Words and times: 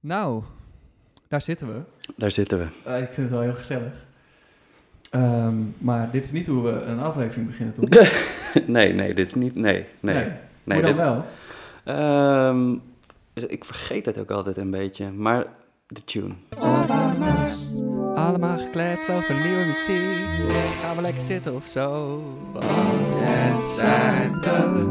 Nou, 0.00 0.42
daar 1.28 1.42
zitten 1.42 1.66
we. 1.66 1.80
Daar 2.16 2.30
zitten 2.30 2.58
we. 2.58 2.66
Eh, 2.90 3.02
ik 3.02 3.08
vind 3.12 3.16
het 3.16 3.30
wel 3.30 3.40
heel 3.40 3.54
gezellig. 3.54 4.06
Ehm, 5.10 5.54
maar 5.78 6.10
dit 6.10 6.24
is 6.24 6.32
niet 6.32 6.46
hoe 6.46 6.62
we 6.62 6.70
een 6.82 7.00
aflevering 7.00 7.46
beginnen, 7.46 7.74
toch? 7.74 7.88
nee, 8.66 8.92
nee, 8.94 9.14
dit 9.14 9.26
is 9.26 9.34
niet. 9.34 9.54
Nee, 9.54 9.86
nee. 10.00 10.14
nee. 10.64 10.82
hoe 10.82 10.94
dan 10.94 10.96
dit- 10.96 10.96
wel? 10.96 11.24
Ehm, 11.84 12.72
ik 13.48 13.64
vergeet 13.64 14.06
het 14.06 14.18
ook 14.18 14.30
altijd 14.30 14.56
een 14.56 14.70
beetje, 14.70 15.10
maar 15.10 15.46
de 15.86 16.04
tune. 16.04 16.34
Allemaal 18.14 18.58
gekletst 18.58 19.10
over 19.10 19.34
nieuwe 19.34 19.64
muziek. 19.66 20.48
Dus 20.48 20.72
gaan 20.82 20.96
we 20.96 21.02
lekker 21.02 21.22
zitten 21.22 21.54
of 21.54 21.66
zo. 21.66 22.22
Want 22.52 22.64
het 22.68 23.62
zijn 23.64 24.40
de 24.40 24.88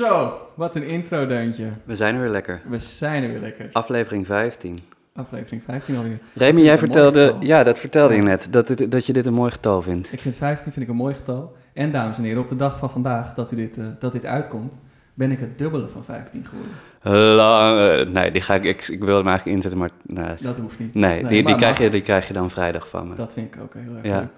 Zo, 0.00 0.38
wat 0.54 0.76
een 0.76 0.82
intro, 0.86 1.26
Deuntje. 1.26 1.70
We 1.84 1.96
zijn 1.96 2.14
er 2.14 2.20
weer 2.20 2.30
lekker. 2.30 2.60
We 2.68 2.78
zijn 2.78 3.22
er 3.22 3.28
weer 3.28 3.40
lekker. 3.40 3.68
Aflevering 3.72 4.26
15. 4.26 4.78
Aflevering 5.14 5.62
15 5.66 5.96
alweer. 5.96 6.18
Remy, 6.34 6.60
jij 6.60 6.78
vertelde, 6.78 7.34
ja, 7.40 7.62
dat 7.62 7.78
vertelde 7.78 8.14
je 8.14 8.22
net, 8.22 8.46
dat, 8.50 8.66
dit, 8.66 8.90
dat 8.90 9.06
je 9.06 9.12
dit 9.12 9.26
een 9.26 9.34
mooi 9.34 9.50
getal 9.50 9.82
vindt. 9.82 10.12
Ik 10.12 10.20
vind 10.20 10.34
15 10.34 10.72
vind 10.72 10.84
ik 10.84 10.90
een 10.90 10.96
mooi 10.98 11.14
getal. 11.14 11.56
En 11.72 11.92
dames 11.92 12.16
en 12.16 12.22
heren, 12.22 12.42
op 12.42 12.48
de 12.48 12.56
dag 12.56 12.78
van 12.78 12.90
vandaag 12.90 13.34
dat, 13.34 13.52
u 13.52 13.56
dit, 13.56 13.78
eh, 13.78 13.84
dat 13.98 14.12
dit 14.12 14.24
uitkomt, 14.26 14.72
ben 15.14 15.30
ik 15.30 15.38
het 15.40 15.58
dubbele 15.58 15.88
van 15.88 16.04
15 16.04 16.46
geworden. 16.48 17.36
Lang, 17.36 17.78
eh, 18.00 18.06
nee, 18.06 18.30
die 18.30 18.42
ga 18.42 18.54
ik, 18.54 18.64
ik, 18.64 18.88
ik 18.88 19.04
wil 19.04 19.16
hem 19.16 19.26
eigenlijk 19.26 19.56
inzetten, 19.56 19.80
maar 19.80 19.90
nee, 20.02 20.34
Dat 20.40 20.58
hoeft 20.58 20.78
niet. 20.78 20.94
nee, 20.94 21.10
Nee, 21.10 21.20
die, 21.20 21.28
die, 21.30 21.42
maar 21.42 21.54
krijg 21.56 21.78
je, 21.78 21.90
die 21.90 22.02
krijg 22.02 22.26
je 22.28 22.32
dan 22.34 22.50
vrijdag 22.50 22.88
van 22.88 23.08
me. 23.08 23.14
Dat 23.14 23.32
vind 23.32 23.54
ik 23.54 23.60
ook 23.62 23.74
heel 23.74 23.94
erg 23.96 24.04
Ja. 24.06 24.18
leuk. 24.18 24.28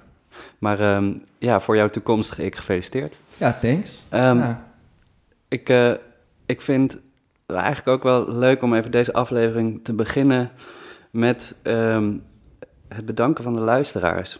Maar 0.58 0.80
ehm, 0.80 1.12
ja, 1.38 1.60
voor 1.60 1.76
jouw 1.76 1.88
toekomstige 1.88 2.44
ik 2.44 2.56
gefeliciteerd. 2.56 3.18
Ja, 3.36 3.58
thanks. 3.62 4.04
Ja. 4.10 4.70
Ik, 5.52 5.68
eh, 5.68 5.92
ik 6.46 6.60
vind 6.60 6.92
het 7.46 7.56
eigenlijk 7.56 7.88
ook 7.88 8.02
wel 8.02 8.38
leuk 8.38 8.62
om 8.62 8.74
even 8.74 8.90
deze 8.90 9.12
aflevering 9.12 9.84
te 9.84 9.92
beginnen 9.92 10.50
met 11.10 11.54
ehm, 11.62 12.16
het 12.88 13.06
bedanken 13.06 13.44
van 13.44 13.52
de 13.52 13.60
luisteraars. 13.60 14.38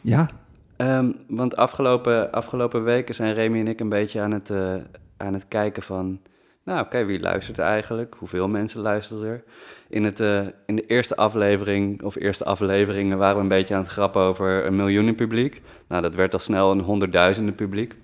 ja, 0.00 0.28
Ehm, 0.76 1.12
want 1.28 1.56
afgelopen, 1.56 2.32
afgelopen 2.32 2.84
weken 2.84 3.14
zijn 3.14 3.34
Remy 3.34 3.58
en 3.58 3.68
ik 3.68 3.80
een 3.80 3.88
beetje 3.88 4.20
aan 4.20 4.32
het, 4.32 4.50
eh, 4.50 4.74
aan 5.16 5.32
het 5.32 5.48
kijken 5.48 5.82
van... 5.82 6.20
Nou, 6.64 6.84
oké, 6.84 7.04
wie 7.04 7.20
luistert 7.20 7.58
er 7.58 7.64
eigenlijk? 7.64 8.14
Hoeveel 8.18 8.48
mensen 8.48 8.80
luisteren 8.80 9.28
er? 9.28 9.44
In, 9.88 10.04
het, 10.04 10.20
eh, 10.20 10.40
in 10.66 10.76
de 10.76 10.86
eerste 10.86 11.16
aflevering, 11.16 12.02
of 12.02 12.16
eerste 12.16 12.44
afleveringen, 12.44 13.18
waren 13.18 13.36
we 13.36 13.42
een 13.42 13.48
beetje 13.48 13.74
aan 13.74 13.80
het 13.82 13.90
grappen 13.90 14.22
over 14.22 14.66
een 14.66 14.76
miljoenen 14.76 15.14
publiek. 15.14 15.62
Nou, 15.86 16.02
dat 16.02 16.14
werd 16.14 16.32
al 16.32 16.38
snel 16.38 16.70
een 16.70 16.80
honderdduizenden 16.80 17.54
publiek. 17.54 17.94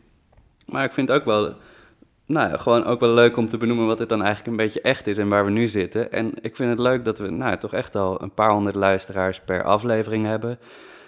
Maar 0.66 0.84
ik 0.84 0.92
vind 0.92 1.10
ook 1.10 1.24
wel, 1.24 1.54
nou 2.28 2.50
ja, 2.50 2.56
gewoon 2.56 2.84
ook 2.84 3.00
wel 3.00 3.14
leuk 3.14 3.36
om 3.36 3.48
te 3.48 3.56
benoemen 3.56 3.86
wat 3.86 3.98
het 3.98 4.08
dan 4.08 4.22
eigenlijk 4.22 4.50
een 4.50 4.64
beetje 4.64 4.80
echt 4.80 5.06
is 5.06 5.18
en 5.18 5.28
waar 5.28 5.44
we 5.44 5.50
nu 5.50 5.68
zitten. 5.68 6.12
En 6.12 6.32
ik 6.40 6.56
vind 6.56 6.70
het 6.70 6.78
leuk 6.78 7.04
dat 7.04 7.18
we, 7.18 7.30
nou, 7.30 7.56
toch 7.58 7.72
echt 7.72 7.94
al 7.94 8.22
een 8.22 8.34
paar 8.34 8.50
honderd 8.50 8.76
luisteraars 8.76 9.40
per 9.40 9.62
aflevering 9.64 10.26
hebben. 10.26 10.58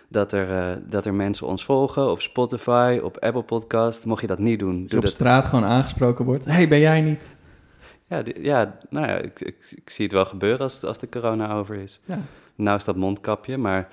Dat 0.09 0.33
er, 0.33 0.51
eh, 0.59 0.77
dat 0.87 1.07
er 1.07 1.15
mensen 1.15 1.47
ons 1.47 1.65
volgen 1.65 2.11
op 2.11 2.21
Spotify, 2.21 3.01
op 3.03 3.19
Apple 3.19 3.43
Podcast. 3.43 4.05
Mocht 4.05 4.21
je 4.21 4.27
dat 4.27 4.39
niet 4.39 4.59
doen, 4.59 4.81
je 4.81 4.87
doe 4.87 4.99
op 4.99 5.05
dat. 5.05 5.13
straat 5.13 5.47
gewoon 5.47 5.65
aangesproken 5.65 6.25
wordt. 6.25 6.45
hey, 6.45 6.69
ben 6.69 6.81
jij 6.81 7.01
niet? 7.01 7.27
Ja, 8.07 8.23
die- 8.23 8.43
ja 8.43 8.77
nou 8.89 9.07
ja, 9.07 9.17
ik, 9.17 9.41
ik, 9.41 9.57
ik 9.75 9.91
zie 9.91 10.05
het 10.05 10.15
wel 10.15 10.25
gebeuren 10.25 10.61
als, 10.61 10.85
als 10.85 10.99
de 10.99 11.09
corona 11.09 11.53
over 11.55 11.75
is. 11.77 12.01
Ja, 12.05 12.19
Nou 12.55 12.77
is 12.77 12.85
dat 12.85 12.97
mondkapje, 12.97 13.57
maar 13.59 13.89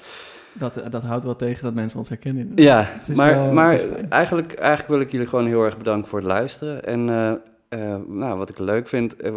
dat, 0.59 0.81
dat 0.89 1.03
houdt 1.03 1.23
wel 1.23 1.35
tegen 1.35 1.63
dat 1.63 1.73
mensen 1.73 1.97
ons 1.97 2.09
herkennen. 2.09 2.51
ja, 2.55 2.89
maar, 3.15 3.33
wel- 3.35 3.51
maar 3.53 3.79
eigenlijk, 4.09 4.53
eigenlijk 4.53 4.89
wil 4.89 4.99
ik 4.99 5.11
jullie 5.11 5.27
gewoon 5.27 5.45
heel 5.45 5.63
erg 5.63 5.77
bedanken 5.77 6.09
voor 6.09 6.19
het 6.19 6.27
luisteren. 6.27 6.83
En 6.85 7.09
eh, 7.09 7.31
eh, 7.69 7.95
nou, 8.07 8.37
wat 8.37 8.49
ik 8.49 8.59
leuk 8.59 8.87
vind, 8.87 9.15
eh, 9.15 9.33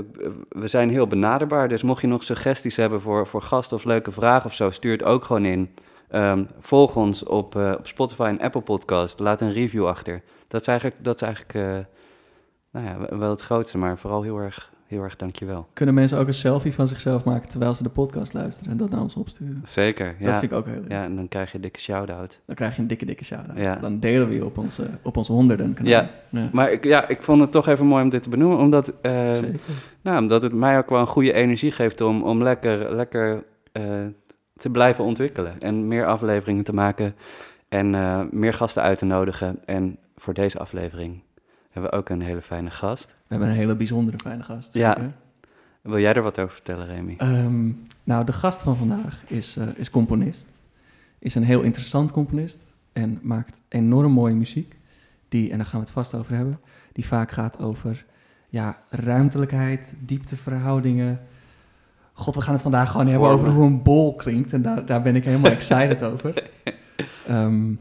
we- 0.48 0.66
zijn 0.66 0.90
heel 0.90 1.06
benaderbaar. 1.06 1.68
Dus 1.68 1.82
mocht 1.82 2.00
je 2.00 2.06
nog 2.06 2.22
suggesties 2.22 2.76
hebben 2.76 3.00
voor, 3.00 3.26
voor 3.26 3.42
gasten 3.42 3.76
of 3.76 3.84
leuke 3.84 4.10
vragen 4.10 4.46
of 4.46 4.54
zo, 4.54 4.70
stuur 4.70 4.92
het 4.92 5.02
ook 5.04 5.24
gewoon 5.24 5.44
in. 5.44 5.70
Ehm, 6.08 6.44
volg 6.58 6.96
ons 6.96 7.22
op, 7.24 7.56
eh, 7.56 7.72
op 7.78 7.86
Spotify 7.86 8.22
en 8.22 8.40
Apple 8.40 8.60
Podcast. 8.60 9.18
Laat 9.18 9.40
een 9.40 9.52
review 9.52 9.86
achter. 9.86 10.22
Dat 10.48 10.60
is 10.60 10.66
eigenlijk, 10.66 11.04
dat 11.04 11.14
is 11.14 11.22
eigenlijk 11.22 11.54
eh, 11.54 11.84
nou 12.70 12.86
ja, 12.86 13.16
wel 13.18 13.30
het 13.30 13.40
grootste, 13.40 13.78
maar 13.78 13.98
vooral 13.98 14.22
heel 14.22 14.38
erg, 14.38 14.70
heel 14.90 15.02
erg 15.02 15.16
dankjewel. 15.16 15.68
Kunnen 15.72 15.94
mensen 15.94 16.18
ook 16.18 16.26
een 16.26 16.34
selfie 16.34 16.74
van 16.74 16.88
zichzelf 16.88 17.24
maken 17.24 17.48
terwijl 17.48 17.74
ze 17.74 17.82
de 17.82 17.88
podcast 17.88 18.32
luisteren 18.32 18.72
en 18.72 18.76
dat 18.76 18.90
naar 18.90 19.00
ons 19.00 19.14
opsturen? 19.14 19.62
Zeker, 19.64 20.16
ja. 20.18 20.26
Dat 20.26 20.38
vind 20.38 20.52
ik 20.52 20.58
ook 20.58 20.66
heel 20.66 20.80
leuk. 20.80 20.90
Ja, 20.90 21.04
en 21.04 21.16
dan 21.16 21.28
krijg 21.28 21.48
je 21.48 21.54
een 21.54 21.62
dikke 21.62 21.80
shout-out. 21.80 22.40
Dan 22.44 22.54
krijg 22.54 22.76
je 22.76 22.82
een 22.82 22.88
dikke, 22.88 23.04
dikke 23.04 23.24
shout-out. 23.24 23.58
Ja. 23.58 23.76
Dan 23.76 24.00
delen 24.00 24.28
we 24.28 24.34
je 24.34 24.44
op 24.44 24.58
onze, 24.58 24.86
op 25.02 25.16
onze 25.16 25.32
honderden 25.32 25.74
kanaal. 25.74 25.92
Ja. 26.30 26.48
Maar 26.52 26.72
ik, 26.72 26.84
ja, 26.84 27.08
ik 27.08 27.22
vond 27.22 27.40
het 27.40 27.52
toch 27.52 27.66
even 27.66 27.86
mooi 27.86 28.02
om 28.02 28.08
dit 28.08 28.22
te 28.22 28.28
benoemen, 28.28 28.58
omdat, 28.58 28.92
eh, 29.00 29.32
Zeker. 29.32 29.60
nou, 30.02 30.18
omdat 30.18 30.42
het 30.42 30.52
mij 30.52 30.78
ook 30.78 30.90
wel 30.90 31.00
een 31.00 31.06
goede 31.06 31.32
energie 31.32 31.70
geeft 31.70 32.00
om, 32.00 32.22
om 32.22 32.42
lekker, 32.42 32.94
lekker 32.94 33.44
eh, 33.72 33.82
te 34.56 34.70
blijven 34.70 35.04
ontwikkelen. 35.04 35.60
En 35.60 35.88
meer 35.88 36.06
afleveringen 36.06 36.64
te 36.64 36.74
maken 36.74 37.14
en 37.68 37.94
eh, 37.94 38.20
meer 38.30 38.54
gasten 38.54 38.82
uit 38.82 38.98
te 38.98 39.04
nodigen. 39.04 39.58
En 39.64 39.98
voor 40.16 40.34
deze 40.34 40.58
aflevering 40.58 41.22
hebben 41.70 41.90
we 41.90 41.96
ook 41.96 42.08
een 42.08 42.20
hele 42.20 42.42
fijne 42.42 42.70
gast. 42.70 43.06
We 43.06 43.14
hebben 43.28 43.48
een 43.48 43.54
hele 43.54 43.76
bijzondere 43.76 44.18
fijne 44.18 44.42
gast. 44.42 44.74
Ja. 44.74 44.94
zeker. 44.96 45.12
Wil 45.82 45.98
jij 45.98 46.14
er 46.14 46.22
wat 46.22 46.38
over 46.38 46.54
vertellen, 46.54 46.86
Remy? 46.86 47.14
Ehm, 47.18 47.72
nou, 48.04 48.24
de 48.24 48.32
gast 48.32 48.62
van 48.62 48.76
vandaag 48.76 49.24
is, 49.26 49.56
eh, 49.56 49.66
is 49.76 49.90
componist. 49.90 50.48
Is 51.18 51.34
een 51.34 51.44
heel 51.44 51.60
interessant 51.60 52.10
componist 52.10 52.72
en 52.92 53.18
maakt 53.22 53.60
enorm 53.68 54.12
mooie 54.12 54.34
muziek. 54.34 54.78
Die, 55.28 55.50
en 55.50 55.56
daar 55.56 55.66
gaan 55.66 55.80
we 55.80 55.84
het 55.84 55.94
vast 55.94 56.14
over 56.14 56.34
hebben, 56.34 56.60
die 56.92 57.06
vaak 57.06 57.30
gaat 57.30 57.58
over 57.58 58.04
ja, 58.48 58.78
ruimtelijkheid, 58.88 59.94
diepteverhoudingen. 59.98 61.20
God, 62.12 62.34
we 62.34 62.40
gaan 62.40 62.52
het 62.52 62.62
vandaag 62.62 62.90
gewoon 62.90 63.06
hebben 63.06 63.28
over 63.28 63.48
hoe 63.48 63.66
een 63.66 63.82
bol 63.82 64.16
klinkt. 64.16 64.52
En 64.52 64.62
daar, 64.62 64.86
daar 64.86 65.02
ben 65.02 65.16
ik 65.16 65.24
helemaal 65.24 65.50
excited 65.60 66.02
over. 66.02 66.50
Ehm, 67.26 67.74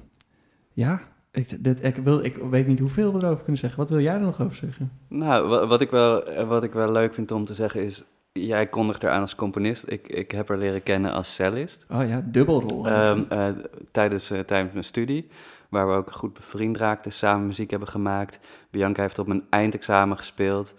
ja, 0.74 1.02
ik, 1.40 1.64
dit, 1.64 1.84
ik, 1.86 1.96
wil, 1.96 2.24
ik 2.24 2.36
weet 2.38 2.68
niet 2.68 2.80
hoeveel 2.80 3.14
we 3.14 3.20
erover 3.24 3.38
kunnen 3.44 3.58
zeggen. 3.58 3.80
Wat 3.80 3.90
wil 3.90 4.00
jij 4.00 4.14
er 4.14 4.20
nog 4.20 4.42
over 4.42 4.56
zeggen? 4.56 4.92
Nou, 5.08 5.48
wa- 5.48 5.68
wat 5.68 5.82
ik, 5.82 5.90
wel, 5.90 6.24
eh, 6.26 6.48
wat 6.48 6.64
ik 6.64 6.74
wel 6.74 6.92
leuk 6.92 7.14
vind 7.14 7.32
om 7.32 7.46
te 7.46 7.54
zeggen 7.54 7.84
is... 7.84 8.04
Jij 8.32 8.68
kondigt 8.68 9.04
er 9.04 9.10
aan 9.10 9.22
als 9.22 9.36
componist. 9.36 9.84
Ik, 9.88 10.08
ik 10.08 10.32
heb 10.32 10.48
haar 10.48 10.58
leren 10.58 10.84
kennen 10.84 11.12
als 11.14 11.34
cellist. 11.36 11.86
Oh 11.92 12.08
ja, 12.08 12.24
dubbelrol. 12.26 12.88
Ehm, 12.88 13.24
eh, 13.30 13.48
tijdens, 13.92 14.32
eh, 14.32 14.40
tijdens 14.40 14.72
mijn 14.74 14.84
studie, 14.86 15.28
waar 15.70 15.88
we 15.88 15.94
ook 15.94 16.12
goed 16.12 16.34
bevriend 16.34 16.78
raakten, 16.78 17.12
samen 17.12 17.46
muziek 17.48 17.70
hebben 17.70 17.88
gemaakt. 17.90 18.40
Bianca 18.70 19.02
heeft 19.02 19.20
op 19.20 19.28
mijn 19.28 19.44
eindexamen 19.50 20.18
gespeeld, 20.18 20.74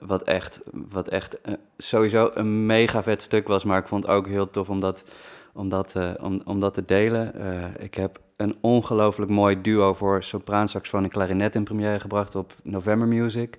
wat 0.00 0.22
echt, 0.22 0.60
wat 0.72 1.08
echt 1.08 1.40
sowieso 1.76 2.30
een 2.34 2.66
mega 2.66 3.02
vet 3.02 3.22
stuk 3.22 3.48
was, 3.48 3.64
maar 3.64 3.78
ik 3.78 3.86
vond 3.86 4.02
het 4.02 4.12
ook 4.12 4.26
heel 4.26 4.50
tof 4.50 4.68
om 4.68 4.80
dat, 4.80 5.04
om 5.52 5.68
dat, 5.68 5.94
om, 6.20 6.40
om 6.44 6.60
dat 6.60 6.74
te 6.74 6.84
delen. 6.84 7.32
Ik 7.78 7.94
heb 7.94 8.18
een 8.36 8.56
ongelooflijk 8.60 9.30
mooi 9.30 9.60
duo 9.60 9.92
voor 9.94 10.22
sopraansaxofoon 10.22 11.02
en 11.02 11.10
klarinet 11.10 11.54
in 11.54 11.64
première 11.64 12.00
gebracht 12.00 12.34
op 12.34 12.54
November 12.62 13.08
Music. 13.08 13.58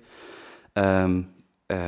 Ehm, 0.72 1.22
eh, 1.66 1.80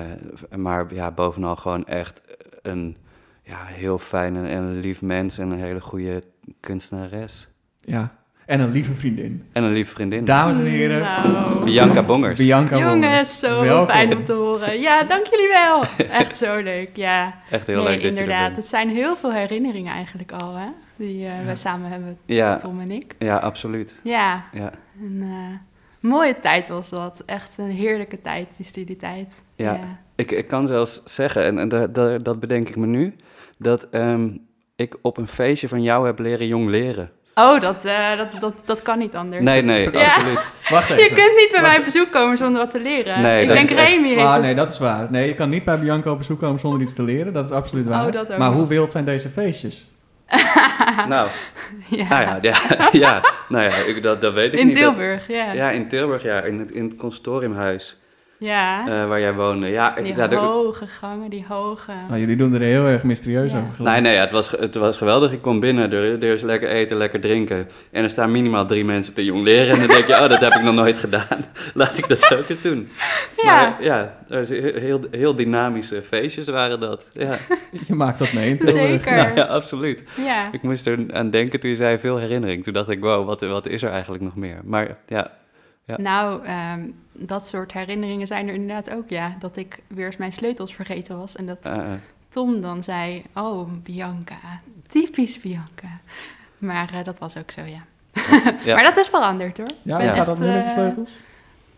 maar 0.57 0.95
ja, 0.95 1.11
bovenal 1.11 1.57
gewoon 1.57 1.87
echt 1.87 2.23
een 2.63 2.97
ja, 3.43 3.65
heel 3.65 3.99
fijn 3.99 4.37
en, 4.37 4.47
en 4.47 4.81
lief 4.81 5.03
mens 5.03 5.39
en 5.39 5.51
een 5.51 5.59
hele 5.59 5.81
goede 5.81 6.23
kunstenares. 6.61 7.49
Ja, 7.81 8.20
en 8.51 8.61
een 8.61 8.71
lieve 8.71 8.93
vriendin. 8.95 9.43
En 9.53 9.65
een 9.65 9.73
lieve 9.73 9.95
vriendin. 9.95 10.25
Dames 10.25 10.57
en 10.57 10.65
heren, 10.65 11.01
Nou, 11.33 11.65
Bianca 11.65 12.03
Bongers. 12.03 12.39
Bianca 12.41 12.79
jongens, 12.79 13.39
zo 13.39 13.63
Welkom. 13.63 13.87
fijn 13.87 14.17
om 14.17 14.25
te 14.25 14.33
horen. 14.33 14.81
Ja, 14.81 15.03
dank 15.03 15.27
jullie 15.27 15.49
wel. 15.49 15.85
Echt 16.21 16.37
zo 16.37 16.57
leuk, 16.59 16.91
ja. 16.97 17.35
Echt 17.51 17.67
heel 17.67 17.77
nee, 17.83 17.85
leuk 17.85 17.95
dat 18.01 18.09
inderdaad. 18.09 18.37
je 18.39 18.43
er 18.43 18.45
bent. 18.45 18.57
Het 18.57 18.69
zijn 18.69 18.89
heel 18.89 19.17
veel 19.17 19.33
herinneringen 19.33 19.93
eigenlijk 19.93 20.33
al, 20.33 20.55
hè? 20.57 20.67
Die 20.97 21.27
eh, 21.27 21.45
wij 21.45 21.57
samen 21.57 21.91
hebben, 21.91 22.19
Ja, 22.25 22.57
Tom 22.57 22.81
en 22.81 22.91
ik. 22.91 23.15
ja, 23.19 23.37
absoluut. 23.37 23.95
Ja, 24.03 24.45
Ja, 24.53 24.71
een 25.03 25.19
eh, 25.23 26.09
mooie 26.11 26.39
tijd 26.39 26.69
was 26.69 26.89
dat. 26.91 27.23
Echt 27.27 27.59
een 27.59 27.71
heerlijke 27.71 28.21
tijd, 28.21 28.49
die 28.57 28.67
studietijd. 28.67 29.33
Ja. 29.57 29.79
ik, 30.15 30.31
ik 30.31 30.49
kan 30.49 30.67
zelfs 30.67 31.01
zeggen, 31.05 31.45
en, 31.45 31.59
en 31.59 31.69
dat, 31.69 31.95
dat, 31.95 32.25
dat 32.25 32.41
bedenk 32.41 32.69
ik 32.69 32.77
me 32.77 32.87
nu, 32.87 33.15
dat 33.59 33.89
ehm, 33.91 34.29
ik 34.77 34.97
op 35.03 35.17
een 35.17 35.29
feestje 35.29 35.69
van 35.69 35.83
jou 35.83 36.07
heb 36.07 36.19
leren 36.19 36.47
jong 36.47 36.69
leren. 36.69 37.11
Oh, 37.35 37.61
dat, 37.61 37.85
eh, 37.85 38.17
dat, 38.17 38.29
dat, 38.41 38.63
dat 38.67 38.83
kan 38.83 38.99
niet 38.99 39.15
anders. 39.15 39.45
Nee, 39.45 39.63
nee, 39.63 39.91
Ja. 39.93 40.05
absoluut. 40.15 40.39
Wacht 40.69 40.89
Je 40.89 40.95
even. 40.95 41.17
kunt 41.17 41.37
niet 41.37 41.49
bij 41.51 41.61
Wacht. 41.61 41.67
mij 41.73 41.79
op 41.79 41.85
bezoek 41.85 42.13
komen 42.13 42.37
zonder 42.37 42.63
wat 42.63 42.71
te 42.71 42.81
leren. 42.81 43.21
Nee, 43.21 43.43
ik 43.43 43.49
dat 43.49 43.57
denk 43.57 43.69
Remy 43.71 44.09
heeft 44.09 44.21
Ah, 44.27 44.41
nee, 44.41 44.55
dat 44.55 44.71
is 44.71 44.79
waar. 44.79 45.07
Nee, 45.11 45.27
je 45.29 45.35
kan 45.35 45.49
niet 45.49 45.65
bij 45.65 45.79
Bianca 45.79 46.11
op 46.11 46.19
bezoek 46.19 46.41
komen 46.41 46.61
zonder 46.61 46.81
iets 46.81 46.95
te 46.95 47.03
leren. 47.03 47.33
Dat 47.33 47.45
is 47.45 47.51
absoluut 47.51 47.87
waar. 47.87 48.07
Oh, 48.07 48.13
dat 48.13 48.33
ook 48.33 48.39
maar 48.39 48.53
hoe 48.53 48.67
wild 48.67 48.93
zijn 48.93 49.05
deze 49.05 49.29
feestjes? 49.29 49.89
Nou, 51.09 51.29
ja. 51.89 52.09
nou 52.09 52.23
ja, 52.23 52.39
ja, 52.43 52.59
ja, 52.93 53.21
nou 53.49 53.65
ja 53.65 53.71
ik, 53.75 54.03
dat, 54.03 54.21
dat 54.21 54.33
weet 54.33 54.53
ik 54.55 54.59
In 54.61 54.67
niet. 54.67 54.79
Dat- 54.79 54.95
Tilburg, 54.95 55.29
ja. 55.29 55.53
ja, 55.53 55.71
in 55.71 55.89
Tilburg, 55.89 56.23
ja, 56.23 56.41
in 56.41 56.59
het, 56.59 56.71
in 56.71 56.85
het 56.85 56.97
consortiumhuis. 56.97 57.97
Ja, 58.41 58.81
eh, 58.89 59.09
waar 59.09 59.21
jij 59.21 59.35
woonde. 59.35 59.67
Ja, 59.67 59.95
die 60.03 60.17
ja, 60.17 60.27
de- 60.27 60.37
hoge 60.37 60.87
gangen, 60.87 61.31
die 61.31 61.45
hoge... 61.49 61.93
Oh, 62.11 62.19
jullie 62.19 62.37
doen 62.37 62.55
er 62.55 62.61
heel 62.61 62.87
erg 62.87 63.03
mysterieus 63.03 63.53
Ja. 63.53 63.59
over. 63.59 63.73
geloof 63.75 63.93
Nee, 63.93 64.01
nee, 64.01 64.17
het 64.17 64.31
was, 64.31 64.51
het 64.51 64.75
was 64.75 64.97
geweldig. 64.97 65.33
Ik 65.33 65.43
kom 65.43 65.61
binnen, 65.61 65.93
er, 65.93 66.05
er 66.25 66.33
is 66.33 66.43
lekker 66.43 66.69
eten, 66.69 66.97
lekker 66.97 67.21
drinken. 67.21 67.69
En 67.91 68.03
er 68.05 68.11
staan 68.11 68.31
minimaal 68.31 68.67
drie 68.67 68.85
mensen 68.85 69.15
te 69.15 69.25
jong 69.25 69.43
leren. 69.43 69.73
En 69.75 69.79
dan 69.79 69.89
denk 69.89 70.07
je, 70.07 70.13
oh, 70.15 70.29
dat 70.29 70.41
heb 70.41 70.53
ik 70.53 70.63
nog 70.63 70.75
nooit 70.75 70.99
gedaan. 70.99 71.45
Laat 71.75 71.99
ik 71.99 72.09
dat 72.09 72.35
ook 72.39 72.49
eens 72.49 72.61
doen. 72.63 72.89
Ja. 73.37 73.45
Maar 73.61 73.83
ja, 73.83 74.19
er 74.29 74.47
heel, 74.49 74.73
heel, 74.75 75.01
heel 75.11 75.35
dynamische 75.35 76.03
feestjes 76.03 76.49
waren 76.49 76.81
dat. 76.81 77.07
Ja, 77.13 77.37
Je 77.87 77.95
maakt 77.95 78.19
dat 78.19 78.33
mee 78.33 78.49
in 78.49 78.59
Tilburg. 78.59 78.89
Zeker. 78.89 79.17
nou, 79.17 79.35
ja 79.39 79.43
absoluut. 79.45 80.03
Ja, 80.25 80.49
Ik 80.53 80.63
moest 80.63 80.87
er 80.87 80.99
aan 81.13 81.31
denken 81.31 81.61
toen 81.61 81.71
je 81.71 81.77
zei 81.77 81.99
veel 81.99 82.17
herinnering. 82.17 82.65
Toen 82.65 82.73
dacht 82.73 82.89
ik, 82.89 83.01
wow, 83.01 83.27
wat, 83.27 83.41
wat 83.41 83.67
is 83.67 83.83
er 83.83 83.91
eigenlijk 83.91 84.23
nog 84.23 84.37
meer? 84.37 84.59
Maar 84.65 84.97
ja, 85.07 85.31
Ja. 85.87 85.97
nou, 86.01 86.45
ehm, 86.45 86.81
dat 87.21 87.47
soort 87.47 87.73
herinneringen 87.73 88.27
zijn 88.27 88.49
er 88.49 88.55
inderdaad 88.55 88.91
ook, 88.91 89.09
ja. 89.09 89.37
Dat 89.39 89.57
ik 89.57 89.79
weer 89.87 90.07
eens 90.07 90.17
mijn 90.17 90.33
sleutels 90.33 90.75
vergeten 90.75 91.19
was 91.19 91.37
en 91.37 91.47
dat 91.47 91.59
eh, 91.63 91.93
eh, 91.93 92.01
Tom 92.29 92.61
dan 92.61 92.83
zei, 92.83 93.25
oh, 93.35 93.69
Bianca, 93.83 94.61
typisch 94.89 95.41
Bianca. 95.41 96.01
Maar 96.59 96.95
eh, 96.95 97.05
dat 97.05 97.19
was 97.19 97.37
ook 97.37 97.51
zo, 97.51 97.61
ja. 97.61 97.83
ja. 98.65 98.75
Maar 98.75 98.85
dat 98.85 98.97
is 98.97 99.09
veranderd, 99.09 99.59
hoor. 99.59 99.71
Ja, 99.83 99.97
ben 99.97 100.07
hoe 100.07 100.17
gaat 100.17 100.29
echt, 100.29 100.39
dat 100.39 100.39
nu 100.39 100.55
met 100.55 100.65
je 100.65 100.71
sleutels? 100.71 101.11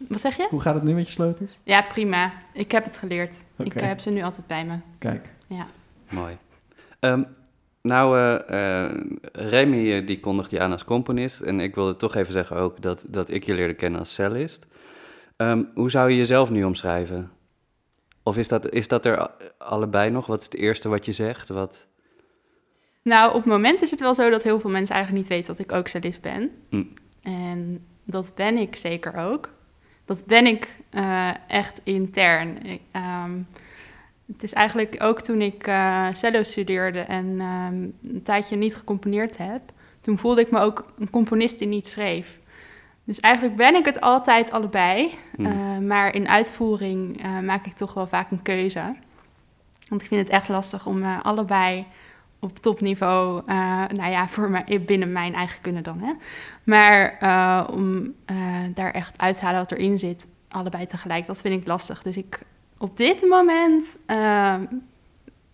Wat 0.09 0.21
zeg 0.21 0.37
je? 0.37 0.47
Hoe 0.50 0.61
gaat 0.61 0.75
het 0.75 0.83
nu 0.83 0.93
met 0.93 1.06
je 1.06 1.12
sleutels? 1.12 1.59
Ja, 1.62 1.83
prima. 1.83 2.33
Ik 2.53 2.73
heb 2.73 2.85
het 2.85 2.97
geleerd. 2.97 3.37
Ik 3.59 3.67
Oké. 3.67 3.85
heb 3.85 4.00
ze 4.00 4.11
nu 4.11 4.23
altijd 4.23 4.47
bij 4.47 4.65
me. 4.65 4.77
Kijk, 4.99 5.29
Ja. 5.47 5.67
Mooi. 6.09 6.37
Ehm, 7.00 7.23
nou, 7.83 8.19
eh, 8.19 8.85
eh, 8.85 8.91
Remy 9.33 10.05
die 10.05 10.21
kondigt 10.21 10.50
je 10.50 10.61
aan 10.61 10.73
als 10.73 10.85
componist. 10.85 11.41
En 11.41 11.61
ik 11.61 11.75
wilde 11.75 11.97
toch 11.97 12.15
even 12.15 12.33
zeggen 12.33 12.56
ook 12.56 12.83
dat, 12.83 13.05
dat 13.06 13.31
ik 13.31 13.44
je 13.44 13.55
leerde 13.55 13.75
kennen 13.75 14.00
als 14.00 14.15
cellist. 14.15 14.67
Ehm, 15.43 15.62
hoe 15.75 15.91
zou 15.91 16.11
je 16.11 16.17
jezelf 16.17 16.50
nu 16.50 16.65
omschrijven? 16.65 17.31
Of 18.23 18.37
is 18.37 18.49
dat, 18.49 18.71
is 18.71 18.89
dat 18.89 19.06
er 19.06 19.31
allebei 19.59 20.11
nog? 20.11 20.27
Wat 20.27 20.39
is 20.41 20.44
het 20.44 20.55
eerste 20.55 20.89
wat 20.89 21.05
je 21.05 21.12
zegt? 21.12 21.49
Wat... 21.49 21.87
Nou, 23.03 23.29
op 23.29 23.37
het 23.37 23.44
moment 23.44 23.83
is 23.83 23.91
het 23.91 24.00
wel 24.00 24.15
zo 24.15 24.31
dat 24.31 24.43
heel 24.43 24.61
veel 24.61 24.71
mensen 24.71 24.94
eigenlijk 24.94 25.25
niet 25.25 25.37
weten 25.37 25.56
dat 25.56 25.65
ik 25.65 25.73
ook 25.73 25.89
cellist 25.89 26.21
ben. 26.21 26.50
Hm. 26.69 26.85
En 27.23 27.87
dat 28.05 28.33
ben 28.35 28.56
ik 28.56 28.77
zeker 28.77 29.17
ook. 29.17 29.49
Dat 30.05 30.25
ben 30.27 30.47
ik 30.47 30.75
eh, 30.91 31.31
echt 31.49 31.81
intern. 31.85 32.67
Ik, 32.67 32.81
ehm, 32.91 33.39
het 34.27 34.43
is 34.43 34.53
eigenlijk 34.53 34.97
ook 35.03 35.21
toen 35.21 35.41
ik 35.41 35.67
eh 35.67 36.12
cello 36.12 36.43
studeerde 36.43 37.00
en 37.00 37.41
ehm, 37.41 38.15
een 38.15 38.23
tijdje 38.23 38.56
niet 38.56 38.75
gecomponeerd 38.75 39.37
heb, 39.37 39.62
toen 40.00 40.19
voelde 40.19 40.41
ik 40.41 40.50
me 40.50 40.59
ook 40.59 40.93
een 40.99 41.11
componist 41.11 41.59
die 41.59 41.69
niet 41.69 41.89
schreef. 41.89 42.39
Dus 43.04 43.20
eigenlijk 43.20 43.56
ben 43.56 43.75
ik 43.75 43.84
het 43.84 44.00
altijd 44.00 44.50
allebei, 44.50 45.14
Hm. 45.37 45.46
eh, 45.46 45.78
maar 45.78 46.14
in 46.14 46.28
uitvoering 46.28 47.22
eh, 47.22 47.38
maak 47.38 47.66
ik 47.66 47.72
toch 47.72 47.94
wel 47.94 48.06
vaak 48.06 48.31
een 48.31 48.43
keuze. 48.43 48.96
Want 49.88 50.02
ik 50.02 50.08
vind 50.08 50.20
het 50.20 50.31
echt 50.31 50.49
lastig 50.49 50.87
om 50.87 51.02
eh, 51.02 51.22
allebei 51.22 51.87
op 52.38 52.58
topniveau, 52.58 53.43
nou 53.46 54.10
ja, 54.10 54.28
voor 54.28 54.50
mij, 54.50 54.82
binnen 54.87 55.12
mijn 55.12 55.34
eigen 55.34 55.60
kunnen 55.60 55.82
dan, 55.82 56.00
hè. 56.00 56.12
Maar 56.64 57.19
om 57.70 58.14
daar 58.75 58.90
echt 58.90 59.19
uit 59.20 59.38
te 59.38 59.44
halen 59.44 59.60
wat 59.60 59.72
erin 59.72 59.98
zit, 59.98 60.26
allebei 60.48 60.87
tegelijk, 60.87 61.26
dat 61.26 61.40
vind 61.40 61.60
ik 61.60 61.66
lastig. 61.66 62.02
Dus 62.02 62.16
ik, 62.16 62.43
op 62.78 62.96
dit 62.96 63.22
moment 63.28 63.96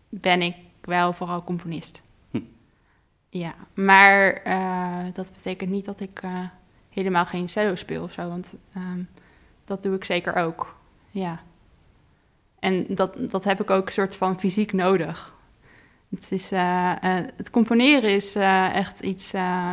ben 0.09 0.43
ik 0.43 0.55
wel 0.81 1.13
vooral 1.13 1.45
componist. 1.45 2.03
Hm. 2.31 2.41
Ja, 3.29 3.55
maar 3.75 4.43
dat 5.13 5.33
betekent 5.33 5.71
niet 5.71 5.85
dat 5.85 6.01
ik 6.01 6.21
helemaal 6.99 7.27
geen 7.27 7.49
cello 7.49 7.75
speel 7.75 8.03
of 8.03 8.13
zo, 8.13 8.29
want 8.29 8.55
ehm, 8.73 9.03
dat 9.65 9.83
doe 9.83 9.95
ik 9.95 10.05
zeker 10.05 10.35
ook. 10.35 10.77
Ja. 11.11 11.41
En 12.59 12.87
dat, 12.89 13.17
dat 13.19 13.45
heb 13.45 13.61
ik 13.61 13.71
ook 13.71 13.87
een 13.87 13.93
soort 13.93 14.17
van 14.17 14.39
fysiek 14.39 14.73
nodig. 14.73 15.37
Het, 16.11 16.33
is, 16.33 16.53
eh, 16.53 16.91
eh, 16.91 17.25
het 17.37 17.51
componeren 17.51 18.11
is 18.11 18.35
eh, 18.35 18.75
echt 18.75 19.01
iets 19.01 19.33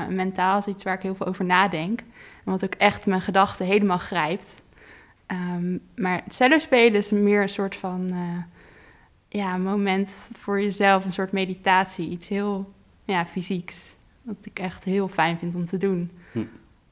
mentaals, 0.09 0.67
iets 0.67 0.83
waar 0.83 0.93
ik 0.93 1.01
heel 1.01 1.15
veel 1.15 1.25
over 1.25 1.45
nadenk. 1.45 1.99
En 1.99 2.51
wat 2.51 2.63
ook 2.63 2.75
echt 2.75 3.05
mijn 3.05 3.21
gedachten 3.21 3.65
helemaal 3.65 3.97
grijpt. 3.97 4.49
Ehm, 5.25 5.77
maar 5.95 6.21
het 6.23 6.35
cello 6.35 6.57
spelen 6.57 6.99
is 6.99 7.11
meer 7.11 7.41
een 7.41 7.49
soort 7.49 7.75
van 7.75 8.13
ja, 9.29 9.57
moment 9.57 10.09
voor 10.33 10.61
jezelf, 10.61 11.05
een 11.05 11.13
soort 11.13 11.31
meditatie. 11.31 12.09
Iets 12.09 12.27
heel 12.27 12.73
ja, 13.05 13.25
fysieks, 13.25 13.95
wat 14.21 14.35
ik 14.41 14.59
echt 14.59 14.83
heel 14.83 15.07
fijn 15.07 15.37
vind 15.37 15.55
om 15.55 15.65
te 15.65 15.77
doen. 15.77 16.11
Hm. 16.31 16.43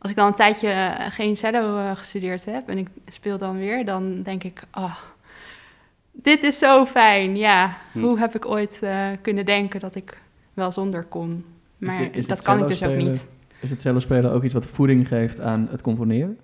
Als 0.04 0.12
ik 0.12 0.18
dan 0.18 0.28
een 0.28 0.34
tijdje 0.34 0.70
eh, 0.70 1.06
geen 1.12 1.36
cello 1.36 1.78
eh, 1.78 1.96
gestudeerd 1.96 2.46
heb 2.46 2.70
en 2.70 2.78
ik 2.78 2.88
speel 3.08 3.38
dan 3.38 3.58
weer, 3.58 3.86
dan 3.86 4.22
denk 4.22 4.44
ik, 4.44 4.64
oh, 4.74 4.96
dit 6.12 6.44
is 6.44 6.58
zo 6.58 6.86
fijn. 6.86 7.38
Ja, 7.38 7.78
Hm. 7.92 8.00
hoe 8.02 8.20
heb 8.20 8.36
ik 8.36 8.46
ooit 8.46 8.80
eh, 8.82 9.08
kunnen 9.22 9.46
denken 9.46 9.80
dat 9.80 9.96
ik 9.96 10.18
wel 10.54 10.72
zonder 10.72 11.04
kon? 11.04 11.46
Maar 11.78 12.08
is 12.12 12.28
dat 12.28 12.42
kan 12.42 12.60
ik 12.60 12.68
dus 12.68 12.84
ook 12.84 12.96
niet. 12.96 13.26
is 13.60 13.70
het 13.70 13.82
cello 13.82 14.00
spelen 14.00 14.32
ook 14.32 14.44
iets 14.44 14.54
wat 14.54 14.66
voeding 14.68 15.08
geeft 15.08 15.40
aan 15.40 15.68
het 15.72 15.82
componeren? 15.82 16.40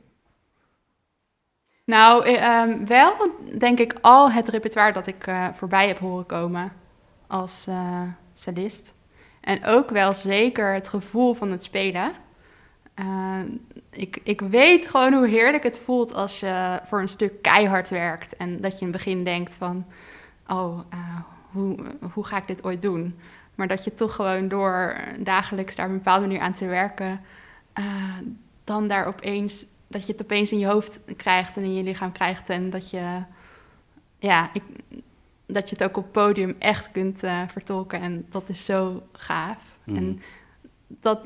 Nou, 1.86 2.26
eh, 2.26 2.44
ehm, 2.44 2.86
wel 2.86 3.14
denk 3.58 3.80
ik 3.80 3.96
al 4.02 4.32
het 4.32 4.48
repertoire 4.48 4.94
dat 4.94 5.08
ik 5.08 5.30
voorbij 5.54 5.88
heb 5.88 5.98
horen 5.98 6.26
komen 6.26 6.72
als 7.28 7.66
eh 7.68 8.02
cellist. 8.34 8.94
En 9.42 9.66
ook 9.66 9.90
wel 9.90 10.14
zeker 10.14 10.74
het 10.74 10.88
gevoel 10.88 11.34
van 11.34 11.52
het 11.52 11.64
spelen. 11.64 12.12
Eh, 13.40 14.02
ik, 14.02 14.20
ik 14.24 14.42
weet 14.42 14.88
gewoon 14.88 15.14
hoe 15.14 15.28
heerlijk 15.28 15.64
het 15.64 15.80
voelt 15.80 16.14
als 16.14 16.40
je 16.40 16.80
voor 16.84 17.02
een 17.02 17.08
stuk 17.08 17.42
keihard 17.42 17.90
werkt. 17.90 18.36
En 18.36 18.62
dat 18.62 18.72
je 18.72 18.86
in 18.86 18.88
het 18.88 18.98
begin 18.98 19.24
denkt 19.24 19.54
van, 19.54 19.86
oh, 20.48 20.80
eh, 20.90 21.20
hoe, 21.52 21.78
hoe 22.14 22.26
ga 22.26 22.38
ik 22.38 22.48
dit 22.48 22.64
ooit 22.64 22.82
doen? 22.82 23.20
Maar 23.56 23.68
dat 23.68 23.84
je 23.84 23.96
toch 23.96 24.16
gewoon 24.16 24.48
door 24.48 24.96
dagelijks 25.20 25.76
daar 25.76 25.86
op 25.86 25.92
een 25.92 25.98
bepaalde 25.98 26.28
manier 26.28 26.42
aan 26.42 26.54
te 26.54 26.66
werken, 26.66 27.22
eh, 27.74 28.18
dan 28.64 28.88
daar 28.88 29.06
opeens, 29.06 29.66
dat 29.88 30.06
je 30.06 30.12
het 30.12 30.22
opeens 30.22 30.52
in 30.52 30.60
je 30.60 30.68
hoofd 30.68 31.00
krijgt 31.16 31.58
en 31.58 31.64
in 31.64 31.74
je 31.74 31.84
lichaam 31.84 32.12
krijgt. 32.12 32.50
En 32.50 32.70
dat 32.70 32.90
je, 32.90 33.24
ja, 34.20 34.50
ik, 34.54 34.64
dat 35.46 35.70
je 35.70 35.76
het 35.76 35.84
ook 35.84 35.98
op 35.98 36.04
het 36.04 36.12
podium 36.12 36.56
echt 36.60 36.92
kunt 36.92 37.20
vertolken. 37.48 38.02
En 38.02 38.26
dat 38.30 38.50
is 38.50 38.66
zo 38.66 39.04
gaaf. 39.12 39.78
Mhm. 39.84 39.98
En 39.98 40.22
dat, 40.88 41.20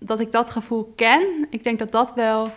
dat 0.00 0.20
ik 0.20 0.32
dat 0.32 0.50
gevoel 0.50 0.92
ken, 0.96 1.46
ik 1.50 1.62
denk 1.64 1.78
dat 1.78 1.92
dat 1.92 2.14
wel 2.14 2.52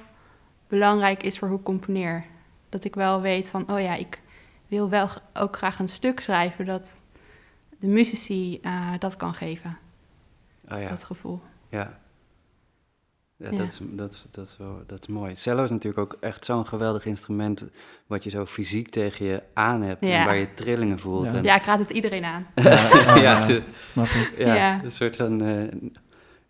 belangrijk 0.68 1.24
is 1.24 1.40
voor 1.40 1.48
hoe 1.48 1.58
ik 1.58 1.64
componeer. 1.64 2.26
Dat 2.70 2.84
ik 2.84 2.96
wel 2.96 3.22
weet 3.22 3.50
van, 3.50 3.70
oh 3.72 3.80
ja, 3.82 3.96
ik 3.96 4.20
wil 4.68 4.90
wel 4.90 5.08
ook 5.34 5.58
graag 5.58 5.80
een 5.80 5.88
stuk 5.90 6.20
schrijven 6.20 6.66
dat 6.66 7.00
de 7.80 7.88
muzici 7.88 8.60
eh, 8.62 8.90
dat 9.00 9.16
kan 9.18 9.34
geven, 9.34 9.78
Oh 10.72 10.80
ja, 10.80 10.90
dat 10.90 11.04
gevoel. 11.04 11.40
ja. 11.70 12.02
Ja, 13.38 13.50
Ja. 13.52 13.58
Dat, 13.58 13.68
is, 13.68 13.80
dat, 13.82 14.14
is, 14.14 14.26
dat, 14.32 14.48
is 14.48 14.58
wel, 14.58 14.84
dat 14.88 15.00
is 15.00 15.08
mooi. 15.08 15.36
Cello 15.36 15.64
is 15.64 15.70
natuurlijk 15.70 16.14
ook 16.14 16.18
echt 16.22 16.46
zo'n 16.46 16.68
geweldig 16.68 17.06
instrument... 17.06 17.64
wat 18.08 18.24
je 18.24 18.30
zo 18.30 18.46
fysiek 18.46 18.90
tegen 18.90 19.26
je 19.26 19.44
aan 19.54 19.82
hebt... 19.82 20.06
Ja. 20.06 20.20
en 20.20 20.26
waar 20.26 20.36
je 20.36 20.54
trillingen 20.54 21.00
voelt. 21.00 21.26
Ja. 21.26 21.34
En, 21.38 21.44
Ja, 21.44 21.56
ik 21.56 21.64
raad 21.64 21.80
het 21.80 21.90
iedereen 21.90 22.24
aan. 22.24 22.48
Ja, 22.56 22.86
oh, 22.86 23.06
ja, 23.06 23.16
ja, 23.16 23.40
het- 23.46 23.64
snap 23.86 24.06
ik. 24.06 24.34
ja, 24.38 24.56
Ja. 24.56 24.84
een 24.84 24.92
soort 24.92 25.16
van... 25.16 25.42
eh, 25.42 25.68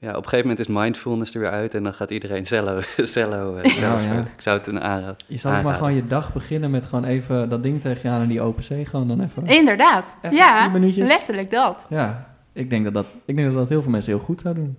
ja, 0.04 0.10
op 0.10 0.16
een 0.16 0.24
gegeven 0.24 0.50
moment 0.50 0.60
is 0.60 0.68
mindfulness 0.68 1.34
er 1.34 1.40
weer 1.40 1.50
uit... 1.50 1.74
en 1.74 1.84
dan 1.84 1.94
gaat 1.94 2.12
iedereen 2.12 2.46
cello, 2.46 2.82
cello, 2.98 3.56
eh, 3.56 3.72
cello 3.72 3.96
Oh, 3.96 4.02
ja. 4.02 4.20
Ik 4.20 4.42
zou 4.42 4.58
het 4.58 4.68
een 4.68 4.82
aanraad. 4.82 5.24
Je 5.28 5.38
zou 5.38 5.58
ook 5.58 5.64
maar 5.64 5.74
gewoon 5.74 5.94
je 5.94 6.08
dag 6.08 6.34
beginnen 6.34 6.72
met 6.72 6.86
gewoon 6.86 7.06
even 7.06 7.50
dat 7.50 7.64
ding 7.64 7.82
tegen 7.82 8.00
je 8.04 8.16
aan 8.16 8.22
en 8.22 8.28
die 8.28 8.42
open 8.42 8.64
C 8.64 8.88
gewoon 8.88 9.08
dan 9.08 9.22
even. 9.22 9.46
Inderdaad, 9.46 10.16
Even 10.22 10.38
ja, 10.38 10.64
tien 10.64 10.72
minuutjes. 10.72 11.08
letterlijk 11.08 11.52
dat. 11.52 11.86
Ja, 11.90 12.36
ik 12.54 12.70
denk 12.70 12.84
dat 12.84 12.94
dat, 12.94 13.06
ik 13.26 13.36
denk 13.36 13.48
dat 13.48 13.58
dat 13.58 13.70
heel 13.70 13.82
veel 13.82 13.92
mensen 13.92 14.14
heel 14.14 14.24
goed 14.24 14.42
zou 14.42 14.56
doen. 14.56 14.78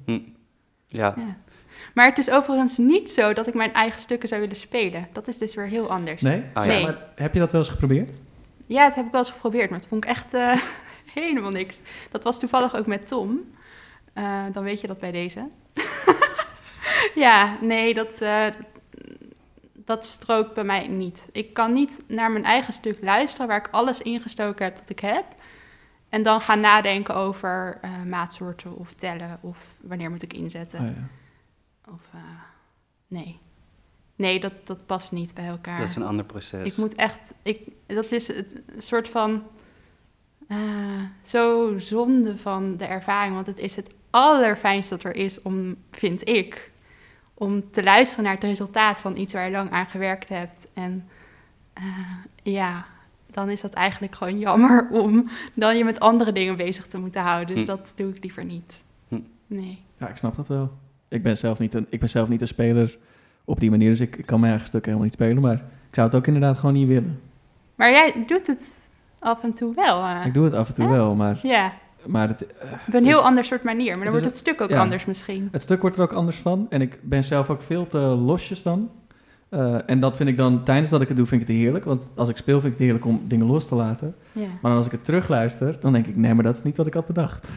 Ja, 0.87 1.15
Ja. 1.17 1.37
Maar 1.95 2.07
het 2.07 2.19
is 2.19 2.31
overigens 2.31 2.77
niet 2.79 3.11
zo 3.11 3.33
dat 3.33 3.47
ik 3.47 3.55
mijn 3.55 3.73
eigen 3.73 4.01
stukken 4.01 4.29
zou 4.29 4.41
willen 4.41 4.57
spelen. 4.57 5.09
Dat 5.13 5.29
is 5.29 5.39
dus 5.39 5.55
weer 5.55 5.67
heel 5.67 5.91
anders. 5.91 6.23
Nee? 6.23 6.43
Ah, 6.53 6.67
ja. 6.67 6.81
Maar, 6.81 6.99
heb 7.15 7.33
je 7.33 7.39
dat 7.39 7.53
wel 7.53 7.61
eens 7.61 7.71
geprobeerd? 7.71 8.11
Ja, 8.67 8.87
dat 8.87 8.95
heb 8.95 9.05
ik 9.05 9.11
wel 9.11 9.21
eens 9.21 9.31
geprobeerd, 9.31 9.71
maar 9.71 9.79
het 9.79 9.89
vond 9.89 10.05
ik 10.05 10.11
echt 10.11 10.35
eh, 10.35 10.61
helemaal 11.15 11.51
niks. 11.51 11.81
Dat 12.11 12.25
was 12.25 12.39
toevallig 12.39 12.77
ook 12.77 12.87
met 12.87 13.07
Tom. 13.07 13.41
Eh, 14.15 14.45
dan 14.53 14.63
weet 14.63 14.81
je 14.81 14.87
dat 14.87 14.99
bij 14.99 15.13
deze. 15.13 15.49
ja, 17.25 17.59
nee, 17.61 17.95
dat, 17.95 18.21
eh, 18.21 18.47
dat 19.73 20.07
strookt 20.07 20.55
bij 20.55 20.65
mij 20.65 20.89
niet. 20.89 21.29
Ik 21.33 21.55
kan 21.55 21.73
niet 21.73 22.01
naar 22.07 22.31
mijn 22.31 22.45
eigen 22.45 22.73
stuk 22.73 22.99
luisteren 23.01 23.47
waar 23.47 23.67
ik 23.67 23.69
alles 23.71 24.01
ingestoken 24.01 24.65
heb 24.65 24.77
dat 24.77 24.91
ik 24.91 24.99
heb. 24.99 25.25
En 26.15 26.23
dan 26.23 26.41
gaan 26.41 26.61
nadenken 26.61 27.15
over 27.15 27.79
eh, 27.83 28.03
maatsoorten 28.03 28.77
of 28.77 28.95
tellen 28.95 29.39
of 29.41 29.75
wanneer 29.81 30.11
moet 30.11 30.23
ik 30.23 30.33
inzetten. 30.33 30.81
Oh, 30.81 30.87
ja. 30.87 31.09
Of, 31.93 32.03
eh, 32.13 32.21
nee. 33.07 33.39
Nee, 34.17 34.41
dat, 34.41 34.53
dat 34.65 34.87
past 34.87 35.13
niet 35.13 35.35
bij 35.35 35.47
elkaar. 35.47 35.79
dat 35.79 35.89
is 35.89 35.97
een 35.97 36.03
ander 36.03 36.25
proces. 36.25 36.65
Ik 36.65 36.77
moet 36.77 36.95
echt, 36.95 37.33
ik, 37.43 37.61
dat 37.87 38.13
is 38.13 38.27
het 38.27 38.61
een 38.67 38.83
soort 38.83 39.09
van 39.09 39.43
eh, 40.49 40.59
zo 41.23 41.75
zonde 41.79 42.37
van 42.39 42.77
de 42.77 42.85
ervaring, 42.85 43.35
want 43.35 43.47
het 43.47 43.59
is 43.59 43.77
het 43.77 43.91
allerfijnste 44.11 44.95
dat 44.95 45.05
er 45.05 45.17
is 45.17 45.43
om, 45.43 45.77
vind 45.91 46.29
ik, 46.29 46.71
om 47.35 47.71
te 47.71 47.83
luisteren 47.83 48.25
naar 48.25 48.35
het 48.35 48.43
resultaat 48.45 49.01
van 49.01 49.17
iets 49.17 49.33
waar 49.33 49.45
je 49.45 49.51
lang 49.51 49.71
aan 49.71 49.87
gewerkt 49.87 50.29
hebt 50.29 50.67
en 50.75 51.05
eh, 51.73 51.83
ja, 52.43 52.85
dan 53.31 53.51
is 53.51 53.61
dat 53.61 53.73
eigenlijk 53.73 54.15
gewoon 54.15 54.39
jammer 54.39 54.89
om 55.03 55.29
dan 55.55 55.77
je 55.77 55.85
met 55.85 56.01
andere 56.01 56.33
dingen 56.33 56.57
bezig 56.57 56.87
te 56.87 56.99
moeten 56.99 57.23
houden. 57.23 57.55
Dus 57.55 57.63
Hm. 57.65 57.69
dat 57.69 57.93
doe 57.95 58.11
ik 58.11 58.23
liever 58.23 58.45
niet. 58.45 58.83
Hm. 59.09 59.21
Nee. 59.47 59.83
Ja, 59.99 60.09
ik 60.09 60.17
snap 60.17 60.35
dat 60.35 60.49
wel. 60.49 60.73
Ik 61.09 61.23
ben 61.23 61.37
zelf 61.37 61.59
niet 61.59 61.75
een, 61.75 61.87
ik 61.91 62.01
ben 62.01 62.09
zelf 62.09 62.29
niet 62.29 62.41
een 62.41 62.47
speler 62.47 62.99
op 63.45 63.61
die 63.61 63.71
manier, 63.71 63.91
dus 63.91 64.01
ik, 64.01 64.17
ik 64.17 64.27
kan 64.27 64.41
mijn 64.41 64.51
eigen 64.51 64.69
stukken 64.69 64.91
helemaal 64.93 65.11
niet 65.13 65.21
spelen. 65.21 65.43
Maar 65.43 65.57
ik 65.89 65.95
zou 65.95 66.07
het 66.07 66.17
ook 66.17 66.27
inderdaad 66.27 66.59
gewoon 66.59 66.75
niet 66.75 66.89
willen. 66.89 67.21
Maar 67.75 67.91
jij 67.91 68.25
doet 68.27 68.47
het 68.47 68.84
af 69.25 69.43
en 69.43 69.53
toe 69.53 69.75
wel. 69.75 70.03
eh. 70.05 70.27
Ik 70.27 70.35
doe 70.35 70.45
het 70.45 70.55
af 70.55 70.69
en 70.69 70.75
toe 70.75 70.89
wel, 70.89 71.15
maar, 71.15 71.39
Ja, 71.43 71.73
maar 72.07 72.29
het, 72.29 72.47
eh, 72.47 72.73
op 72.73 72.79
het 72.85 72.95
een 72.95 73.01
is- 73.01 73.07
heel 73.07 73.21
ander 73.23 73.45
soort 73.45 73.63
manier. 73.63 73.85
Maar 73.97 74.05
dan 74.05 74.15
het 74.15 74.23
wordt 74.23 74.25
het 74.27 74.37
stuk 74.37 74.61
ook 74.61 74.71
ja. 74.71 74.81
anders 74.81 75.05
misschien. 75.05 75.49
Het 75.53 75.63
stuk 75.63 75.81
wordt 75.81 75.97
er 75.97 76.03
ook 76.03 76.13
anders 76.13 76.37
van. 76.37 76.67
En 76.71 76.81
ik 76.81 76.99
ben 77.03 77.25
zelf 77.25 77.51
ook 77.51 77.63
veel 77.63 77.87
te 77.87 77.99
losjes 77.99 78.63
dan. 78.63 78.91
Eh, 79.49 79.77
en 79.87 80.01
dat 80.01 80.17
vind 80.17 80.29
ik 80.29 80.37
dan, 80.37 80.63
tijdens 80.65 80.91
dat 80.91 81.01
ik 81.01 81.09
het 81.09 81.17
doe, 81.17 81.27
vind 81.27 81.41
ik 81.43 81.47
het 81.49 81.57
heerlijk. 81.57 81.85
Want 81.85 82.11
als 82.15 82.29
ik 82.29 82.37
speel, 82.37 82.55
vind 82.61 82.73
ik 82.73 82.79
het 82.79 82.83
heerlijk 82.89 83.05
om 83.07 83.23
dingen 83.27 83.47
los 83.47 83.69
te 83.69 83.75
laten. 83.75 84.15
Ja. 84.33 84.47
Maar 84.63 84.73
als 84.77 84.87
ik 84.87 84.93
het 84.93 85.05
terugluister, 85.05 85.77
dan 85.81 85.93
denk 85.93 86.07
ik, 86.07 86.17
nee, 86.17 86.35
maar 86.35 86.45
dat 86.45 86.57
is 86.57 86.63
niet 86.63 86.77
wat 86.77 86.87
ik 86.87 86.95
had 86.95 87.07
bedacht. 87.07 87.49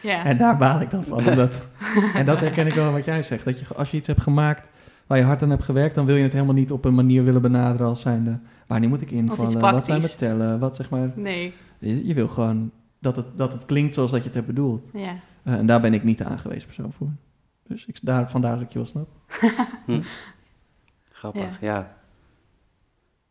ja. 0.00 0.24
En 0.24 0.36
daar 0.38 0.56
baal 0.56 0.80
ik 0.80 0.90
dan 0.90 1.04
van. 1.04 1.18
Omdat, 1.28 1.68
en 2.14 2.26
dat 2.26 2.40
herken 2.40 2.66
ik 2.66 2.74
wel 2.74 2.92
wat 2.92 3.04
jij 3.04 3.22
zegt. 3.22 3.44
Dat 3.44 3.58
je, 3.58 3.64
als 3.76 3.90
je 3.90 3.96
iets 3.96 4.06
hebt 4.06 4.22
gemaakt 4.22 4.66
waar 5.12 5.20
je 5.20 5.26
hard 5.26 5.42
aan 5.42 5.50
hebt 5.50 5.62
gewerkt, 5.64 5.94
dan 5.94 6.06
wil 6.06 6.16
je 6.16 6.22
het 6.22 6.32
helemaal 6.32 6.54
niet 6.54 6.72
op 6.72 6.84
een 6.84 6.94
manier 6.94 7.24
willen 7.24 7.42
benaderen 7.42 7.86
als 7.86 8.00
zijnde, 8.00 8.38
wanneer 8.66 8.88
moet 8.88 9.00
ik 9.00 9.10
invallen? 9.10 9.60
Wat 9.60 9.84
zijn 9.84 10.00
mijn 10.00 10.16
tellen? 10.16 10.58
Wat 10.58 10.76
zeg 10.76 10.90
maar, 10.90 11.10
Nee, 11.14 11.52
je, 11.78 12.06
je 12.06 12.14
wil 12.14 12.28
gewoon 12.28 12.70
dat 12.98 13.16
het, 13.16 13.26
dat 13.36 13.52
het 13.52 13.64
klinkt 13.66 13.94
zoals 13.94 14.10
dat 14.10 14.20
je 14.20 14.26
het 14.26 14.34
hebt 14.34 14.46
bedoeld. 14.46 14.88
ja. 14.92 15.16
Eh, 15.42 15.54
en 15.54 15.66
daar 15.66 15.80
ben 15.80 15.94
ik 15.94 16.04
niet 16.04 16.18
de 16.18 16.24
aangewezen 16.24 16.64
persoon 16.66 16.92
voor. 16.92 17.08
Dus 17.66 17.86
ik, 17.86 17.98
daar, 18.02 18.30
vandaar 18.30 18.54
dat 18.54 18.62
ik 18.62 18.72
je 18.72 18.78
wel 18.78 18.86
snap. 18.88 19.08
Grappig, 21.12 21.60
ja. 21.60 21.96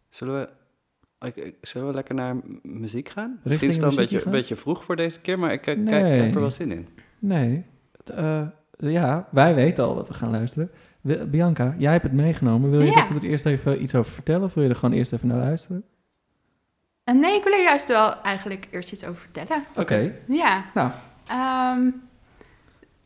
Zullen 0.09 0.39
we, 1.19 1.27
ik, 1.27 1.35
ik- 1.35 1.55
zullen 1.61 1.88
we 1.88 1.93
lekker 1.93 2.15
naar 2.15 2.35
muziek 2.63 3.09
gaan? 3.09 3.39
Misschien 3.43 3.67
is 3.67 3.73
het 3.73 3.83
dan 3.83 3.89
een 3.91 3.97
beetje, 3.97 4.25
een 4.25 4.31
beetje 4.31 4.55
vroeg 4.55 4.83
voor 4.83 4.95
deze 4.95 5.19
keer, 5.19 5.39
maar 5.39 5.51
ik, 5.53 5.65
Nee. 5.77 6.15
ik 6.17 6.23
heb 6.23 6.33
er 6.35 6.39
wel 6.41 6.51
zin 6.51 6.71
in. 6.71 6.88
Nee. 7.19 7.65
Het, 7.97 8.09
eh, 8.09 8.47
ja, 8.77 9.27
wij 9.31 9.55
weten 9.55 9.83
al 9.83 9.95
wat 9.95 10.07
we 10.07 10.13
gaan 10.13 10.31
luisteren. 10.31 10.69
Bianca, 11.01 11.75
jij 11.77 11.91
hebt 11.91 12.03
het 12.03 12.13
meegenomen. 12.13 12.70
Wil 12.72 12.79
je 12.81 12.86
Ja. 12.88 12.93
dat 12.96 13.08
we 13.08 13.15
er 13.15 13.24
eerst 13.24 13.46
even 13.46 13.81
iets 13.81 13.96
over 13.96 14.12
vertellen? 14.12 14.43
Of 14.43 14.53
wil 14.53 14.63
je 14.63 14.70
er 14.70 14.75
gewoon 14.75 14.96
eerst 14.96 15.13
even 15.13 15.27
naar 15.27 15.38
luisteren? 15.38 15.84
En 17.03 17.20
nee, 17.20 17.38
ik 17.38 17.43
wil 17.43 17.53
er 17.53 17.63
juist 17.63 17.88
wel 17.88 18.22
eigenlijk 18.22 18.67
eerst 18.72 18.91
iets 18.91 19.03
over 19.05 19.22
vertellen. 19.22 19.63
Oké. 19.75 20.13
Ja. 20.27 20.65
Nou. 20.74 20.91
Ehm, 21.27 21.89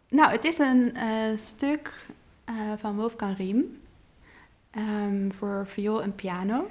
nou, 0.10 0.32
het 0.32 0.44
is 0.44 0.58
een 0.58 0.96
eh, 0.96 1.38
stuk 1.38 1.94
eh, 2.46 2.54
van 2.78 2.96
Wolfgang 2.96 3.38
Riem 3.38 3.80
ehm, 4.72 5.32
voor 5.32 5.68
viool 5.68 6.02
en 6.04 6.16
piano. 6.16 6.68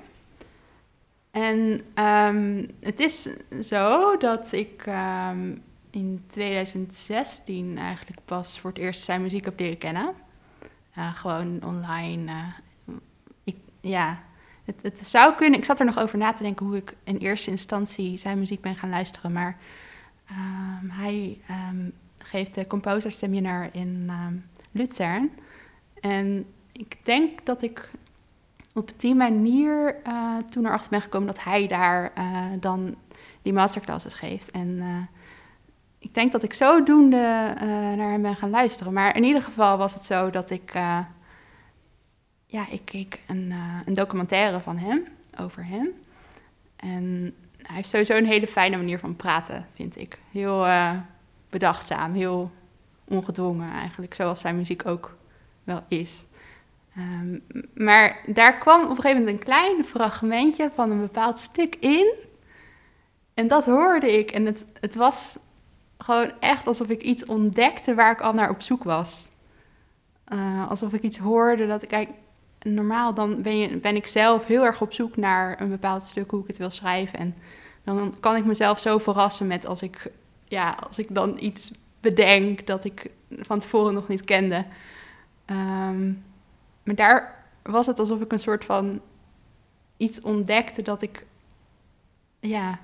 En 1.31 1.81
ehm, 1.95 2.67
het 2.81 3.01
is 3.01 3.29
zo 3.61 4.17
dat 4.17 4.53
ik 4.53 4.85
in 5.91 6.25
2016 6.31 7.79
eigenlijk 7.79 8.21
pas 8.25 8.59
voor 8.61 8.71
het 8.71 8.79
eerst 8.79 9.03
zijn 9.03 9.23
muziek 9.23 9.45
heb 9.45 9.59
leren 9.59 9.79
kennen. 9.79 10.13
Eh, 10.95 11.15
gewoon 11.15 11.63
online. 11.65 12.33
eh, 12.33 12.95
ik, 13.45 13.57
ja, 13.81 14.23
het, 14.65 14.77
het 14.83 15.07
zou 15.09 15.35
kunnen. 15.35 15.59
Ik 15.59 15.65
zat 15.65 15.79
er 15.79 15.85
nog 15.85 15.99
over 15.99 16.19
na 16.19 16.33
te 16.33 16.43
denken 16.43 16.67
hoe 16.67 16.77
ik 16.77 16.97
in 17.05 17.17
eerste 17.17 17.51
instantie 17.51 18.17
zijn 18.17 18.39
muziek 18.39 18.61
ben 18.61 18.77
gaan 18.77 18.91
luisteren. 18.91 19.33
Maar 19.33 19.57
ehm, 20.29 20.89
hij 20.89 21.39
ehm, 21.49 21.89
geeft 22.19 22.55
de 22.55 22.67
Composer 22.67 23.13
Seminar 23.13 23.69
in 23.73 24.05
ehm 24.09 24.35
Luzern. 24.73 25.31
En 26.01 26.47
ik 26.73 26.97
denk 27.03 27.47
dat 27.47 27.63
ik 27.63 27.91
op 28.73 28.91
die 28.97 29.15
manier 29.15 29.97
eh, 30.03 30.37
toen 30.51 30.67
erachter 30.67 30.91
ben 30.91 31.03
gekomen 31.03 31.27
dat 31.27 31.45
hij 31.45 31.67
daar 31.67 32.13
dan 32.61 32.95
die 33.43 33.53
masterclasses 33.53 34.15
geeft. 34.15 34.51
En 34.51 34.79
ik 36.05 36.15
denk 36.15 36.33
dat 36.33 36.43
ik 36.43 36.53
zodoende 36.53 37.17
eh, 37.57 37.67
naar 37.69 38.11
hem 38.11 38.23
ben 38.23 38.37
gaan 38.37 38.51
luisteren. 38.51 38.93
Maar 38.93 39.17
in 39.17 39.25
ieder 39.25 39.43
geval 39.43 39.79
was 39.79 39.95
het 39.95 40.05
zo 40.05 40.31
dat 40.31 40.51
ik... 40.51 40.71
eh, 40.75 40.99
ja, 42.47 42.69
ik 42.71 42.85
keek 42.85 43.21
een, 43.27 43.51
eh, 43.51 43.81
een 43.87 43.95
documentaire 43.95 44.61
van 44.61 44.77
hem, 44.77 45.05
over 45.41 45.67
hem. 45.67 45.89
En 46.77 47.35
hij 47.63 47.77
heeft 47.77 47.89
sowieso 47.89 48.17
een 48.17 48.27
hele 48.27 48.47
fijne 48.47 48.77
manier 48.77 48.99
van 48.99 49.17
praten, 49.17 49.67
vind 49.75 49.99
ik. 49.99 50.19
Heel 50.31 50.67
bedachtzaam, 51.51 52.15
heel 52.15 52.53
ongedwongen 53.05 53.73
eigenlijk, 53.73 54.15
zoals 54.15 54.41
zijn 54.41 54.57
muziek 54.57 54.87
ook 54.87 55.17
wel 55.65 55.83
is. 55.89 56.25
Ehm, 56.97 57.39
maar 57.75 58.21
daar 58.27 58.59
kwam 58.59 58.83
op 58.83 58.89
een 58.89 58.97
gegeven 58.97 59.19
moment 59.19 59.39
een 59.39 59.45
klein 59.45 59.85
fragmentje 59.85 60.71
van 60.75 60.91
een 60.91 61.01
bepaald 61.01 61.39
stuk 61.39 61.77
in. 61.81 62.15
En 63.35 63.49
dat 63.49 63.65
hoorde 63.65 64.19
ik. 64.19 64.31
En 64.31 64.47
het, 64.47 64.65
het 64.81 64.95
was 64.95 65.39
gewoon 65.99 66.33
echt 66.41 66.67
alsof 66.67 66.89
ik 66.89 67.03
iets 67.03 67.25
ontdekte 67.25 67.95
waar 67.95 68.13
ik 68.13 68.21
al 68.21 68.33
naar 68.33 68.51
op 68.51 68.63
zoek 68.63 68.85
was. 68.85 69.29
Eh, 70.25 70.69
alsof 70.71 70.93
ik 70.93 71.03
iets 71.03 71.19
hoorde 71.19 71.67
dat 71.67 71.83
ik... 71.83 71.89
Kijk, 71.89 72.09
normaal 72.65 73.15
dan 73.15 73.43
ben, 73.43 73.59
je, 73.59 73.77
ben 73.77 73.97
ik 73.97 74.07
zelf 74.07 74.45
heel 74.45 74.65
erg 74.65 74.81
op 74.81 74.93
zoek 74.93 75.17
naar 75.17 75.61
een 75.61 75.69
bepaald 75.69 76.03
stuk 76.03 76.31
hoe 76.31 76.41
ik 76.41 76.47
het 76.47 76.57
wil 76.57 76.71
schrijven. 76.71 77.19
En 77.19 77.37
dan 77.85 78.15
kan 78.21 78.37
ik 78.37 78.45
mezelf 78.45 78.81
zo 78.81 78.99
verrassen 78.99 79.47
met 79.47 79.67
als 79.67 79.83
ik, 79.83 80.11
ja, 80.45 80.77
als 80.87 80.99
ik 80.99 81.07
dan 81.11 81.37
iets 81.39 81.71
bedenk 82.01 82.67
dat 82.67 82.85
ik 82.85 83.11
van 83.31 83.59
tevoren 83.59 83.95
nog 83.95 84.09
niet 84.09 84.25
kende. 84.25 84.65
Ehm, 85.45 86.13
maar 86.83 86.95
daar 86.95 87.45
was 87.63 87.87
het 87.87 87.99
alsof 87.99 88.21
ik 88.21 88.33
een 88.33 88.39
soort 88.39 88.65
van 88.65 89.01
iets 89.97 90.21
ontdekte 90.21 90.83
dat 90.83 91.03
ik, 91.03 91.25
ja, 92.41 92.79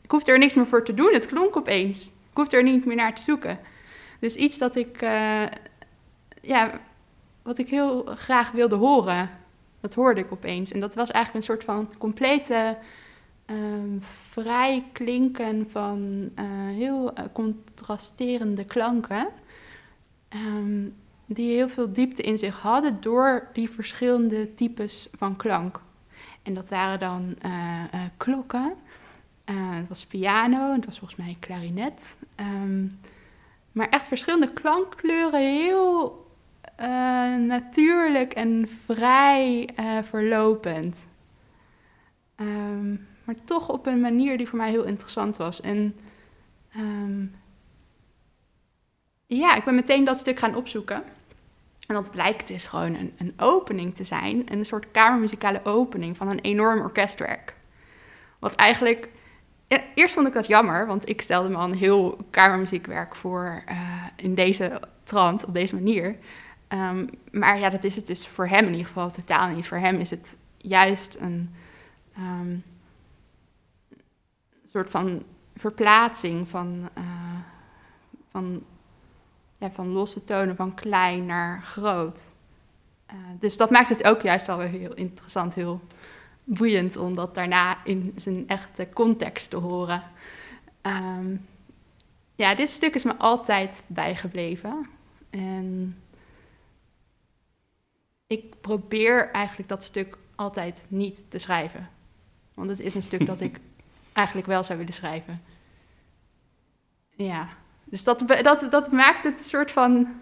ik 0.00 0.10
hoefde 0.10 0.32
er 0.32 0.38
niks 0.38 0.54
meer 0.54 0.66
voor 0.66 0.84
te 0.84 0.94
doen. 0.94 1.12
Het 1.12 1.26
klonk 1.26 1.56
opeens. 1.56 2.10
Ik 2.40 2.46
hoefde 2.46 2.66
er 2.66 2.72
niet 2.72 2.84
meer 2.84 2.96
naar 2.96 3.14
te 3.14 3.22
zoeken. 3.22 3.58
Dus 4.20 4.34
iets 4.34 4.58
dat 4.58 4.76
ik, 4.76 5.02
eh, 5.02 5.42
ja, 6.42 6.80
wat 7.42 7.58
ik 7.58 7.68
heel 7.68 8.04
graag 8.04 8.50
wilde 8.50 8.74
horen, 8.74 9.30
dat 9.80 9.94
hoorde 9.94 10.20
ik 10.20 10.32
opeens. 10.32 10.72
En 10.72 10.80
dat 10.80 10.94
was 10.94 11.10
eigenlijk 11.10 11.46
een 11.46 11.52
soort 11.52 11.64
van 11.64 11.98
complete 11.98 12.76
ehm, 13.46 13.98
vrij 14.00 14.84
klinken 14.92 15.70
van 15.70 16.30
eh, 16.34 16.44
heel 16.66 17.14
eh, 17.14 17.24
contrasterende 17.32 18.64
klanken. 18.64 19.28
ehm, 20.28 20.88
die 21.26 21.54
heel 21.54 21.68
veel 21.68 21.92
diepte 21.92 22.22
in 22.22 22.38
zich 22.38 22.60
hadden 22.60 23.00
door 23.00 23.48
die 23.52 23.70
verschillende 23.70 24.54
types 24.54 25.08
van 25.12 25.36
klank. 25.36 25.80
En 26.42 26.54
dat 26.54 26.70
waren 26.70 26.98
dan 26.98 27.36
klokken, 28.16 28.74
eh, 29.50 29.56
het 29.76 29.88
was 29.88 30.06
piano, 30.06 30.72
het 30.72 30.84
was 30.84 30.98
volgens 30.98 31.20
mij 31.20 31.36
klarinet. 31.40 32.16
ehm, 32.34 32.86
maar 33.72 33.88
echt 33.88 34.08
verschillende 34.08 34.52
klankkleuren, 34.52 35.40
heel 35.40 36.26
eh, 36.76 36.88
natuurlijk 37.36 38.32
en 38.32 38.68
vrij 38.84 39.68
eh, 39.76 40.02
verlopend. 40.02 41.06
Ehm, 42.36 42.90
maar 43.24 43.34
toch 43.44 43.68
op 43.68 43.86
een 43.86 44.00
manier 44.00 44.36
die 44.38 44.48
voor 44.48 44.58
mij 44.58 44.70
heel 44.70 44.84
interessant 44.84 45.36
was. 45.36 45.60
En 45.60 45.96
ehm, 46.72 47.24
ja, 49.26 49.54
ik 49.54 49.64
ben 49.64 49.74
meteen 49.74 50.04
dat 50.04 50.18
stuk 50.18 50.38
gaan 50.38 50.54
opzoeken. 50.54 51.02
En 51.86 51.94
dat 51.94 52.10
blijkt 52.10 52.48
dus 52.48 52.66
gewoon 52.66 52.94
een, 52.94 53.12
een 53.18 53.32
opening 53.36 53.94
te 53.94 54.04
zijn, 54.04 54.52
een 54.52 54.64
soort 54.64 54.90
kamermuzikale 54.90 55.64
opening 55.64 56.16
van 56.16 56.28
een 56.28 56.40
enorm 56.40 56.80
orkestwerk. 56.80 57.54
Wat 58.38 58.54
eigenlijk, 58.54 59.08
eerst 59.94 60.14
vond 60.14 60.26
ik 60.26 60.32
dat 60.32 60.46
jammer, 60.46 60.86
want 60.86 61.08
ik 61.08 61.20
stelde 61.20 61.48
me 61.48 61.56
al 61.56 61.64
een 61.64 61.76
heel 61.76 62.18
kamermuziekwerk 62.30 63.16
voor 63.16 63.62
eh, 63.66 64.04
in 64.16 64.34
deze 64.34 64.80
trant, 65.04 65.44
op 65.44 65.54
deze 65.54 65.74
manier. 65.74 66.16
Ehm, 66.68 67.06
maar 67.30 67.58
ja, 67.58 67.70
dat 67.70 67.84
is 67.84 67.96
het 67.96 68.06
dus 68.06 68.28
voor 68.28 68.46
hem 68.46 68.64
in 68.64 68.70
ieder 68.70 68.86
geval 68.86 69.10
totaal 69.10 69.48
niet. 69.48 69.66
Voor 69.66 69.78
hem 69.78 69.96
is 69.96 70.10
het 70.10 70.36
juist 70.56 71.16
een 71.20 71.54
ehm, 72.14 72.56
soort 74.64 74.90
van 74.90 75.22
verplaatsing 75.56 76.48
van, 76.48 76.88
eh, 76.94 77.04
van, 78.30 78.62
ja, 79.58 79.70
van 79.70 79.88
losse 79.88 80.24
tonen, 80.24 80.56
van 80.56 80.74
klein 80.74 81.26
naar 81.26 81.62
groot. 81.62 82.32
Eh, 83.06 83.16
dus 83.38 83.56
dat 83.56 83.70
maakt 83.70 83.88
het 83.88 84.04
ook 84.04 84.20
juist 84.20 84.46
wel 84.46 84.58
weer 84.58 84.68
heel 84.68 84.94
interessant, 84.94 85.54
heel 85.54 85.80
boeiend 86.44 86.96
om 86.96 87.14
dat 87.14 87.34
daarna 87.34 87.84
in 87.84 88.12
zijn 88.16 88.48
echte 88.48 88.88
context 88.92 89.50
te 89.50 89.56
horen. 89.56 90.02
Ehm, 90.80 91.36
ja, 92.34 92.54
dit 92.54 92.70
stuk 92.70 92.94
is 92.94 93.04
me 93.04 93.16
altijd 93.16 93.84
bijgebleven. 93.86 94.86
En 95.30 95.96
ik 98.26 98.60
probeer 98.60 99.30
eigenlijk 99.30 99.68
dat 99.68 99.84
stuk 99.84 100.16
altijd 100.34 100.86
niet 100.88 101.24
te 101.28 101.38
schrijven. 101.38 101.88
Want 102.54 102.70
het 102.70 102.80
is 102.80 102.94
een 102.94 103.02
stuk 103.02 103.26
dat 103.26 103.40
ik 103.40 103.60
eigenlijk 104.12 104.46
wel 104.46 104.64
zou 104.64 104.78
willen 104.78 104.94
schrijven. 104.94 105.42
Ja, 107.10 107.48
dus 107.84 108.04
dat, 108.04 108.24
dat, 108.42 108.66
dat 108.70 108.92
maakt 108.92 109.24
het 109.24 109.38
een 109.38 109.44
soort 109.44 109.72
van 109.72 110.20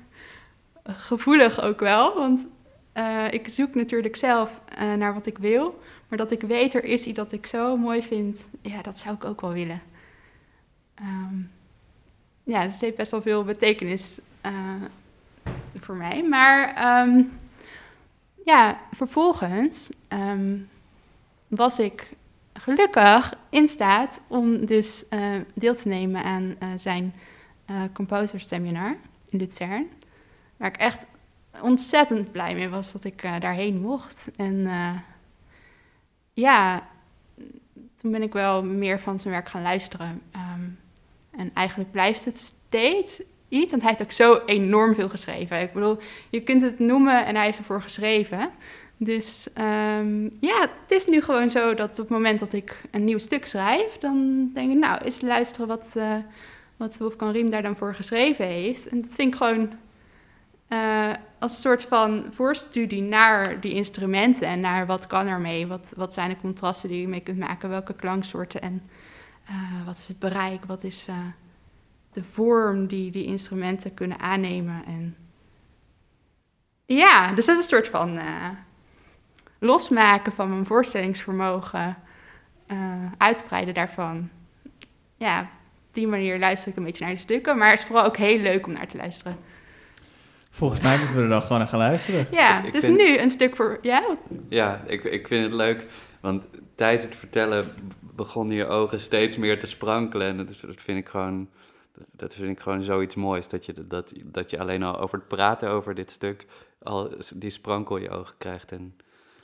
gevoelig 0.85 1.61
ook 1.61 1.81
wel. 1.81 2.15
Want 2.15 2.47
eh, 2.93 3.33
ik 3.33 3.49
zoek 3.49 3.75
natuurlijk 3.75 4.17
zelf 4.17 4.61
eh, 4.65 4.93
naar 4.93 5.15
wat 5.15 5.27
ik 5.27 5.39
wil. 5.39 5.81
Maar 6.09 6.19
dat 6.19 6.31
ik 6.31 6.41
weet, 6.41 6.75
er 6.75 6.85
is 6.85 7.07
iets 7.07 7.17
dat 7.17 7.33
ik 7.33 7.47
zo 7.47 7.77
mooi 7.77 8.03
vind. 8.03 8.49
Ja, 8.63 8.83
dat 8.83 8.99
zou 8.99 9.15
ik 9.15 9.25
ook 9.25 9.41
wel 9.41 9.53
willen. 9.53 9.83
Ehm, 10.95 11.37
ja, 12.43 12.65
dus 12.65 12.73
het 12.73 12.81
heeft 12.81 12.97
best 12.97 13.11
wel 13.11 13.23
veel 13.23 13.45
betekenis 13.45 14.21
eh, 14.41 14.75
voor 15.81 15.95
mij. 15.95 16.23
Maar 16.23 16.75
ehm, 16.75 17.23
ja, 18.45 18.81
vervolgens 18.93 19.91
ehm, 20.09 20.57
was 21.49 21.79
ik 21.79 22.09
gelukkig 22.53 23.35
in 23.51 23.69
staat 23.69 24.21
om 24.27 24.67
dus 24.67 25.05
deel 25.55 25.75
te 25.77 25.89
nemen 25.89 26.23
aan 26.25 26.57
zijn 26.77 27.15
composer 27.93 28.41
seminar 28.41 28.97
in 29.29 29.39
Luzern. 29.39 29.89
Waar 30.57 30.69
ik 30.69 30.77
echt 30.77 31.07
ontzettend 31.63 32.33
blij 32.33 32.55
mee 32.55 32.69
was 32.69 32.93
dat 32.93 33.05
ik 33.05 33.23
daarheen 33.23 33.81
mocht. 33.81 34.27
En 34.37 34.67
ja, 36.39 36.89
toen 37.97 38.11
ben 38.11 38.23
ik 38.23 38.33
wel 38.33 38.65
meer 38.65 39.01
van 39.01 39.21
zijn 39.21 39.35
werk 39.35 39.49
gaan 39.49 39.63
luisteren. 39.63 40.23
Um, 40.35 40.79
en 41.31 41.51
eigenlijk 41.55 41.91
blijft 41.91 42.25
het 42.25 42.39
steeds 42.39 43.23
iets, 43.49 43.71
want 43.71 43.83
hij 43.83 43.91
heeft 43.91 44.03
ook 44.03 44.13
zo 44.13 44.41
enorm 44.47 44.95
veel 44.95 45.09
geschreven. 45.09 45.61
Ik 45.61 45.73
bedoel, 45.73 45.99
je 46.31 46.43
kunt 46.43 46.63
het 46.63 46.79
noemen 46.79 47.27
en 47.27 47.35
hij 47.35 47.45
heeft 47.45 47.59
ervoor 47.59 47.83
geschreven. 47.83 48.51
Dus 48.97 49.49
um, 49.59 50.37
ja, 50.41 50.61
het 50.61 50.91
is 50.91 51.07
nu 51.07 51.23
gewoon 51.23 51.51
zo 51.51 51.75
dat 51.75 51.91
op 51.91 51.97
het 51.97 52.09
moment 52.09 52.41
dat 52.41 52.53
ik 52.53 52.83
een 52.91 53.05
nieuw 53.05 53.19
stuk 53.19 53.47
schrijf, 53.47 53.99
dan 53.99 54.51
denk 54.55 54.71
ik, 54.71 54.79
nou, 54.79 55.03
eens 55.05 55.21
luisteren 55.21 55.69
wat, 55.69 55.93
uh, 55.97 56.15
wat 56.77 56.97
Wolfgang 56.97 57.33
Riem 57.33 57.51
daar 57.51 57.63
dan 57.63 57.77
voor 57.77 57.95
geschreven 57.95 58.47
heeft. 58.47 58.89
En 58.89 59.01
dat 59.01 59.15
vind 59.15 59.33
ik 59.33 59.39
gewoon 59.39 59.73
uh, 60.69 61.13
als 61.39 61.53
een 61.53 61.59
soort 61.59 61.83
van 61.83 62.27
voorstudie 62.31 63.03
naar 63.03 63.61
die 63.61 63.75
instrumenten 63.75 64.49
en 64.49 64.61
naar 64.61 64.87
wat 64.87 65.07
kan 65.07 65.27
ermee, 65.27 65.67
wat, 65.67 65.93
wat 65.97 66.15
zijn 66.15 66.29
de 66.29 66.37
contrasten 66.41 66.89
die 66.89 67.01
je 67.01 67.09
mee 67.09 67.21
kunt 67.21 67.39
maken, 67.39 67.69
welke 67.69 67.95
klanksoorten 67.95 68.61
en 68.61 68.83
uh, 69.51 69.87
wat 69.87 69.97
is 69.97 70.09
het 70.09 70.19
bereik, 70.19 70.65
wat 70.65 70.85
is 70.85 71.07
uh, 71.09 71.17
de 72.13 72.23
vorm 72.23 72.87
die 72.87 73.11
die 73.11 73.25
instrumenten 73.25 73.95
kunnen 73.95 74.19
aannemen. 74.19 74.85
En 74.87 75.17
ja, 76.87 77.35
dus 77.35 77.47
dat 77.47 77.57
is 77.57 77.63
een 77.63 77.69
soort 77.69 77.89
van 77.89 78.21
losmaken 79.59 80.33
van 80.33 80.49
mijn 80.49 80.67
voorstellingsvermogen, 80.67 81.97
uitbreiden 83.19 83.75
daarvan. 83.75 84.29
Ja, 85.17 85.41
op 85.89 85.95
die 85.95 86.07
manier 86.07 86.39
luister 86.39 86.71
ik 86.71 86.77
een 86.77 86.85
beetje 86.85 87.05
naar 87.05 87.15
de 87.15 87.21
stukken, 87.21 87.59
maar 87.59 87.71
het 87.71 87.81
is 87.81 87.87
vooral 87.87 88.05
ook 88.05 88.17
heel 88.17 88.39
leuk 88.39 88.67
om 88.67 88.73
naar 88.73 88.87
te 88.87 88.97
luisteren. 88.97 89.37
Volgens 90.59 90.81
mij 90.81 90.99
moeten 90.99 91.17
we 91.17 91.23
er 91.23 91.29
dan 91.29 91.43
gewoon 91.43 91.59
naar 91.59 91.69
gaan 91.69 91.79
luisteren. 91.79 92.27
Ja, 92.31 92.65
ik 92.65 92.73
dus 92.73 92.85
vind... 92.85 92.97
nu 92.97 93.19
een 93.19 93.31
stuk 93.31 93.57
voor... 93.57 93.79
Ja, 93.83 94.17
ja 94.49 94.83
ik, 94.87 95.05
ik 95.05 95.27
vind 95.27 95.45
het 95.45 95.55
leuk, 95.55 95.87
want 96.21 96.47
tijdens 96.75 97.05
het 97.05 97.17
vertellen 97.17 97.67
begonnen 98.01 98.57
je 98.57 98.67
ogen 98.67 99.01
steeds 99.01 99.37
meer 99.37 99.61
te 99.61 99.67
sprankelen. 99.67 100.27
En 100.27 100.37
dat, 100.37 100.47
dat 100.61 100.83
vind 100.83 100.99
ik 100.99 101.09
gewoon... 101.09 101.49
Dat 102.13 102.35
vind 102.35 102.51
ik 102.51 102.61
gewoon 102.61 102.83
zoiets 102.83 103.15
moois, 103.15 103.49
dat 103.49 103.67
je, 103.67 103.87
dat, 103.87 104.13
dat 104.25 104.51
je 104.51 104.59
alleen 104.59 104.83
al 104.83 105.01
over 105.01 105.19
het 105.19 105.29
praten 105.29 105.69
over 105.71 105.95
dit 105.95 106.11
stuk 106.11 106.47
al 106.83 107.11
die 107.35 107.51
sprankel 107.51 107.97
in 107.97 108.03
je 108.03 108.11
ogen 108.11 108.35
krijgt. 108.39 108.73
En 108.73 108.97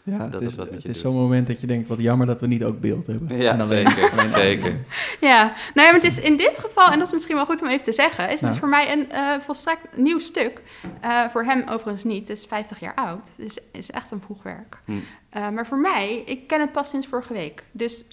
ja, 0.07 0.29
het 0.31 0.41
is, 0.41 0.57
het 0.57 0.89
is 0.89 1.01
zo'n 1.01 1.15
moment 1.15 1.47
dat 1.47 1.61
je 1.61 1.67
denkt, 1.67 1.89
wat 1.89 1.99
jammer 1.99 2.27
dat 2.27 2.41
we 2.41 2.47
niet 2.47 2.65
ook 2.65 2.81
beeld 2.81 3.07
hebben. 3.07 3.37
Ja, 3.37 3.63
zeker, 3.63 4.29
zeker. 4.35 4.77
Ja, 5.21 5.43
nou 5.75 5.87
ja, 5.87 5.93
maar 5.93 5.95
het 5.95 6.05
is 6.05 6.21
in 6.21 6.37
dit 6.37 6.59
geval, 6.59 6.87
en 6.87 6.99
dat 6.99 7.07
is 7.07 7.13
misschien 7.13 7.35
wel 7.35 7.45
goed 7.45 7.63
om 7.63 7.69
even 7.69 7.85
te 7.85 7.93
zeggen, 7.93 8.31
is 8.31 8.41
het 8.41 8.51
is 8.51 8.59
voor 8.59 8.69
mij 8.69 8.93
een 8.93 9.09
uh, 9.13 9.41
volstrekt 9.41 9.97
nieuw 9.97 10.19
stuk. 10.19 10.61
Uh, 11.05 11.29
voor 11.29 11.45
hem 11.45 11.63
overigens 11.69 12.05
niet, 12.05 12.29
het 12.29 12.39
is 12.39 12.47
50 12.47 12.81
jaar 12.81 12.95
oud, 12.95 13.37
dus 13.37 13.55
het 13.55 13.69
is 13.73 13.91
echt 13.91 14.11
een 14.11 14.21
vroeg 14.21 14.43
werk. 14.43 14.79
Hm. 14.85 14.93
Uh, 14.93 15.49
maar 15.49 15.67
voor 15.67 15.79
mij, 15.79 16.23
ik 16.27 16.47
ken 16.47 16.61
het 16.61 16.73
pas 16.73 16.89
sinds 16.89 17.07
vorige 17.07 17.33
week. 17.33 17.63
Dus, 17.73 18.05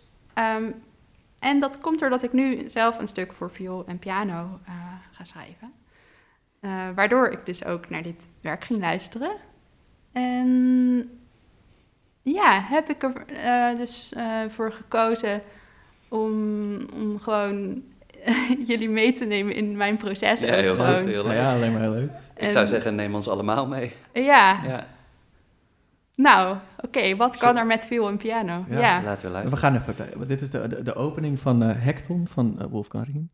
um, 0.57 0.73
en 1.39 1.59
dat 1.59 1.79
komt 1.79 1.99
doordat 1.99 2.23
ik 2.23 2.33
nu 2.33 2.69
zelf 2.69 2.99
een 2.99 3.07
stuk 3.07 3.33
voor 3.33 3.51
viool 3.51 3.83
en 3.87 3.99
piano 3.99 4.59
ga 5.11 5.23
schrijven. 5.23 5.71
waardoor 6.95 7.29
ik 7.29 7.45
dus 7.45 7.65
ook 7.65 7.89
naar 7.89 8.03
dit 8.03 8.27
werk 8.41 8.63
ging 8.63 8.79
luisteren. 8.79 9.31
En 10.11 11.20
ja, 12.21 12.61
heb 12.63 12.89
ik 12.89 13.03
er 13.03 13.25
uh, 13.29 13.77
dus 13.77 14.13
uh, 14.17 14.23
voor 14.47 14.71
gekozen 14.71 15.41
om, 16.09 16.33
om 16.93 17.19
gewoon 17.19 17.81
jullie 18.69 18.89
mee 18.89 19.11
te 19.11 19.25
nemen 19.25 19.55
in 19.55 19.77
mijn 19.77 19.97
proces. 19.97 20.41
Ja, 20.41 20.55
heel 20.55 20.75
gewoon. 20.75 21.07
Heel 21.07 21.23
leuk. 21.23 21.33
Ja, 21.33 21.53
alleen 21.53 21.71
maar 21.71 21.81
heel 21.81 21.91
leuk. 21.91 22.09
En, 22.33 22.45
ik 22.45 22.51
zou 22.51 22.67
zeggen, 22.67 22.95
neem 22.95 23.15
ons 23.15 23.27
allemaal 23.27 23.67
mee. 23.67 23.93
Ja. 24.13 24.59
ja. 24.63 24.87
Nou, 26.15 26.55
oké, 26.77 26.85
okay, 26.85 27.15
wat 27.15 27.37
kan 27.37 27.57
er 27.57 27.65
met 27.65 27.85
viool 27.85 28.07
en 28.07 28.17
piano? 28.17 28.65
Ja, 28.69 28.79
ja. 28.79 29.01
laten 29.03 29.25
we 29.25 29.31
luisteren. 29.31 29.71
We 29.71 29.81
gaan 29.81 29.95
even, 30.05 30.27
dit 30.27 30.41
is 30.41 30.49
de, 30.49 30.67
de, 30.67 30.83
de 30.83 30.95
opening 30.95 31.39
van 31.39 31.63
uh, 31.63 31.69
Hecton 31.77 32.27
van 32.27 32.55
uh, 32.59 32.65
Wolfgang 32.69 33.05
Riem. 33.05 33.29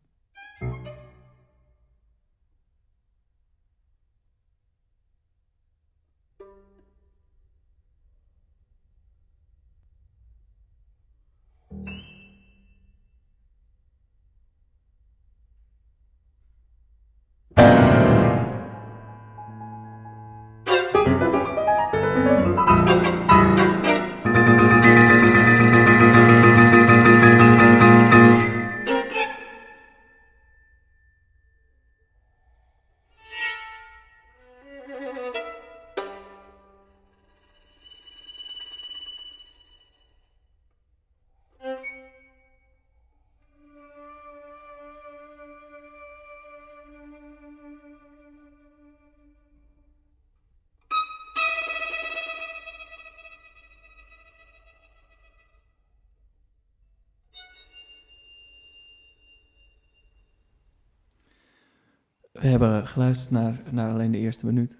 We 62.48 62.64
hebben 62.64 62.86
geluisterd 62.86 63.30
naar, 63.30 63.60
naar 63.70 63.92
alleen 63.92 64.10
de 64.10 64.18
eerste 64.18 64.46
minuut. 64.46 64.78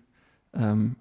Um, 0.50 0.96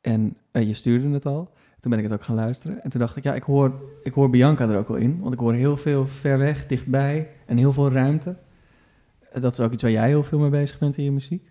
en 0.00 0.36
uh, 0.52 0.66
je 0.66 0.72
stuurde 0.72 1.08
het 1.08 1.26
al. 1.26 1.54
Toen 1.80 1.90
ben 1.90 1.98
ik 1.98 2.04
het 2.10 2.14
ook 2.14 2.24
gaan 2.24 2.36
luisteren. 2.36 2.82
En 2.82 2.90
toen 2.90 3.00
dacht 3.00 3.16
ik, 3.16 3.24
ja, 3.24 3.34
ik 3.34 3.42
hoor, 3.42 3.82
ik 4.02 4.12
hoor 4.12 4.30
Bianca 4.30 4.68
er 4.68 4.78
ook 4.78 4.88
wel 4.88 4.96
in. 4.96 5.20
Want 5.20 5.32
ik 5.32 5.38
hoor 5.38 5.54
heel 5.54 5.76
veel 5.76 6.06
ver 6.06 6.38
weg, 6.38 6.66
dichtbij 6.66 7.30
en 7.46 7.56
heel 7.56 7.72
veel 7.72 7.90
ruimte. 7.90 8.36
Uh, 9.34 9.40
dat 9.42 9.52
is 9.52 9.60
ook 9.60 9.72
iets 9.72 9.82
waar 9.82 9.90
jij 9.90 10.08
heel 10.08 10.22
veel 10.22 10.38
mee 10.38 10.50
bezig 10.50 10.78
bent 10.78 10.96
in 10.96 11.04
je 11.04 11.12
muziek. 11.12 11.50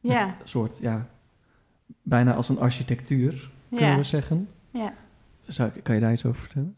Ja. 0.00 0.26
Een 0.26 0.48
soort, 0.48 0.78
ja, 0.78 1.08
bijna 2.02 2.34
als 2.34 2.48
een 2.48 2.58
architectuur, 2.58 3.50
kunnen 3.68 3.88
ja. 3.88 3.96
we 3.96 4.02
zeggen. 4.02 4.48
Ja. 4.70 4.94
Zou, 5.46 5.70
kan 5.70 5.94
je 5.94 6.00
daar 6.00 6.12
iets 6.12 6.24
over 6.24 6.40
vertellen? 6.40 6.76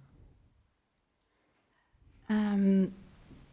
Um, 2.31 2.89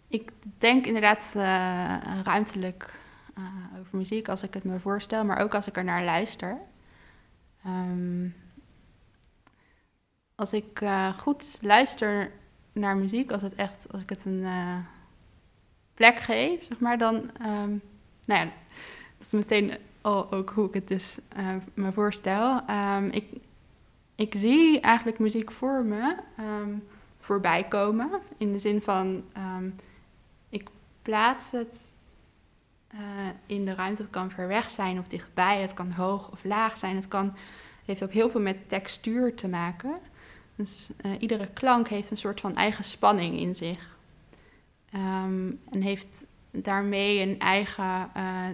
ik 0.08 0.32
denk 0.58 0.86
inderdaad 0.86 1.24
uh, 1.36 2.22
ruimtelijk 2.24 2.97
uh, 3.38 3.80
over 3.80 3.97
muziek 3.97 4.30
als 4.30 4.43
ik 4.43 4.54
het 4.54 4.63
me 4.63 4.80
voorstel, 4.80 5.26
maar 5.26 5.39
ook 5.39 5.54
als 5.54 5.67
ik 5.67 5.78
er 5.78 5.84
naar 5.84 6.04
luister. 6.04 6.58
Um, 7.65 8.36
als 10.36 10.54
ik 10.54 10.82
uh, 10.82 11.17
goed 11.17 11.58
luister 11.62 12.32
naar 12.71 12.97
muziek, 12.97 13.32
als, 13.32 13.41
het 13.41 13.56
echt, 13.56 13.88
als 13.91 14.02
ik 14.02 14.10
het 14.10 14.26
een 14.26 14.41
uh, 14.41 14.78
plek 15.93 16.19
geef, 16.19 16.65
zeg 16.65 16.80
maar, 16.80 16.97
dan, 16.97 17.15
um, 17.15 17.82
nou 18.26 18.45
ja, 18.45 18.52
dat 19.17 19.26
is 19.26 19.32
meteen 19.32 19.78
al 20.02 20.32
ook 20.32 20.50
hoe 20.50 20.67
ik 20.67 20.73
het 20.73 20.88
dus 20.88 21.17
me 21.73 21.91
voorstel. 21.91 22.69
Um, 22.69 23.06
ik, 23.06 23.26
ik 24.15 24.36
zie 24.36 24.80
eigenlijk 24.80 25.19
muziek 25.19 25.52
voor 25.52 25.84
me 25.84 26.15
voorbij 27.19 27.63
komen, 27.63 28.10
in 28.38 28.52
de 28.52 28.60
zin 28.60 28.82
van, 28.82 29.23
ik 30.50 30.69
plaats 31.02 31.52
het 31.52 31.93
uh, 32.93 33.00
in 33.45 33.65
de 33.65 33.73
ruimte. 33.73 34.02
Het 34.02 34.12
kan 34.12 34.32
ver 34.32 34.47
weg 34.47 34.69
zijn 34.69 35.00
of 35.00 35.08
dichtbij. 35.08 35.62
Het 35.62 35.73
kan 35.73 35.91
hoog 35.91 36.32
of 36.32 36.43
laag 36.43 36.78
zijn. 36.78 36.95
Het 36.95 37.08
kan, 37.08 37.36
heeft 37.86 38.04
ook 38.04 38.12
heel 38.12 38.30
veel 38.30 38.41
met 38.41 38.69
textuur 38.69 39.36
te 39.36 39.47
maken. 39.47 40.00
Dus 40.56 40.89
uh, 41.06 41.12
iedere 41.19 41.47
klank 41.47 41.88
heeft 41.88 42.12
een 42.12 42.17
soort 42.17 42.39
van 42.39 42.56
eigen 42.56 42.84
spanning 42.84 43.39
in 43.39 43.56
zich. 43.56 43.97
Um, 44.95 45.60
en 45.69 45.82
heeft 45.82 46.26
daarmee 46.52 47.19
een 47.19 47.39
eigen 47.39 48.12
uh, 48.17 48.47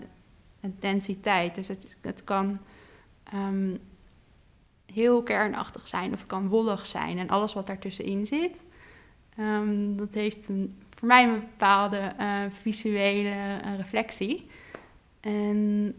densiteit. 0.80 1.56
Dus 1.56 1.68
het, 1.68 1.98
het 2.02 2.24
kan 2.24 2.60
um, 3.34 3.80
heel 4.86 5.24
kernachtig 5.24 5.88
zijn 5.88 6.14
of 6.14 6.20
het 6.20 6.28
kan 6.28 6.48
wollig 6.48 6.86
zijn 6.86 7.18
en 7.18 7.30
alles 7.30 7.54
wat 7.54 7.68
daartussenin 7.68 8.26
zit. 8.26 8.58
Ehm, 9.38 9.96
dat 9.96 10.14
heeft 10.14 10.48
een, 10.48 10.83
voor 11.04 11.12
mij 11.12 11.24
een 11.24 11.40
bepaalde 11.40 11.98
eh, 12.18 12.40
visuele 12.62 13.30
eh, 13.30 13.78
reflectie. 13.78 14.48
En 15.20 15.94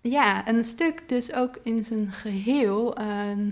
ja, 0.00 0.48
een 0.48 0.64
stuk 0.64 1.08
dus 1.08 1.32
ook 1.32 1.58
in 1.62 1.84
zijn 1.84 2.10
geheel 2.10 2.96
ehm, 2.96 3.50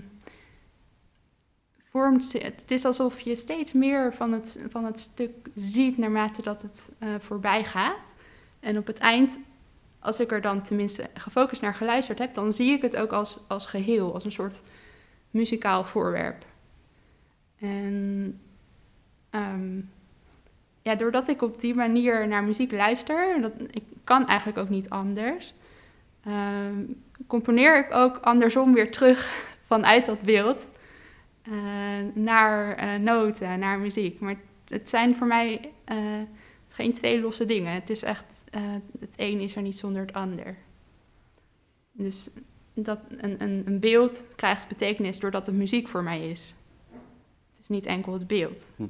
vormt. 1.89 2.33
Het 2.33 2.71
is 2.71 2.85
alsof 2.85 3.19
je 3.19 3.35
steeds 3.35 3.73
meer 3.73 4.13
van 4.13 4.31
het, 4.31 4.59
van 4.69 4.85
het 4.85 4.99
stuk 4.99 5.31
ziet 5.53 5.97
naarmate 5.97 6.41
dat 6.41 6.61
het 6.61 6.89
uh, 6.99 7.09
voorbij 7.19 7.63
gaat. 7.63 8.13
En 8.59 8.77
op 8.77 8.87
het 8.87 8.97
eind, 8.97 9.37
als 9.99 10.19
ik 10.19 10.31
er 10.31 10.41
dan 10.41 10.61
tenminste 10.61 11.09
gefocust 11.13 11.61
naar 11.61 11.75
geluisterd 11.75 12.19
heb, 12.19 12.33
dan 12.33 12.53
zie 12.53 12.71
ik 12.71 12.81
het 12.81 12.95
ook 12.95 13.11
als, 13.11 13.39
als 13.47 13.65
geheel, 13.65 14.13
als 14.13 14.25
een 14.25 14.31
soort 14.31 14.61
muzikaal 15.29 15.83
voorwerp. 15.85 16.45
En 17.59 18.39
ehm, 19.29 19.79
ja, 20.85 20.95
doordat 20.95 21.27
ik 21.27 21.41
op 21.41 21.59
die 21.59 21.75
manier 21.75 22.27
naar 22.27 22.43
muziek 22.43 22.71
luister, 22.71 23.41
dat, 23.41 23.51
ik 23.71 23.83
kan 24.03 24.27
eigenlijk 24.27 24.57
ook 24.57 24.69
niet 24.69 24.89
anders, 24.89 25.53
uh, 26.27 26.33
componeer 27.27 27.85
ik 27.85 27.93
ook 27.93 28.17
andersom 28.17 28.73
weer 28.73 28.91
terug 28.91 29.45
vanuit 29.71 30.05
dat 30.05 30.21
beeld 30.21 30.65
uh, 31.43 31.53
naar 32.13 32.83
uh, 32.83 32.99
noten, 32.99 33.59
naar 33.59 33.79
muziek. 33.79 34.19
Maar 34.19 34.35
het, 34.67 34.89
zijn 34.89 35.15
voor 35.15 35.27
mij 35.27 35.71
uh, 35.91 36.21
geen 36.67 36.93
twee 36.93 37.21
losse 37.21 37.45
dingen. 37.45 37.73
Het 37.73 37.89
is 37.89 38.03
echt, 38.03 38.25
het 38.99 39.13
een 39.15 39.39
is 39.39 39.55
er 39.55 39.61
niet 39.61 39.77
zonder 39.77 40.01
het 40.01 40.13
ander. 40.13 40.57
Dus 41.91 42.29
dat 42.73 42.99
een, 43.09 43.43
een, 43.43 43.63
een 43.65 43.79
beeld 43.79 44.23
krijgt 44.35 44.67
betekenis 44.67 45.19
doordat 45.19 45.45
het 45.45 45.55
muziek 45.55 45.87
voor 45.87 46.03
mij 46.03 46.29
is. 46.29 46.55
Het 47.51 47.59
is 47.61 47.67
niet 47.67 47.85
enkel 47.85 48.13
het 48.13 48.27
beeld. 48.27 48.73
Hm. 48.75 48.87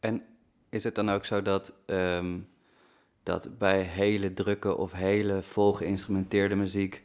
En 0.00 0.22
is 0.68 0.84
het 0.84 0.94
dan 0.94 1.10
ook 1.10 1.24
zo 1.24 1.42
dat, 1.42 1.72
um, 1.86 2.48
dat 3.22 3.58
bij 3.58 3.80
hele 3.80 4.32
drukke 4.32 4.76
of 4.76 4.92
hele 4.92 5.42
volgeïnstrumenteerde 5.42 6.54
muziek 6.54 7.04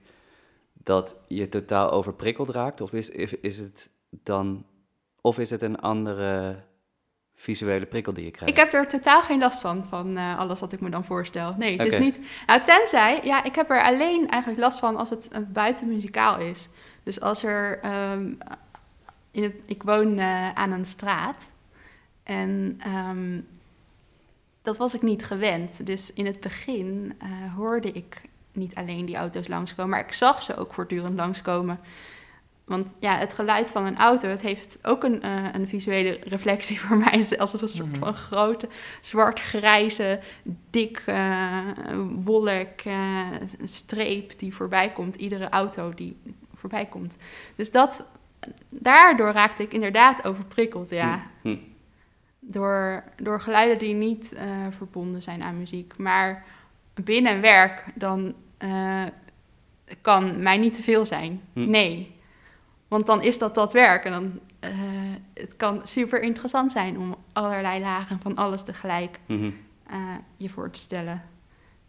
dat 0.74 1.16
je 1.28 1.50
totaal 1.50 1.92
overprikkeld 1.92 2.50
raakt? 2.50 2.82
Of 2.82 2.94
is, 2.94 3.10
is 3.42 3.58
het 3.58 3.90
dan, 4.10 4.66
of 5.22 5.40
is 5.40 5.50
het 5.50 5.62
een 5.62 5.80
andere 5.80 6.64
visuele 7.36 7.86
prikkel 7.86 8.14
die 8.14 8.26
je 8.26 8.32
krijgt? 8.32 8.54
Ik 8.58 8.64
heb 8.64 8.74
er 8.74 8.88
totaal 8.88 9.22
geen 9.22 9.40
last 9.40 9.62
van, 9.62 9.86
van 9.86 10.18
uh, 10.18 10.40
alles 10.40 10.60
wat 10.60 10.74
ik 10.74 10.82
me 10.82 10.90
dan 10.90 11.06
voorstel. 11.06 11.56
Nee, 11.58 11.78
het 11.78 11.94
is 11.94 12.00
niet... 12.00 12.20
Nou, 12.48 12.62
tenzij, 12.62 13.20
ja, 13.24 13.44
ik 13.44 13.56
heb 13.56 13.70
er 13.70 13.84
alleen 13.84 14.30
eigenlijk 14.30 14.62
last 14.62 14.80
van 14.80 14.96
als 14.96 15.10
het 15.10 15.30
uh, 15.32 15.40
buiten 15.48 15.88
muzikaal 15.88 16.40
is. 16.40 16.70
Dus 17.04 17.22
als 17.22 17.44
er... 17.44 17.80
Um, 18.12 18.38
in 19.32 19.44
het, 19.44 19.56
ik 19.66 19.84
woon 19.84 20.20
uh, 20.20 20.54
aan 20.54 20.72
een 20.72 20.86
straat 20.86 21.52
en 22.24 22.80
um, 22.88 23.48
dat 24.64 24.78
was 24.78 24.94
ik 24.94 25.02
niet 25.02 25.26
gewend. 25.26 25.86
Dus 25.86 26.14
in 26.14 26.26
het 26.26 26.40
begin 26.40 27.14
hoorde 27.56 27.92
ik 27.92 28.22
niet 28.52 28.76
alleen 28.76 29.06
die 29.06 29.16
auto's 29.16 29.48
langskomen, 29.48 29.92
maar 29.92 30.06
ik 30.06 30.14
zag 30.14 30.44
ze 30.44 30.56
ook 30.56 30.74
voortdurend 30.74 31.16
langskomen. 31.16 31.80
Want 32.64 32.88
ja, 33.00 33.18
het 33.18 33.34
geluid 33.34 33.72
van 33.72 33.86
een 33.86 33.98
auto, 33.98 34.28
het 34.28 34.42
heeft 34.42 34.80
ook 34.82 35.04
een, 35.04 35.26
uh, 35.26 35.54
een 35.54 35.68
visuele 35.68 36.20
reflectie 36.24 36.80
voor 36.84 36.98
mij. 36.98 37.26
Als 37.38 37.62
een 37.62 37.68
soort 37.70 37.92
mhm. 37.92 38.00
van 38.00 38.14
grote, 38.14 38.68
zwart-grijze, 39.02 40.20
dik 40.70 41.04
uh, 41.10 41.60
wolk, 42.16 42.84
uh, 42.88 43.28
streep 43.64 44.40
die 44.40 44.56
voorbij 44.56 44.92
komt. 44.92 45.16
Iedere 45.16 45.50
auto 45.50 45.94
die 45.94 46.18
voorbij 46.56 46.86
komt. 46.86 47.18
Dus 47.56 47.72
dat, 47.72 48.06
daardoor 48.70 49.32
raakte 49.32 49.64
ik 49.64 49.74
inderdaad 49.74 50.28
overprikkeld, 50.28 50.90
ja. 50.90 51.24
Mm 51.42 51.72
Door, 52.46 53.04
door 53.18 53.42
geluiden 53.42 53.78
die 53.78 53.94
niet 53.94 54.36
verbonden 54.78 55.22
zijn 55.22 55.44
aan 55.44 55.58
muziek. 55.58 55.98
Maar 55.98 56.46
binnen 56.94 57.42
werk, 57.42 57.86
dan 57.96 58.36
kan 60.02 60.40
mij 60.40 60.58
niet 60.58 60.74
te 60.74 60.82
veel 60.82 61.06
zijn. 61.06 61.42
Hm. 61.54 61.70
Nee. 61.70 62.16
Want 62.88 63.06
dan 63.06 63.24
is 63.24 63.38
dat 63.38 63.56
dat 63.56 63.74
werk. 63.74 64.06
En 64.06 64.12
dan, 64.12 64.40
uh, 64.64 64.70
het 65.34 65.56
kan 65.58 65.82
super 65.84 66.22
interessant 66.22 66.72
zijn 66.72 67.00
om 67.00 67.16
allerlei 67.34 67.80
lagen 67.80 68.20
van 68.20 68.36
alles 68.36 68.64
tegelijk 68.64 69.20
uh, 69.28 69.48
je 70.38 70.50
voor 70.50 70.70
te 70.70 70.80
stellen. 70.80 71.24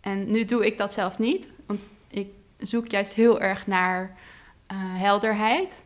En 0.01 0.31
nu 0.31 0.45
doe 0.45 0.67
ik 0.67 0.79
dat 0.79 0.93
zelf 0.93 1.19
niet, 1.19 1.49
want 1.67 1.91
ik 2.09 2.29
zoek 2.59 2.89
juist 2.89 3.15
heel 3.15 3.41
erg 3.41 3.67
naar 3.67 4.03
uh, 4.73 4.79
helderheid. 4.79 5.83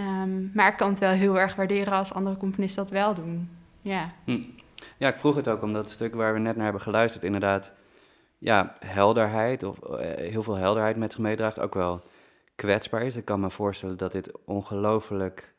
Um, 0.00 0.50
maar 0.54 0.68
ik 0.68 0.76
kan 0.76 0.90
het 0.90 0.98
wel 0.98 1.10
heel 1.10 1.38
erg 1.38 1.54
waarderen 1.54 1.92
als 1.92 2.12
andere 2.14 2.36
componisten 2.36 2.82
dat 2.82 2.92
wel 2.92 3.14
doen. 3.14 3.50
Ja. 3.80 4.12
Hm. 4.24 4.42
Ja, 4.96 5.08
ik 5.08 5.18
vroeg 5.18 5.34
het 5.34 5.48
ook 5.48 5.62
omdat 5.62 5.84
het 5.84 5.90
stuk 5.90 6.14
waar 6.14 6.32
we 6.32 6.38
net 6.38 6.54
naar 6.54 6.64
hebben 6.64 6.82
geluisterd, 6.82 7.24
inderdaad, 7.24 7.72
ja, 8.38 8.76
helderheid 8.78 9.62
of 9.62 9.78
heel 10.16 10.42
veel 10.42 10.54
helderheid 10.54 10.96
met 10.96 11.12
zich 11.12 11.20
meedraagt. 11.20 11.60
Ook 11.60 11.74
wel 11.74 12.02
kwetsbaar 12.54 13.02
is. 13.02 13.16
Ik 13.16 13.24
kan 13.24 13.40
me 13.40 13.50
voorstellen 13.50 13.96
dat 13.96 14.12
dit 14.12 14.30
ongelooflijk, 14.44 15.54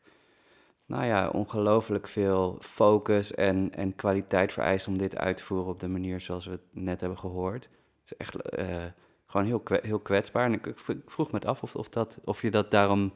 nou 0.85 1.05
ja, 1.05 1.29
ongelooflijk 1.29 2.07
veel 2.07 2.57
focus 2.59 3.33
en, 3.33 3.71
en 3.75 3.95
kwaliteit 3.95 4.53
vereist 4.53 4.87
om 4.87 4.97
dit 4.97 5.17
uit 5.17 5.37
te 5.37 5.43
voeren 5.43 5.71
op 5.71 5.79
de 5.79 5.87
manier 5.87 6.19
zoals 6.19 6.45
we 6.45 6.51
het 6.51 6.61
net 6.71 6.99
hebben 6.99 7.19
gehoord. 7.19 7.63
Het 7.63 8.11
is 8.11 8.17
echt 8.17 8.59
uh, 8.59 8.83
gewoon 9.25 9.45
heel, 9.45 9.61
heel 9.81 9.99
kwetsbaar. 9.99 10.45
En 10.45 10.53
ik, 10.53 10.65
ik, 10.65 10.77
vroeg 11.05 11.31
me 11.31 11.39
af 11.39 11.63
of, 11.63 11.75
of, 11.75 11.89
dat, 11.89 12.17
of 12.23 12.41
je 12.41 12.51
dat 12.51 12.71
daarom. 12.71 13.13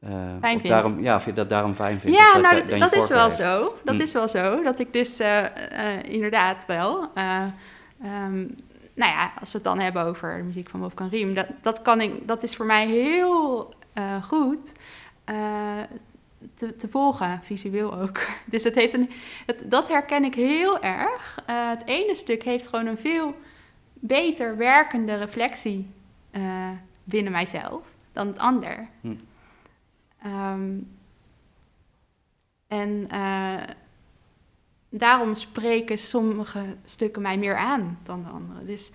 Uh, 0.00 0.54
of 0.54 0.62
daarom, 0.62 1.00
ja, 1.00 1.20
dat 1.34 1.48
daarom 1.48 1.74
fijn 1.74 2.00
vindt. 2.00 2.18
Ja, 2.18 2.38
nou, 2.38 2.66
dat, 2.66 2.78
dat 2.78 2.94
is 2.94 3.08
wel 3.08 3.30
zo. 3.30 3.76
Dat 3.84 3.94
hm. 3.94 4.00
is 4.00 4.12
wel 4.12 4.28
zo. 4.28 4.62
Dat 4.62 4.78
ik 4.78 4.92
dus 4.92 5.20
uh, 5.20 5.44
inderdaad 6.02 6.66
wel. 6.66 7.02
Um, 7.02 8.54
nou 8.94 9.12
ja, 9.12 9.32
als 9.40 9.52
we 9.52 9.58
het 9.58 9.66
dan 9.66 9.78
hebben 9.78 10.02
over 10.02 10.36
de 10.36 10.42
muziek 10.42 10.68
van 10.68 10.80
Wolfgang 10.80 11.10
Riem, 11.10 11.34
dat, 11.34 11.46
dat, 11.62 11.82
kan 11.82 12.00
ik, 12.00 12.26
dat 12.26 12.42
is 12.42 12.56
voor 12.56 12.66
mij 12.66 12.86
heel 12.86 13.74
goed 14.22 14.72
te, 16.54 16.76
te, 16.76 16.88
volgen, 16.88 17.40
visueel 17.42 17.94
ook. 17.94 18.20
Dus 18.44 18.64
het 18.64 18.74
heeft 18.74 18.92
een, 18.92 19.10
het, 19.46 19.70
dat 19.70 19.88
herken 19.88 20.24
ik 20.24 20.34
heel 20.34 20.82
erg. 20.82 21.42
Het 21.46 21.82
ene 21.84 22.14
stuk 22.14 22.42
heeft 22.42 22.66
gewoon 22.66 22.86
een 22.86 22.98
veel 22.98 23.34
beter 23.92 24.56
werkende 24.56 25.16
reflectie 25.16 25.90
binnen 27.04 27.32
mijzelf 27.32 27.82
dan 28.12 28.26
het 28.26 28.38
ander. 28.38 28.86
Hm. 29.00 29.14
Um, 30.26 30.96
en 32.66 33.08
daarom 34.88 35.34
spreken 35.34 35.98
sommige 35.98 36.76
stukken 36.84 37.22
mij 37.22 37.38
meer 37.38 37.56
aan 37.56 37.98
dan 38.02 38.22
de 38.22 38.28
andere. 38.28 38.64
Dus 38.64 38.90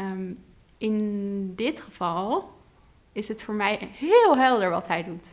um, 0.00 0.44
in 0.78 1.54
dit 1.54 1.80
geval 1.80 2.54
is 3.12 3.28
het 3.28 3.42
voor 3.42 3.54
mij 3.54 3.88
heel 3.92 4.36
helder 4.36 4.70
wat 4.70 4.86
hij 4.86 5.04
doet. 5.04 5.26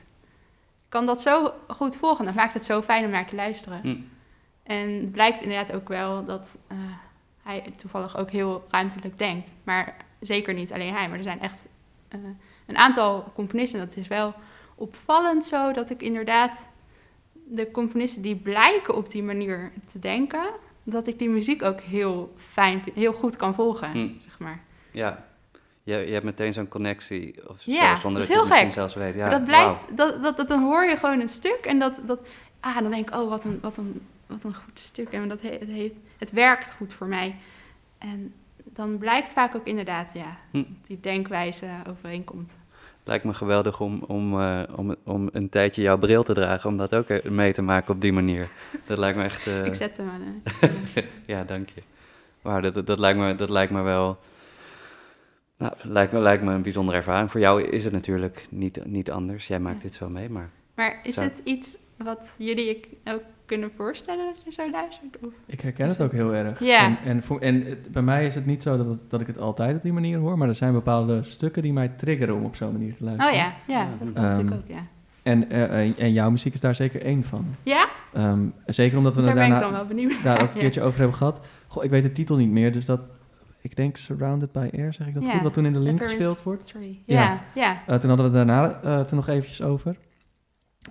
Ik 0.83 0.89
kan 0.89 1.05
dat 1.05 1.21
zo 1.21 1.53
goed 1.67 1.95
volgen. 1.95 2.25
Dat 2.25 2.33
maakt 2.33 2.53
het 2.53 2.65
zo 2.65 2.81
fijn 2.81 3.05
om 3.05 3.11
naar 3.11 3.27
te 3.27 3.35
luisteren. 3.35 3.81
Hm. 3.81 3.97
En 4.63 4.89
het 4.89 5.11
blijkt 5.11 5.41
inderdaad 5.41 5.73
ook 5.73 5.87
wel 5.87 6.25
dat 6.25 6.57
uh, 6.71 6.77
hij 7.41 7.73
toevallig 7.75 8.17
ook 8.17 8.31
heel 8.31 8.65
ruimtelijk 8.69 9.19
denkt. 9.19 9.53
Maar 9.63 9.97
zeker 10.19 10.53
niet 10.53 10.73
alleen 10.73 10.93
hij, 10.93 11.07
maar 11.09 11.17
er 11.17 11.23
zijn 11.23 11.41
echt 11.41 11.65
uh, 12.09 12.19
een 12.65 12.77
aantal 12.77 13.31
componisten. 13.33 13.79
Dat 13.79 13.95
is 13.95 14.07
wel 14.07 14.33
opvallend 14.75 15.45
zo 15.45 15.71
dat 15.71 15.89
ik 15.89 16.01
inderdaad 16.01 16.65
de 17.45 17.71
componisten 17.71 18.21
die 18.21 18.35
blijken 18.35 18.95
op 18.95 19.09
die 19.09 19.23
manier 19.23 19.71
te 19.91 19.99
denken, 19.99 20.43
dat 20.83 21.07
ik 21.07 21.19
die 21.19 21.29
muziek 21.29 21.63
ook 21.63 21.81
heel 21.81 22.33
fijn 22.37 22.83
heel 22.93 23.13
goed 23.13 23.35
kan 23.35 23.53
volgen, 23.53 23.91
hm. 23.91 24.09
zeg 24.19 24.39
maar. 24.39 24.61
Ja, 24.91 25.25
je, 25.83 25.95
je 25.95 26.11
hebt 26.13 26.25
meteen 26.25 26.53
zo'n 26.53 26.67
connectie, 26.67 27.49
of 27.49 27.61
ja, 27.65 27.95
zonder 27.95 28.19
dat, 28.21 28.29
dat 28.29 28.37
je 28.37 28.43
het 28.43 28.49
misschien 28.49 28.71
zelfs 28.71 28.93
weet. 28.93 29.15
Ja, 29.15 29.29
dat 29.29 29.45
blijkt, 29.45 29.97
dat, 29.97 30.21
dat, 30.21 30.37
dat, 30.37 30.47
dan 30.47 30.63
hoor 30.63 30.83
je 30.83 30.97
gewoon 30.97 31.19
een 31.19 31.29
stuk 31.29 31.59
en 31.65 31.79
dat, 31.79 31.99
dat 32.05 32.19
ah, 32.59 32.77
dan 32.81 32.91
denk 32.91 33.09
ik, 33.09 33.15
oh, 33.15 33.29
wat 33.29 33.43
een, 33.43 33.59
wat 33.61 33.77
een, 33.77 34.01
wat 34.27 34.43
een 34.43 34.55
goed 34.55 34.79
stuk. 34.79 35.09
En 35.09 35.27
dat 35.27 35.41
het, 35.41 35.69
heeft, 35.69 35.95
het 36.17 36.31
werkt 36.31 36.71
goed 36.71 36.93
voor 36.93 37.07
mij. 37.07 37.35
En 37.97 38.33
dan 38.63 38.97
blijkt 38.97 39.33
vaak 39.33 39.55
ook 39.55 39.65
inderdaad, 39.65 40.13
ja, 40.13 40.37
hm. 40.51 40.63
die 40.87 40.99
denkwijze 40.99 41.67
overeenkomt 41.89 42.51
lijkt 43.03 43.25
me 43.25 43.33
geweldig 43.33 43.79
om, 43.79 44.03
om, 44.07 44.39
uh, 44.39 44.61
om, 44.75 44.95
om 45.03 45.29
een 45.31 45.49
tijdje 45.49 45.81
jouw 45.81 45.97
bril 45.97 46.23
te 46.23 46.33
dragen, 46.33 46.69
om 46.69 46.77
dat 46.77 46.95
ook 46.95 47.23
mee 47.23 47.53
te 47.53 47.61
maken 47.61 47.93
op 47.93 48.01
die 48.01 48.13
manier. 48.13 48.49
Dat 48.85 48.97
lijkt 48.97 49.17
me 49.17 49.23
echt... 49.23 49.47
Uh... 49.47 49.65
Ik 49.65 49.73
zet 49.73 49.97
hem 49.97 50.09
aan. 50.09 50.43
ja, 51.25 51.43
dank 51.43 51.69
je. 51.69 51.81
Wauw, 52.41 52.59
dat, 52.59 52.87
dat, 52.87 52.99
lijkt 52.99 53.19
me, 53.19 53.35
dat 53.35 53.49
lijkt 53.49 53.71
me 53.71 53.81
wel... 53.81 54.17
Nou, 55.57 55.73
lijkt 55.81 56.11
me, 56.11 56.19
lijkt 56.19 56.43
me 56.43 56.53
een 56.53 56.61
bijzondere 56.61 56.97
ervaring. 56.97 57.31
Voor 57.31 57.39
jou 57.39 57.63
is 57.63 57.83
het 57.83 57.93
natuurlijk 57.93 58.47
niet, 58.49 58.85
niet 58.85 59.11
anders. 59.11 59.47
Jij 59.47 59.59
maakt 59.59 59.81
dit 59.81 59.93
zo 59.93 60.09
mee, 60.09 60.29
maar... 60.29 60.49
Maar 60.75 60.99
is 61.03 61.15
het 61.15 61.41
iets 61.43 61.77
wat 61.97 62.21
jullie 62.37 62.99
ook 63.03 63.21
kunnen 63.45 63.71
voorstellen 63.71 64.25
dat 64.33 64.41
je 64.45 64.51
zo 64.51 64.69
luistert? 64.71 65.17
Of? 65.21 65.31
Ik 65.45 65.61
herken 65.61 65.87
het 65.87 66.01
ook 66.01 66.11
heel 66.11 66.35
erg. 66.35 66.59
Ja. 66.59 66.85
En, 66.85 66.97
en, 67.03 67.23
voor, 67.23 67.39
en 67.39 67.61
het- 67.65 67.91
bij 67.91 68.01
mij 68.01 68.25
is 68.25 68.35
het 68.35 68.45
niet 68.45 68.63
zo 68.63 68.77
dat, 68.77 68.85
het- 68.85 69.09
dat 69.09 69.21
ik 69.21 69.27
het 69.27 69.37
altijd 69.37 69.75
op 69.75 69.81
die 69.83 69.93
manier 69.93 70.17
hoor, 70.17 70.37
maar 70.37 70.47
er 70.47 70.55
zijn 70.55 70.73
bepaalde 70.73 71.23
stukken 71.23 71.61
die 71.61 71.73
mij 71.73 71.87
triggeren 71.87 72.35
om 72.35 72.43
op 72.43 72.55
zo'n 72.55 72.71
manier 72.71 72.93
te 72.95 72.99
Oh 73.03 73.05
luisteren. 73.05 73.35
ja, 73.35 73.53
ja, 73.67 73.81
Ja. 73.81 73.87
dat 73.99 74.13
kan 74.13 74.23
Ehm, 74.23 74.31
natuurlijk 74.31 74.61
ook, 74.61 74.67
ja. 74.75 74.85
En, 75.23 75.49
eh, 75.49 75.85
en, 75.85 75.97
en 75.97 76.11
jouw 76.13 76.29
muziek 76.29 76.53
is 76.53 76.59
daar 76.61 76.75
zeker 76.75 77.01
één 77.01 77.23
van. 77.23 77.45
Ja, 77.63 77.87
Ehm, 78.13 78.45
zeker 78.65 78.97
omdat 78.97 79.15
we 79.15 79.21
daar 79.21 79.29
het 79.29 79.39
ben 79.39 79.45
ik 79.47 79.51
daarna 79.51 79.65
dan 79.69 79.77
wel 79.77 79.87
benieuwd 79.87 80.23
daar 80.23 80.41
ook 80.41 80.47
een 80.47 80.53
ja. 80.55 80.59
keertje 80.59 80.81
over 80.81 80.99
hebben 80.99 81.17
gehad. 81.17 81.45
Goh, 81.67 81.83
ik 81.83 81.89
weet 81.89 82.03
de 82.03 82.11
titel 82.11 82.35
niet 82.37 82.49
meer, 82.51 82.71
dus 82.71 82.85
dat... 82.85 83.09
Ik 83.61 83.75
denk 83.75 83.97
Surrounded 83.97 84.51
by 84.51 84.69
Air, 84.77 84.93
zeg 84.93 85.07
ik 85.07 85.13
dat 85.13 85.23
Ja. 85.23 85.31
goed? 85.31 85.41
Wat 85.41 85.53
toen 85.53 85.65
in 85.65 85.73
de 85.73 85.79
link 85.79 86.01
gespeeld 86.01 86.43
wordt. 86.43 86.73
Ja. 87.05 87.21
Ja, 87.21 87.41
ja. 87.55 87.71
Eh, 87.87 87.95
toen 87.95 88.09
hadden 88.09 88.31
we 88.31 88.37
het 88.37 88.47
daarna 88.47 88.79
eh, 88.83 88.99
toen 88.99 89.17
nog 89.17 89.27
eventjes 89.27 89.61
over. 89.61 89.95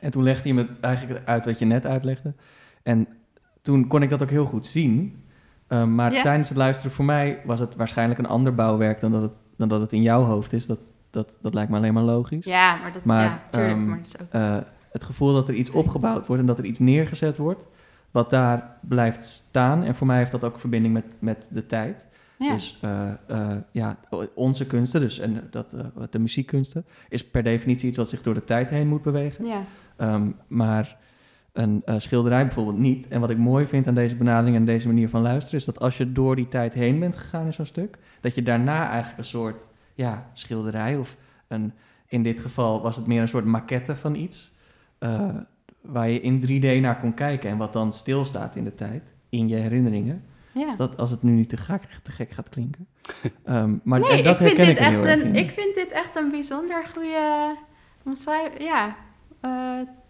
En 0.01 0.11
toen 0.11 0.23
legde 0.23 0.43
hij 0.43 0.53
me 0.53 0.67
eigenlijk 0.81 1.27
uit 1.29 1.45
wat 1.45 1.59
je 1.59 1.65
net 1.65 1.87
uitlegde. 1.87 2.35
En 2.83 3.09
toen 3.63 3.87
kon 3.87 4.03
ik 4.03 4.11
dat 4.11 4.23
ook 4.23 4.31
heel 4.31 4.47
goed 4.47 4.67
zien. 4.67 5.17
Um, 5.69 5.95
maar 5.95 6.13
Ja. 6.13 6.23
tijdens 6.23 6.49
het 6.49 6.59
luisteren 6.59 6.93
voor 6.93 7.05
mij 7.05 7.41
was 7.45 7.61
het 7.61 7.77
waarschijnlijk 7.77 8.19
een 8.19 8.27
ander 8.27 8.55
bouwwerk 8.55 9.01
dan 9.01 9.13
dat 9.13 9.23
het, 9.23 9.41
dan 9.57 9.69
dat 9.69 9.81
het 9.81 9.93
in 9.93 10.03
jouw 10.03 10.23
hoofd 10.23 10.53
is. 10.53 10.67
Dat, 10.67 10.81
dat, 11.11 11.39
dat 11.43 11.55
lijkt 11.55 11.71
me 11.71 11.77
alleen 11.77 11.95
maar 11.95 12.03
logisch. 12.03 12.45
Ja, 12.45 12.77
maar 12.77 12.93
dat 12.93 13.05
Maar, 13.05 13.25
ja, 13.25 13.43
tuurlijk, 13.51 13.73
ehm, 13.75 13.89
maar 13.89 13.99
dat 13.99 14.07
is 14.07 14.21
ook... 14.21 14.35
Uh, 14.35 14.57
het 14.93 15.05
gevoel 15.05 15.33
dat 15.33 15.49
er 15.49 15.55
iets 15.55 15.71
opgebouwd 15.71 16.27
wordt 16.27 16.43
en 16.43 16.49
dat 16.49 16.59
er 16.59 16.65
iets 16.65 16.79
neergezet 16.79 17.37
wordt, 17.37 17.67
wat 18.11 18.31
daar 18.31 18.77
blijft 18.81 19.25
staan. 19.25 19.85
En 19.85 19.95
voor 19.95 20.07
mij 20.07 20.19
heeft 20.19 20.31
dat 20.31 20.45
ook 20.45 20.59
verbinding 20.59 20.95
met, 20.95 21.17
met 21.19 21.49
de 21.51 21.67
tijd. 21.67 22.07
ja. 22.39 22.53
Dus 22.53 22.79
uh, 22.85 23.11
uh, 23.31 23.49
ja, 23.71 23.97
onze 24.35 24.67
kunsten, 24.67 25.01
dus 25.01 25.19
en 25.19 25.49
dat, 25.51 25.75
uh, 25.75 25.81
de 26.11 26.19
muziekkunsten, 26.19 26.85
is 27.09 27.27
per 27.27 27.43
definitie 27.43 27.89
iets 27.89 27.99
wat 27.99 28.09
zich 28.09 28.23
door 28.23 28.35
de 28.35 28.45
tijd 28.45 28.71
heen 28.71 28.89
moet 28.89 29.03
bewegen. 29.03 29.45
ja. 29.45 29.65
Um, 29.99 30.37
maar 30.47 31.01
een 31.53 31.83
uh, 31.87 31.95
schilderij 31.99 32.45
bijvoorbeeld 32.45 32.79
niet. 32.79 33.09
En 33.09 33.21
wat 33.21 33.31
ik 33.31 33.39
mooi 33.39 33.67
vind 33.67 33.87
aan 33.87 33.95
deze 33.95 34.17
benadering 34.17 34.57
en 34.57 34.65
deze 34.65 34.87
manier 34.87 35.09
van 35.09 35.23
luisteren, 35.23 35.59
is 35.59 35.65
dat 35.65 35.81
als 35.81 35.97
je 35.97 36.13
door 36.13 36.37
die 36.37 36.49
tijd 36.49 36.75
heen 36.75 36.99
bent 36.99 37.17
gegaan 37.17 37.47
in 37.47 37.53
zo'n 37.53 37.67
stuk, 37.67 37.99
dat 38.21 38.35
je 38.35 38.43
daarna 38.43 38.89
eigenlijk 38.89 39.19
een 39.19 39.25
soort 39.25 39.67
ja, 39.95 40.31
schilderij 40.33 40.97
of 40.97 41.17
een, 41.49 41.73
in 42.07 42.23
dit 42.23 42.41
geval 42.41 42.83
was 42.83 42.97
het 42.97 43.07
meer 43.07 43.21
een 43.21 43.29
soort 43.29 43.45
maquette 43.45 43.97
van 43.97 44.15
iets, 44.15 44.53
uh, 45.01 45.29
waar 45.81 46.09
je 46.09 46.21
in 46.21 46.41
3D 46.41 46.81
naar 46.81 46.99
kon 46.99 47.15
kijken 47.15 47.51
en 47.51 47.57
wat 47.57 47.73
dan 47.73 47.93
stilstaat 47.93 48.57
in 48.57 48.65
de 48.65 48.75
tijd, 48.75 49.15
in 49.29 49.49
je 49.49 49.57
herinneringen. 49.57 50.25
Ja. 50.55 50.65
Dus 50.65 50.77
dat, 50.77 50.97
als 50.97 51.11
het 51.11 51.23
nu 51.23 51.33
niet 51.33 51.49
te 51.49 51.57
gek, 51.57 51.83
te 52.03 52.13
gek 52.13 52.31
gaat 52.31 52.49
klinken. 52.49 52.87
Um, 53.45 53.81
maar 53.85 54.01
nee, 54.01 54.23
dat 54.23 54.41
ik 54.41 54.47
vind, 54.47 54.57
herken 54.57 54.67
dit 54.67 54.79
ik 54.79 54.85
heel 54.85 55.05
echt 55.05 55.21
een, 55.21 55.35
ik 55.35 55.51
vind 55.51 55.75
dit 55.75 55.93
echt 55.93 56.17
een 56.17 56.31
bijzonder 56.31 56.85
goede 56.95 57.57
omschrijving. 58.05 58.63
Ja, 58.63 58.97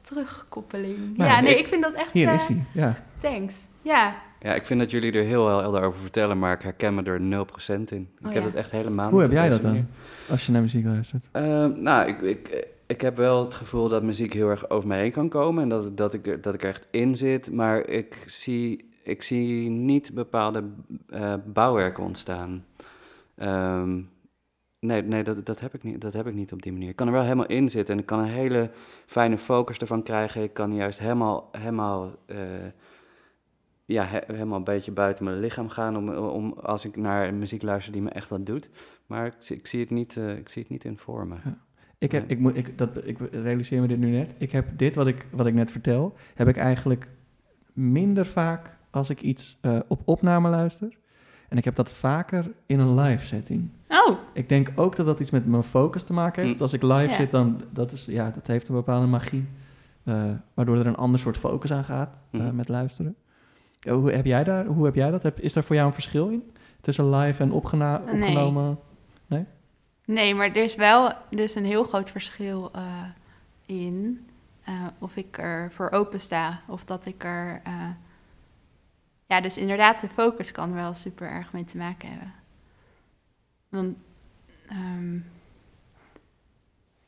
terugkoppeling. 0.01 1.17
Nou, 1.17 1.31
ja, 1.31 1.41
nee, 1.41 1.53
ik- 1.53 1.59
ik 1.59 1.69
vind 1.69 1.83
dat 1.83 1.93
echt... 1.93 2.13
Hier 2.13 2.29
eh, 2.29 2.35
is 2.35 2.47
hij, 2.47 2.65
ja. 2.73 2.97
Thanks. 3.19 3.67
Ja, 3.83 4.15
Ja, 4.41 4.55
ik 4.55 4.65
vind 4.67 4.81
dat 4.81 4.91
jullie 4.91 5.13
er 5.13 5.25
heel 5.25 5.59
helder 5.59 5.83
over 5.83 6.01
vertellen, 6.01 6.39
maar 6.39 6.53
ik 6.53 6.63
herken 6.63 6.95
me 6.95 7.03
er 7.03 7.21
0% 7.21 7.93
in. 7.93 8.09
Ik 8.19 8.27
Oh, 8.27 8.33
heb 8.33 8.43
ja. 8.43 8.49
het 8.49 8.55
echt 8.55 8.71
helemaal 8.71 9.11
Hoe 9.11 9.21
niet 9.23 9.31
heb 9.31 9.39
op 9.39 9.45
jij 9.45 9.49
dat 9.53 9.63
dan, 9.63 9.71
manier. 9.71 9.87
als 10.31 10.47
je 10.47 10.53
naar 10.53 10.61
muziek 10.63 10.85
luistert? 10.85 11.29
Eh, 11.33 11.67
nou, 11.67 12.09
ik, 12.09 12.21
ik, 12.21 12.67
ik 12.87 13.01
heb 13.01 13.17
wel 13.17 13.45
het 13.45 13.55
gevoel 13.55 13.89
dat 13.89 14.03
muziek 14.03 14.33
heel 14.33 14.49
erg 14.49 14.71
over 14.71 14.89
me 14.89 14.97
heen 14.97 15.13
kan 15.13 15.29
komen 15.29 15.63
en 15.63 15.69
dat, 15.69 15.97
dat, 15.97 16.15
ik, 16.15 16.27
er- 16.27 16.41
dat 16.41 16.55
ik 16.55 16.63
er 16.63 16.69
echt 16.69 16.89
in 16.91 17.17
zit, 17.17 17.51
maar 17.53 17.87
ik 17.89 18.25
zie, 18.27 18.89
ik 19.03 19.23
zie 19.23 19.71
niet 19.71 20.15
bepaalde 20.15 20.65
eh, 21.09 21.35
bouwwerken 21.47 22.03
ontstaan. 22.05 22.65
Ehm, 23.37 24.01
nee, 24.87 25.03
nee 25.03 25.25
dat, 25.25 25.47
dat, 25.47 25.61
heb 25.61 25.75
ik 25.75 25.83
niet, 25.83 26.01
dat 26.01 26.13
heb 26.13 26.27
ik 26.27 26.35
niet 26.35 26.53
op 26.53 26.63
die 26.63 26.73
manier. 26.73 26.89
Ik 26.89 26.97
kan 26.97 27.07
er 27.07 27.13
wel 27.13 27.23
helemaal 27.23 27.47
in 27.47 27.69
zitten 27.69 27.95
en 27.95 28.01
ik 28.01 28.07
kan 28.07 28.19
een 28.19 28.25
hele 28.25 28.71
fijne 29.07 29.39
focus 29.39 29.79
ervan 29.79 30.03
krijgen. 30.03 30.43
Ik 30.43 30.55
kan 30.55 30.75
juist 30.75 30.99
helemaal, 30.99 31.49
helemaal, 31.53 32.11
eh, 32.27 32.37
ja, 33.85 34.05
he- 34.05 34.35
helemaal 34.35 34.59
een 34.59 34.65
beetje 34.65 34.93
buiten 34.93 35.25
mijn 35.25 35.41
lichaam 35.41 35.69
gaan 35.69 35.97
om, 35.97 36.09
om, 36.09 36.53
als 36.53 36.85
ik 36.85 36.97
naar 36.97 37.35
muziek 37.35 37.63
luister 37.63 37.93
die 37.93 38.03
me 38.03 38.11
echt 38.11 38.29
wat 38.29 38.47
doet. 38.47 38.69
Maar 39.07 39.27
ik, 39.27 39.35
zie- 39.39 39.57
ik, 39.57 39.67
zie, 39.67 39.81
het 39.81 39.91
niet, 39.91 40.17
eh, 40.17 40.37
ik 40.37 40.49
zie 40.49 40.63
het 40.63 40.71
niet 40.71 40.85
in 40.85 40.99
vormen. 40.99 41.41
Ik, 41.99 42.13
heb, 42.13 42.23
Nee. 42.23 42.31
ik, 42.31 42.39
moet, 42.39 42.57
ik, 42.57 42.79
dat, 42.79 43.07
ik 43.07 43.19
realiseer 43.33 43.81
me 43.81 43.87
dit 43.87 43.99
nu 43.99 44.11
net. 44.11 44.35
Ik 44.39 44.53
heb 44.53 44.67
dit 44.79 44.95
wat 44.95 45.07
ik, 45.07 45.27
wat 45.31 45.47
ik 45.47 45.55
net 45.55 45.71
vertel, 45.71 46.15
heb 46.35 46.49
ik 46.49 46.57
eigenlijk 46.57 47.09
minder 47.73 48.27
vaak 48.27 48.77
als 48.91 49.11
ik 49.11 49.21
iets 49.21 49.59
eh, 49.61 49.79
op 49.89 50.01
opname 50.05 50.49
luister. 50.49 50.97
En 51.49 51.59
ik 51.59 51.65
heb 51.65 51.75
dat 51.75 51.91
vaker 51.91 52.51
in 52.67 52.79
een 52.79 52.95
live 53.01 53.27
setting. 53.27 53.69
Oh, 53.93 54.19
Ik 54.33 54.49
denk 54.49 54.73
ook 54.75 54.97
dat 54.97 55.07
dat 55.07 55.21
iets 55.21 55.31
met 55.31 55.47
mijn 55.47 55.63
focus 55.63 56.03
te 56.03 56.13
maken 56.13 56.43
heeft. 56.45 56.57
Hm. 56.57 56.63
Als 56.63 56.73
ik 56.73 56.83
live 56.83 57.09
Ja. 57.09 57.15
zit, 57.15 57.31
dan 57.31 57.61
dat 57.71 57.93
is, 57.93 58.05
ja, 58.05 58.31
dat 58.31 58.47
heeft 58.47 58.69
een 58.69 58.75
bepaalde 58.75 59.07
magie. 59.07 59.49
eh, 60.05 60.23
waardoor 60.55 60.77
er 60.77 60.87
een 60.87 60.97
ander 60.97 61.21
soort 61.21 61.37
focus 61.37 61.73
aan 61.73 61.85
gaat 61.85 62.25
eh, 62.31 62.41
Hm. 62.41 62.55
met 62.57 62.69
luisteren. 62.69 63.15
Ja, 63.81 63.93
hoe, 63.93 64.13
heb 64.13 64.25
jij 64.25 64.45
daar, 64.45 64.65
hoe 64.67 64.85
heb 64.85 64.95
jij 64.95 65.11
dat? 65.11 65.23
Heb, 65.23 65.41
is 65.41 65.53
daar 65.53 65.65
voor 65.65 65.75
jou 65.75 65.87
een 65.89 65.95
verschil 65.95 66.29
in? 66.29 66.53
Tussen 66.81 67.11
live 67.15 67.43
en 67.43 67.53
opgena- 67.53 67.99
Nee. 68.05 68.15
opgenomen? 68.15 68.79
nee, 70.05 70.35
maar 70.35 70.47
er 70.49 70.57
is 70.65 70.75
wel 70.75 71.13
dus 71.31 71.55
een 71.55 71.65
heel 71.65 71.85
groot 71.85 72.11
verschil 72.11 72.71
eh, 72.73 72.83
in 73.67 74.27
of 74.99 75.17
ik 75.17 75.39
er 75.39 75.73
voor 75.73 75.91
open 75.91 76.21
sta 76.21 76.61
of 76.69 76.85
dat 76.85 77.07
ik 77.07 77.25
er... 77.25 77.63
ja, 79.27 79.41
dus 79.41 79.59
inderdaad, 79.59 80.01
de 80.01 80.09
focus 80.09 80.53
kan 80.53 80.69
er 80.69 80.75
wel 80.75 80.95
super 80.95 81.29
erg 81.31 81.53
mee 81.53 81.65
te 81.65 81.77
maken 81.77 82.09
hebben. 82.09 82.33
Want... 83.73 83.97
ehm, 84.69 85.19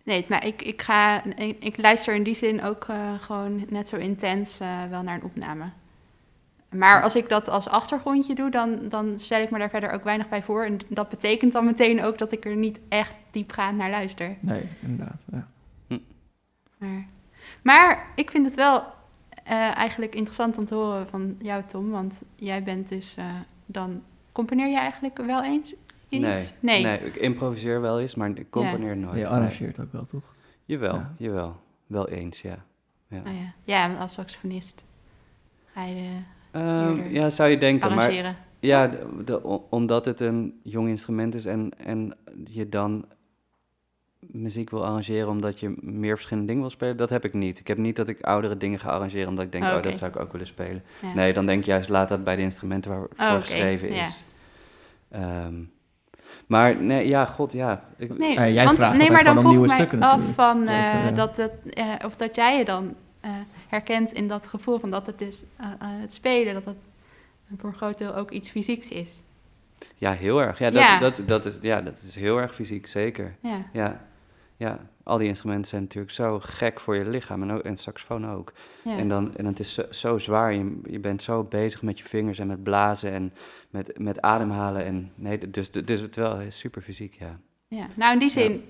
Nee, 0.05 0.27
maar 0.29 0.47
ik, 0.47 0.63
ik, 0.63 0.83
ga, 0.83 1.25
ik, 1.25 1.65
ik 1.65 1.77
luister 1.77 2.15
in 2.15 2.23
die 2.23 2.35
zin 2.35 2.63
ook 2.63 2.85
eh, 2.85 3.15
gewoon 3.21 3.65
net 3.69 3.89
zo 3.89 3.97
intens 3.97 4.61
eh, 4.61 4.85
wel 4.91 5.03
naar 5.03 5.15
een 5.15 5.25
opname. 5.25 5.71
Maar 6.75 7.03
als 7.03 7.17
ik 7.17 7.29
dat 7.29 7.49
als 7.49 7.69
achtergrondje 7.69 8.35
doe, 8.35 8.51
dan, 8.51 8.89
dan 8.89 9.19
stel 9.19 9.41
ik 9.41 9.51
me 9.51 9.59
daar 9.59 9.71
verder 9.71 9.91
ook 9.91 10.05
weinig 10.05 10.29
bij 10.29 10.43
voor. 10.43 10.65
En 10.65 10.79
dat 10.89 11.09
betekent 11.09 11.53
dan 11.53 11.65
meteen 11.65 12.03
ook 12.03 12.19
dat 12.19 12.33
ik 12.33 12.45
er 12.45 12.57
niet 12.57 12.81
echt 12.89 13.15
diepgaand 13.31 13.77
naar 13.77 13.91
luister. 13.91 14.37
Nee, 14.41 14.69
inderdaad. 14.81 15.23
Ja. 15.33 15.49
Maar, 16.79 17.07
maar 17.63 18.07
ik 18.15 18.31
vind 18.31 18.47
het 18.47 18.55
wel 18.55 18.85
eh, 19.45 19.77
eigenlijk 19.77 20.15
interessant 20.15 20.59
om 20.59 20.65
te 20.65 20.75
horen 20.75 21.09
van 21.09 21.37
jou, 21.39 21.63
Tom. 21.67 21.91
Want 21.91 22.23
jij 22.35 22.63
bent 22.63 22.89
dus 22.89 23.15
eh, 23.17 23.25
dan... 23.67 24.03
Componeer 24.33 24.69
je 24.69 24.79
eigenlijk 24.79 25.17
wel 25.17 25.45
eens 25.45 25.75
Nee, 26.21 26.43
Nee. 26.61 26.83
nee, 26.83 26.99
ik 26.99 27.17
improviseer 27.17 27.81
wel 27.81 28.01
eens, 28.01 28.15
maar 28.15 28.31
ik 28.35 28.51
componeer 28.51 28.97
nooit. 28.97 29.15
je 29.17 29.23
nee. 29.23 29.29
arrangeert 29.29 29.81
ook 29.81 29.93
wel, 29.93 30.05
toch? 30.05 30.23
Jawel, 30.65 30.95
Ja. 30.95 31.15
jawel. 31.19 31.57
Wel 31.87 32.09
eens, 32.09 32.41
ja. 32.43 32.65
ja. 33.09 33.19
Oh 33.27 33.33
ja. 33.33 33.53
ja, 33.65 33.95
als 33.97 34.13
saxofonist 34.13 34.85
ga 35.73 35.85
je 35.85 36.11
Ehm, 36.51 37.11
ja, 37.11 37.31
zou 37.31 37.51
je 37.51 37.59
denken, 37.59 37.89
maar 37.89 37.99
arrangeren. 37.99 38.37
ja, 38.61 38.87
de, 38.89 39.07
de- 39.25 39.45
o- 39.45 39.67
omdat 39.71 40.05
het 40.05 40.21
een 40.21 40.61
jong 40.63 40.89
instrument 40.89 41.35
is 41.35 41.45
en, 41.45 41.71
en 41.79 42.17
je 42.45 42.69
dan 42.69 43.05
muziek 44.21 44.71
wil 44.71 44.85
arrangeren 44.85 45.29
omdat 45.29 45.61
je 45.61 45.75
meer 45.81 46.15
verschillende 46.15 46.47
dingen 46.47 46.63
wil 46.63 46.71
spelen, 46.73 46.97
dat 46.97 47.11
heb 47.11 47.25
ik 47.25 47.33
niet. 47.33 47.59
Ik 47.59 47.67
heb 47.67 47.79
niet 47.79 47.97
dat 47.97 48.09
ik 48.09 48.21
oudere 48.23 48.57
dingen 48.57 48.79
ga 48.79 48.89
arrangeren 48.91 49.29
omdat 49.29 49.45
ik 49.45 49.53
denk, 49.53 49.65
Oh, 49.65 49.75
oh, 49.77 49.83
dat 49.83 49.99
zou 49.99 50.11
ik 50.11 50.21
ook 50.21 50.33
willen 50.33 50.47
spelen. 50.47 50.83
Ja. 51.03 51.15
Nee, 51.15 51.33
dan 51.33 51.47
denk 51.47 51.59
ik 51.61 51.67
juist, 51.67 51.89
laat 51.89 52.09
dat 52.09 52.25
bij 52.25 52.37
de 52.37 52.43
instrumenten 52.43 52.91
waarvoor 52.91 53.11
Oh, 53.19 53.35
geschreven 53.41 53.95
ja. 53.95 54.05
is. 54.05 54.23
Maar 56.47 56.77
nee, 56.77 57.09
ja, 57.09 57.25
god, 57.25 57.53
ja. 57.53 57.85
Ik, 57.97 58.19
Nee, 58.19 58.37
Eh, 58.37 58.55
jij 58.55 58.65
want, 58.65 58.77
vraagt 58.77 58.97
nee, 58.97 59.11
maar 59.11 59.25
dan 59.25 59.39
om 59.39 59.49
nieuwe 59.49 59.69
stukken 59.69 60.03
af 60.03 60.11
natuurlijk. 60.11 60.35
van 60.35 60.65
Ja, 60.65 61.03
eh, 61.03 61.11
of, 61.11 61.17
dat 61.17 61.37
het, 61.37 61.53
eh, 61.71 61.89
of 62.05 62.17
dat 62.17 62.35
jij 62.35 62.59
je 62.59 62.65
dan 62.65 62.95
eh, 63.21 63.31
herkent 63.69 64.13
in 64.13 64.29
dat 64.29 64.47
gevoel 64.47 64.79
van 64.79 64.91
dat 64.91 65.07
het 65.07 65.19
dus 65.19 65.45
het 65.79 66.15
spelen, 66.15 66.55
dat 66.55 66.65
het 66.65 66.77
voor 67.57 67.69
een 67.69 67.77
groot 67.77 67.99
deel 67.99 68.15
ook 68.15 68.31
iets 68.31 68.51
fysieks 68.51 68.89
is. 68.89 69.23
Ja, 69.95 70.13
heel 70.13 70.43
erg. 70.43 70.59
Ja, 70.59 70.71
dat, 70.71 70.83
Ja. 70.83 70.99
Dat, 70.99 71.21
dat, 71.27 71.47
is, 71.47 71.59
ja, 71.61 71.81
dat 71.81 72.03
is 72.09 72.15
heel 72.15 72.41
erg 72.41 72.55
fysiek, 72.55 72.87
zeker. 72.87 73.37
Ja, 73.41 73.59
Ja, 73.73 74.01
ja. 74.65 74.79
al 75.03 75.19
die 75.19 75.29
instrumenten 75.29 75.69
zijn 75.69 75.83
natuurlijk 75.83 76.13
zo 76.15 76.39
gek 76.41 76.81
voor 76.81 76.97
je 76.97 77.09
lichaam 77.09 77.43
en, 77.43 77.53
ook, 77.53 77.63
en 77.63 77.77
saxofoon 77.77 78.31
ook. 78.31 78.53
ja. 78.85 78.97
En, 78.97 79.09
dan, 79.09 79.37
en 79.37 79.45
het 79.47 79.61
is 79.61 79.75
zo, 79.75 79.83
zo 79.91 80.19
zwaar, 80.19 80.53
je, 80.53 80.81
je 80.85 80.99
bent 80.99 81.23
zo 81.23 81.43
bezig 81.45 81.83
met 81.83 81.99
je 81.99 82.05
vingers 82.05 82.39
en 82.39 82.47
met 82.47 82.63
blazen 82.63 83.13
en 83.13 83.33
met, 83.71 83.99
met 83.99 84.21
ademhalen. 84.21 84.85
En, 84.85 85.13
nee, 85.15 85.51
dus, 85.51 85.71
dus 85.71 86.01
het 86.01 86.17
wel 86.17 86.41
super 86.49 86.83
fysiek, 86.83 87.15
ja. 87.15 87.39
ja. 87.69 87.87
Nou, 87.95 88.13
in 88.13 88.19
die 88.19 88.29
zin 88.31 88.65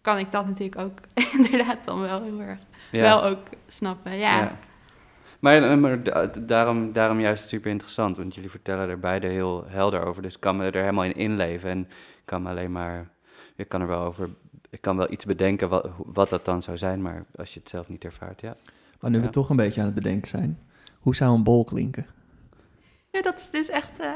kan 0.00 0.18
ik 0.18 0.32
dat 0.32 0.46
natuurlijk 0.46 0.80
ook 0.80 0.98
inderdaad 1.36 1.84
dan 1.84 2.00
wel 2.00 2.22
heel 2.22 2.40
erg 2.40 2.58
ja. 2.90 3.02
wel 3.02 3.24
ook 3.24 3.46
snappen. 3.66 4.16
Ja, 4.16 4.58
Maar, 5.40 5.62
eh, 5.62 5.76
maar 5.76 6.02
da- 6.02 6.26
daarom, 6.26 6.92
daarom 6.92 7.20
juist 7.20 7.48
super 7.48 7.70
interessant, 7.70 8.16
want 8.16 8.34
jullie 8.34 8.50
vertellen 8.50 8.88
er 8.88 8.98
beide 8.98 9.26
heel 9.26 9.64
helder 9.68 10.04
over. 10.04 10.22
Dus 10.22 10.34
ik 10.34 10.40
kan 10.40 10.56
me 10.56 10.70
er 10.70 10.80
helemaal 10.80 11.04
in 11.04 11.14
inleven 11.14 11.70
en 11.70 11.88
kan 12.24 12.42
me 12.42 12.48
alleen 12.48 12.72
maar, 12.72 13.08
ik 13.56 13.68
kan 13.68 13.80
er 13.80 13.86
wel 13.86 14.02
over, 14.04 14.28
ik 14.70 14.80
kan 14.80 14.96
wel 14.96 15.12
iets 15.12 15.24
bedenken 15.24 15.68
wat, 15.68 15.88
wat 15.96 16.28
dat 16.28 16.44
dan 16.44 16.62
zou 16.62 16.76
zijn, 16.76 17.02
maar 17.02 17.24
als 17.36 17.54
je 17.54 17.60
het 17.60 17.68
zelf 17.68 17.88
niet 17.88 18.04
ervaart, 18.04 18.40
ja. 18.40 18.56
Maar 19.00 19.10
nu 19.10 19.20
we 19.20 19.28
toch 19.28 19.50
een 19.50 19.56
beetje 19.56 19.80
aan 19.80 19.86
het 19.86 19.94
bedenken 19.94 20.28
zijn. 20.28 20.58
Hoe 21.00 21.14
zou 21.16 21.34
een 21.36 21.42
bol 21.42 21.64
klinken? 21.64 22.06
Ja, 23.10 23.22
dat 23.22 23.40
is 23.40 23.50
dus 23.50 23.68
echt... 23.68 23.98
eh, 24.00 24.10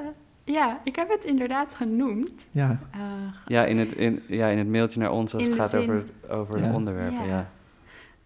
ja, 0.44 0.80
ik 0.84 0.96
heb 0.96 1.08
het 1.08 1.24
inderdaad 1.24 1.74
genoemd. 1.74 2.30
Ja, 2.50 2.78
Eh, 2.90 3.00
Ja, 3.46 3.64
in 3.64 3.78
het, 3.78 3.92
in, 3.92 4.22
ja, 4.26 4.46
in 4.48 4.58
het 4.58 4.68
mailtje 4.68 5.00
naar 5.00 5.10
ons 5.10 5.34
als 5.34 5.42
het 5.42 5.54
gaat 5.54 5.70
zin- 5.70 5.80
over, 5.80 6.04
over 6.28 6.58
Ja. 6.60 6.72
onderwerpen, 6.74 7.24
Ja. 7.24 7.24
ja. 7.24 7.50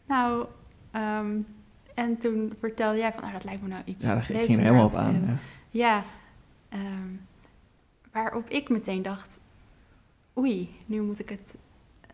Nou, 0.07 0.47
ehm, 0.91 1.37
En 1.95 2.19
toen 2.19 2.53
vertelde 2.61 2.99
jij 2.99 3.13
van, 3.13 3.21
nou, 3.21 3.33
dat 3.33 3.45
lijkt 3.45 3.63
me 3.63 3.69
nou 3.69 3.83
iets 3.85 4.05
Ja, 4.05 4.15
daar 4.15 4.27
leuks 4.29 4.45
ging 4.45 4.57
er 4.59 4.65
helemaal 4.65 4.87
op 4.87 4.95
aan. 4.95 5.23
Ja. 5.27 5.37
Ja, 5.71 6.05
ehm, 6.69 7.09
waarop 8.13 8.49
ik 8.49 8.69
meteen 8.69 9.03
dacht, 9.03 9.39
oei, 10.39 10.75
nu 10.87 11.01
moet 11.03 11.19
ik 11.19 11.29
het 11.29 11.55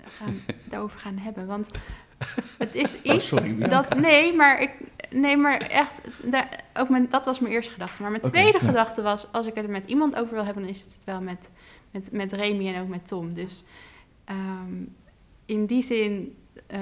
gaan, 0.05 0.41
daarover 0.71 0.99
gaan 0.99 1.19
hebben. 1.19 1.47
Want 1.47 1.71
het 2.59 2.75
is 2.75 2.97
Oh, 2.97 3.15
iets 3.15 3.29
sorry, 3.29 3.59
dat, 3.69 3.97
nee, 3.97 4.37
maar 4.37 4.63
ik, 4.63 4.73
nee, 5.11 5.37
maar 5.37 5.57
echt, 5.57 6.01
daar, 6.23 6.65
ook 6.75 6.89
mijn, 6.89 7.09
dat 7.11 7.25
was 7.25 7.41
mijn 7.41 7.53
eerste 7.53 7.73
gedachte. 7.73 8.03
Maar 8.03 8.11
mijn 8.11 8.23
tweede 8.23 8.59
ja. 8.61 8.67
gedachte 8.67 9.03
was, 9.03 9.33
als 9.33 9.47
ik 9.47 9.55
het 9.55 9.65
er 9.65 9.71
met 9.71 9.85
iemand 9.85 10.15
over 10.17 10.35
wil 10.35 10.45
hebben, 10.45 10.63
dan 10.63 10.73
is 10.73 10.81
het 10.81 10.95
wel 11.05 11.21
met, 11.21 11.51
met, 11.93 12.13
met 12.13 12.33
Remy 12.33 12.75
en 12.75 12.83
ook 12.83 12.89
met 12.89 13.09
Tom. 13.09 13.35
Dus 13.35 13.65
ehm, 14.25 14.83
in 15.47 15.67
die 15.67 15.83
zin 15.83 16.37
eh, 16.67 16.81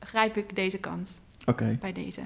grijp 0.00 0.36
ik 0.36 0.56
deze 0.56 0.78
kans 0.78 1.18
Oké. 1.46 1.76
bij 1.80 1.92
deze. 1.92 2.20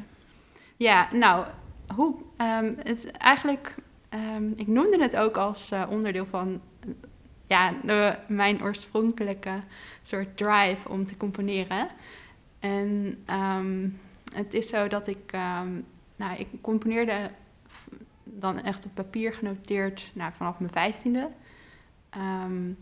Ja, 0.76 1.08
nou, 1.12 1.46
hoe, 1.94 2.14
ehm, 2.36 2.72
het 2.76 3.04
is 3.04 3.06
eigenlijk, 3.10 3.74
ehm, 4.08 4.44
ik 4.56 4.66
noemde 4.66 5.02
het 5.02 5.16
ook 5.16 5.36
als 5.36 5.70
eh, 5.70 5.82
onderdeel 5.90 6.26
van 6.26 6.60
ja, 7.46 7.74
mijn 8.26 8.62
oorspronkelijke 8.62 9.60
soort 10.02 10.36
drive 10.36 10.88
om 10.88 11.04
te 11.04 11.16
componeren. 11.16 11.88
En 12.58 13.22
ehm, 13.24 13.88
het 14.32 14.54
is 14.54 14.68
zo 14.68 14.88
dat 14.88 15.06
ik, 15.06 15.32
ehm, 15.32 15.70
nou, 16.16 16.36
ik 16.38 16.48
componeerde 16.60 17.30
dan 18.24 18.62
echt 18.62 18.84
op 18.84 18.94
papier 18.94 19.32
genoteerd 19.32 20.10
nou, 20.14 20.32
vanaf 20.32 20.58
mijn 20.58 20.72
vijftiende. 20.72 21.28
Ehm, 22.10 22.72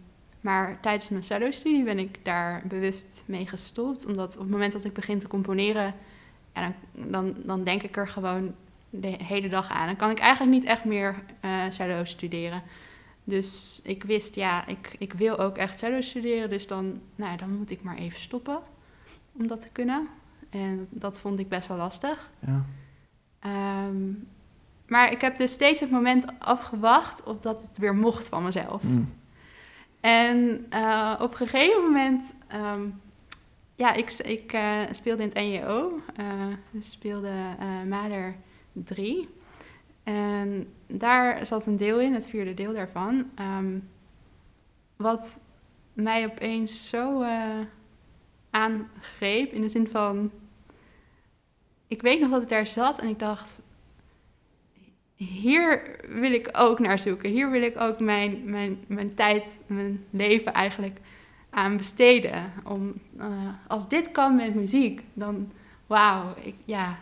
maar 0.40 0.80
tijdens 0.80 1.08
mijn 1.08 1.22
solo-studie 1.22 1.84
ben 1.84 1.98
ik 1.98 2.24
daar 2.24 2.62
bewust 2.64 3.22
mee 3.26 3.46
gestopt. 3.46 4.06
Omdat 4.06 4.34
op 4.34 4.42
het 4.42 4.50
moment 4.50 4.72
dat 4.72 4.84
ik 4.84 4.92
begin 4.92 5.18
te 5.18 5.28
componeren, 5.28 5.94
dan, 6.52 6.74
dan, 6.92 7.34
dan 7.44 7.64
denk 7.64 7.82
ik 7.82 7.96
er 7.96 8.08
gewoon 8.08 8.54
de 8.90 9.16
hele 9.24 9.48
dag 9.48 9.70
aan. 9.70 9.86
Dan 9.86 9.96
kan 9.96 10.10
ik 10.10 10.18
eigenlijk 10.18 10.52
niet 10.52 10.64
echt 10.64 10.84
meer 10.84 11.14
eh 11.40 11.62
solo 11.68 12.04
studeren. 12.04 12.62
Dus 13.24 13.80
ik 13.84 14.02
wist, 14.04 14.34
ja, 14.34 14.66
ik, 14.66 14.94
ik 14.98 15.12
wil 15.12 15.38
ook 15.38 15.56
echt 15.56 15.78
solo 15.78 16.00
studeren. 16.00 16.50
Dus 16.50 16.66
dan, 16.66 17.00
nou, 17.16 17.36
dan 17.36 17.56
moet 17.56 17.70
ik 17.70 17.82
maar 17.82 17.96
even 17.96 18.20
stoppen 18.20 18.60
om 19.32 19.46
dat 19.46 19.60
te 19.62 19.68
kunnen. 19.72 20.08
En 20.50 20.86
dat 20.90 21.20
vond 21.20 21.38
ik 21.38 21.48
best 21.48 21.68
wel 21.68 21.76
lastig. 21.76 22.30
Ja. 22.46 22.64
Ehm, 23.38 24.12
maar 24.86 25.12
ik 25.12 25.20
heb 25.20 25.36
dus 25.36 25.52
steeds 25.52 25.80
het 25.80 25.90
moment 25.90 26.24
afgewacht 26.38 27.22
op 27.22 27.42
dat 27.42 27.60
het 27.60 27.78
weer 27.78 27.94
mocht 27.94 28.28
van 28.28 28.42
mezelf. 28.42 28.82
Hm. 28.82 29.02
En 30.00 30.66
eh, 30.70 31.18
op 31.20 31.30
een 31.30 31.36
gegeven 31.36 31.82
moment, 31.82 32.22
ehm, 32.46 32.82
ja, 33.74 33.92
ik, 33.92 34.10
ik 34.12 34.52
eh, 34.52 34.80
speelde 34.90 35.22
in 35.22 35.28
het 35.28 35.38
NJO. 35.38 36.00
eh 36.16 36.26
dus 36.70 36.90
speelde 36.90 37.32
Mader 37.88 38.36
3. 38.72 39.28
En 40.02 40.72
daar 40.86 41.46
zat 41.46 41.66
een 41.66 41.76
deel 41.76 42.00
in, 42.00 42.14
het 42.14 42.28
vierde 42.28 42.54
deel 42.54 42.72
daarvan. 42.72 43.30
ehm, 43.34 43.78
wat 44.96 45.40
mij 45.92 46.26
opeens 46.26 46.88
zo 46.88 47.22
eh, 47.22 47.58
aangreep 48.50 49.52
in 49.52 49.62
de 49.62 49.68
zin 49.68 49.88
van... 49.88 50.30
Ik 51.88 52.02
weet 52.02 52.20
nog 52.20 52.30
dat 52.30 52.42
ik 52.42 52.48
daar 52.48 52.66
zat 52.66 52.98
en 52.98 53.08
ik 53.08 53.18
dacht... 53.18 53.60
Hier 55.14 56.00
wil 56.08 56.32
ik 56.32 56.48
ook 56.52 56.78
naar 56.78 56.98
zoeken. 56.98 57.30
Hier 57.30 57.50
wil 57.50 57.62
ik 57.62 57.80
ook 57.80 58.00
mijn, 58.00 58.50
mijn, 58.50 58.84
mijn 58.86 59.14
tijd, 59.14 59.44
mijn 59.66 60.04
leven 60.10 60.52
eigenlijk 60.52 60.98
aan 61.50 61.76
besteden. 61.76 62.52
Om, 62.64 62.94
eh, 63.18 63.48
als 63.68 63.88
dit 63.88 64.12
kan 64.12 64.36
met 64.36 64.54
muziek, 64.54 65.02
dan 65.12 65.52
wauw, 65.86 66.34
ik, 66.42 66.54
ja, 66.64 66.98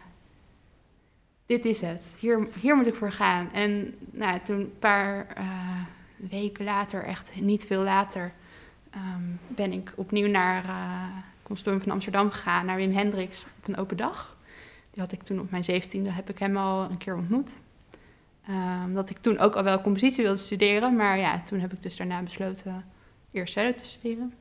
dit 1.51 1.65
is 1.65 1.81
het. 1.81 2.15
Hier, 2.19 2.49
hier 2.61 2.77
moet 2.77 2.87
ik 2.87 2.95
voor 2.95 3.13
gaan. 3.13 3.53
En 3.53 3.95
nou, 4.11 4.41
toen 4.45 4.61
een 4.61 4.79
paar 4.79 5.27
eh, 5.35 5.45
weken 6.17 6.65
later, 6.65 7.05
echt 7.05 7.31
niet 7.41 7.65
veel 7.65 7.83
later, 7.83 8.33
ehm, 8.91 9.23
ben 9.49 9.73
ik 9.73 9.93
opnieuw 9.97 10.29
naar 10.29 10.65
eh 10.65 11.29
Consortium 11.43 11.81
van 11.81 11.93
Amsterdam 11.93 12.31
gegaan, 12.31 12.67
naar 12.67 12.77
Wim 12.77 12.93
Hendricks 12.93 13.45
op 13.59 13.69
een 13.69 13.77
open 13.77 13.97
dag. 13.97 14.37
Die 14.91 15.03
had 15.03 15.13
ik 15.13 15.23
toen 15.23 15.41
op 15.41 15.51
mijn 15.51 15.65
zeventiende, 15.65 16.11
heb 16.11 16.31
ik 16.31 16.39
hem 16.39 16.57
al 16.57 16.91
een 16.91 16.97
keer 16.99 17.17
ontmoet. 17.17 17.61
Ehm, 18.47 18.95
dat 18.95 19.11
ik 19.11 19.19
toen 19.19 19.39
ook 19.39 19.55
al 19.55 19.63
wel 19.63 19.81
compositie 19.81 20.23
wilde 20.25 20.39
studeren, 20.39 20.97
maar 20.97 21.19
ja, 21.19 21.43
toen 21.45 21.61
heb 21.61 21.73
ik 21.73 21.83
dus 21.83 21.97
daarna 21.97 22.23
besloten 22.23 22.85
eerst 23.33 23.53
cello 23.53 23.75
te 23.75 23.85
studeren. 23.85 24.35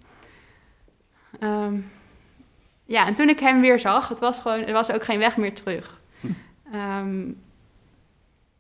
Ehm, 1.40 1.76
ja, 2.86 3.08
en 3.08 3.14
toen 3.16 3.30
ik 3.30 3.40
hem 3.40 3.62
weer 3.62 3.80
zag, 3.80 4.10
het 4.10 4.20
was 4.20 4.40
gewoon, 4.40 4.60
er 4.60 4.74
was 4.74 4.92
ook 4.92 5.04
geen 5.04 5.20
weg 5.20 5.38
meer 5.38 5.54
terug. 5.54 6.02
Hm. 6.20 6.28
Ehm, 6.72 7.32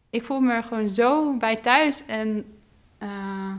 ik 0.09 0.23
voel 0.23 0.39
me 0.39 0.63
gewoon 0.63 0.89
zo 0.89 1.37
bij 1.37 1.55
thuis 1.55 2.05
en 2.05 2.45
eh, 2.97 3.53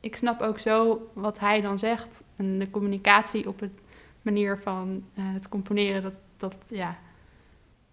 ik 0.00 0.16
snap 0.16 0.40
ook 0.40 0.58
zo 0.58 1.08
wat 1.12 1.38
hij 1.38 1.60
dan 1.60 1.78
zegt. 1.78 2.22
En 2.36 2.58
de 2.58 2.70
communicatie 2.70 3.48
op 3.48 3.60
het 3.60 3.80
manier 4.22 4.58
van 4.62 5.04
eh, 5.14 5.24
het 5.26 5.48
componeren, 5.48 6.02
dat, 6.02 6.14
dat 6.36 6.54
ja, 6.68 6.98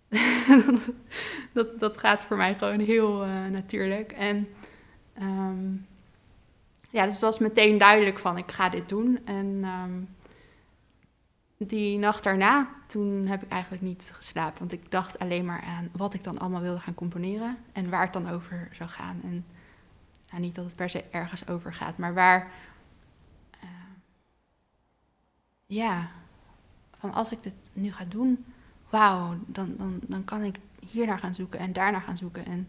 dat, 1.53 1.79
dat 1.79 1.97
gaat 1.97 2.21
voor 2.21 2.37
mij 2.37 2.55
gewoon 2.55 2.79
heel 2.79 3.23
eh, 3.23 3.45
natuurlijk. 3.45 4.11
En 4.11 4.47
ehm, 5.13 5.73
ja, 6.89 7.03
dus 7.03 7.13
het 7.13 7.21
was 7.21 7.39
meteen 7.39 7.77
duidelijk 7.77 8.19
van 8.19 8.37
ik 8.37 8.51
ga 8.51 8.69
dit 8.69 8.89
doen. 8.89 9.19
En 9.25 9.59
ehm, 9.63 9.91
die 11.69 11.97
nacht 11.97 12.23
daarna, 12.23 12.69
toen 12.87 13.27
heb 13.27 13.43
ik 13.43 13.49
eigenlijk 13.49 13.83
niet 13.83 14.11
geslapen. 14.13 14.59
Want 14.59 14.71
ik 14.71 14.91
dacht 14.91 15.19
alleen 15.19 15.45
maar 15.45 15.61
aan 15.61 15.89
wat 15.91 16.13
ik 16.13 16.23
dan 16.23 16.39
allemaal 16.39 16.61
wilde 16.61 16.79
gaan 16.79 16.93
componeren. 16.93 17.57
En 17.71 17.89
waar 17.89 18.03
het 18.03 18.13
dan 18.13 18.29
over 18.29 18.69
zou 18.71 18.89
gaan. 18.89 19.19
En 19.23 19.45
nou, 20.29 20.41
niet 20.41 20.55
dat 20.55 20.65
het 20.65 20.75
per 20.75 20.89
se 20.89 21.03
ergens 21.11 21.47
over 21.47 21.73
gaat, 21.73 21.97
maar 21.97 22.13
waar... 22.13 22.51
eh, 23.59 23.69
ja, 25.65 26.09
van 26.97 27.13
als 27.13 27.31
ik 27.31 27.43
dit 27.43 27.53
nu 27.73 27.91
ga 27.91 28.05
doen, 28.05 28.45
wauw, 28.89 29.37
dan, 29.45 29.75
dan, 29.77 29.99
dan 30.01 30.23
kan 30.23 30.43
ik 30.43 30.59
hier 30.87 31.05
naar 31.05 31.19
gaan 31.19 31.35
zoeken 31.35 31.59
en 31.59 31.73
daar 31.73 31.91
naar 31.91 32.01
gaan 32.01 32.17
zoeken. 32.17 32.45
En 32.45 32.67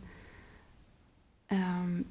ehm, 1.46 2.02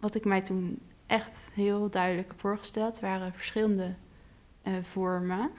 wat 0.00 0.14
ik 0.14 0.24
mij 0.24 0.42
toen 0.42 0.78
echt 1.06 1.48
heel 1.52 1.90
duidelijk 1.90 2.32
voorgesteld, 2.36 3.00
waren 3.00 3.32
verschillende 3.32 3.94
eh, 4.62 4.72
vormen 4.82 5.50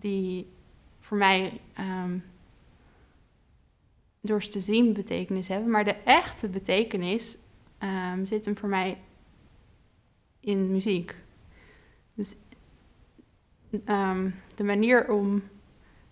die 0.00 0.52
voor 1.00 1.18
mij 1.18 1.60
ehm, 1.74 2.18
door 4.20 4.40
te 4.40 4.60
zien 4.60 4.92
betekenis 4.92 5.48
hebben. 5.48 5.70
Maar 5.70 5.84
de 5.84 5.96
echte 6.04 6.48
betekenis 6.48 7.36
ehm, 7.78 8.24
zit 8.24 8.44
hem 8.44 8.56
voor 8.56 8.68
mij 8.68 8.98
in 10.40 10.70
muziek. 10.70 11.14
Dus 12.14 12.36
ehm, 13.84 14.30
de 14.54 14.64
manier 14.64 15.12
om 15.12 15.42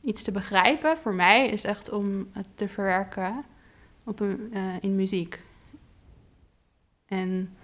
iets 0.01 0.23
te 0.23 0.33
begrijpen 0.33 0.99
voor 0.99 1.15
mij 1.15 1.49
is 1.49 1.65
echt 1.65 1.91
om 1.91 2.29
het 2.33 2.49
te 2.55 2.69
verwerken 2.69 3.45
op 4.05 4.21
een, 4.21 4.51
eh, 4.53 4.83
in 4.83 4.95
muziek. 4.95 5.41
En 7.07 7.57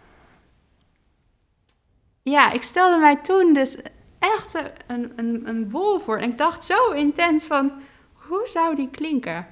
ja, 2.22 2.52
ik 2.52 2.62
stelde 2.62 2.98
mij 2.98 3.16
toen 3.16 3.54
dus 3.54 3.76
echt 4.22 4.72
een, 4.86 5.12
een, 5.16 5.48
een 5.48 5.68
bol 5.68 5.98
voor. 5.98 6.18
En 6.18 6.30
ik 6.30 6.38
dacht 6.38 6.64
zo 6.64 6.90
intens 6.90 7.46
van, 7.46 7.72
hoe 8.12 8.46
zou 8.48 8.76
die 8.76 8.90
klinken? 8.90 9.46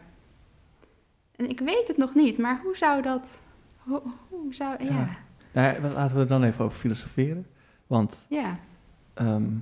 En 1.36 1.48
ik 1.48 1.60
weet 1.60 1.88
het 1.88 1.96
nog 1.96 2.14
niet, 2.14 2.38
maar 2.38 2.60
hoe 2.62 2.76
zou 2.76 3.02
dat... 3.02 3.40
Hoe, 3.78 4.02
hoe 4.28 4.54
zou... 4.54 4.84
Ja, 4.84 4.90
Ja. 4.90 5.08
Nou, 5.52 5.82
ja, 5.82 5.88
laten 5.90 6.16
we 6.16 6.22
er 6.22 6.28
dan 6.28 6.42
even 6.42 6.64
over 6.64 6.78
filosoferen. 6.78 7.46
Want 7.86 8.16
ja. 8.28 8.58
ehm, 9.14 9.52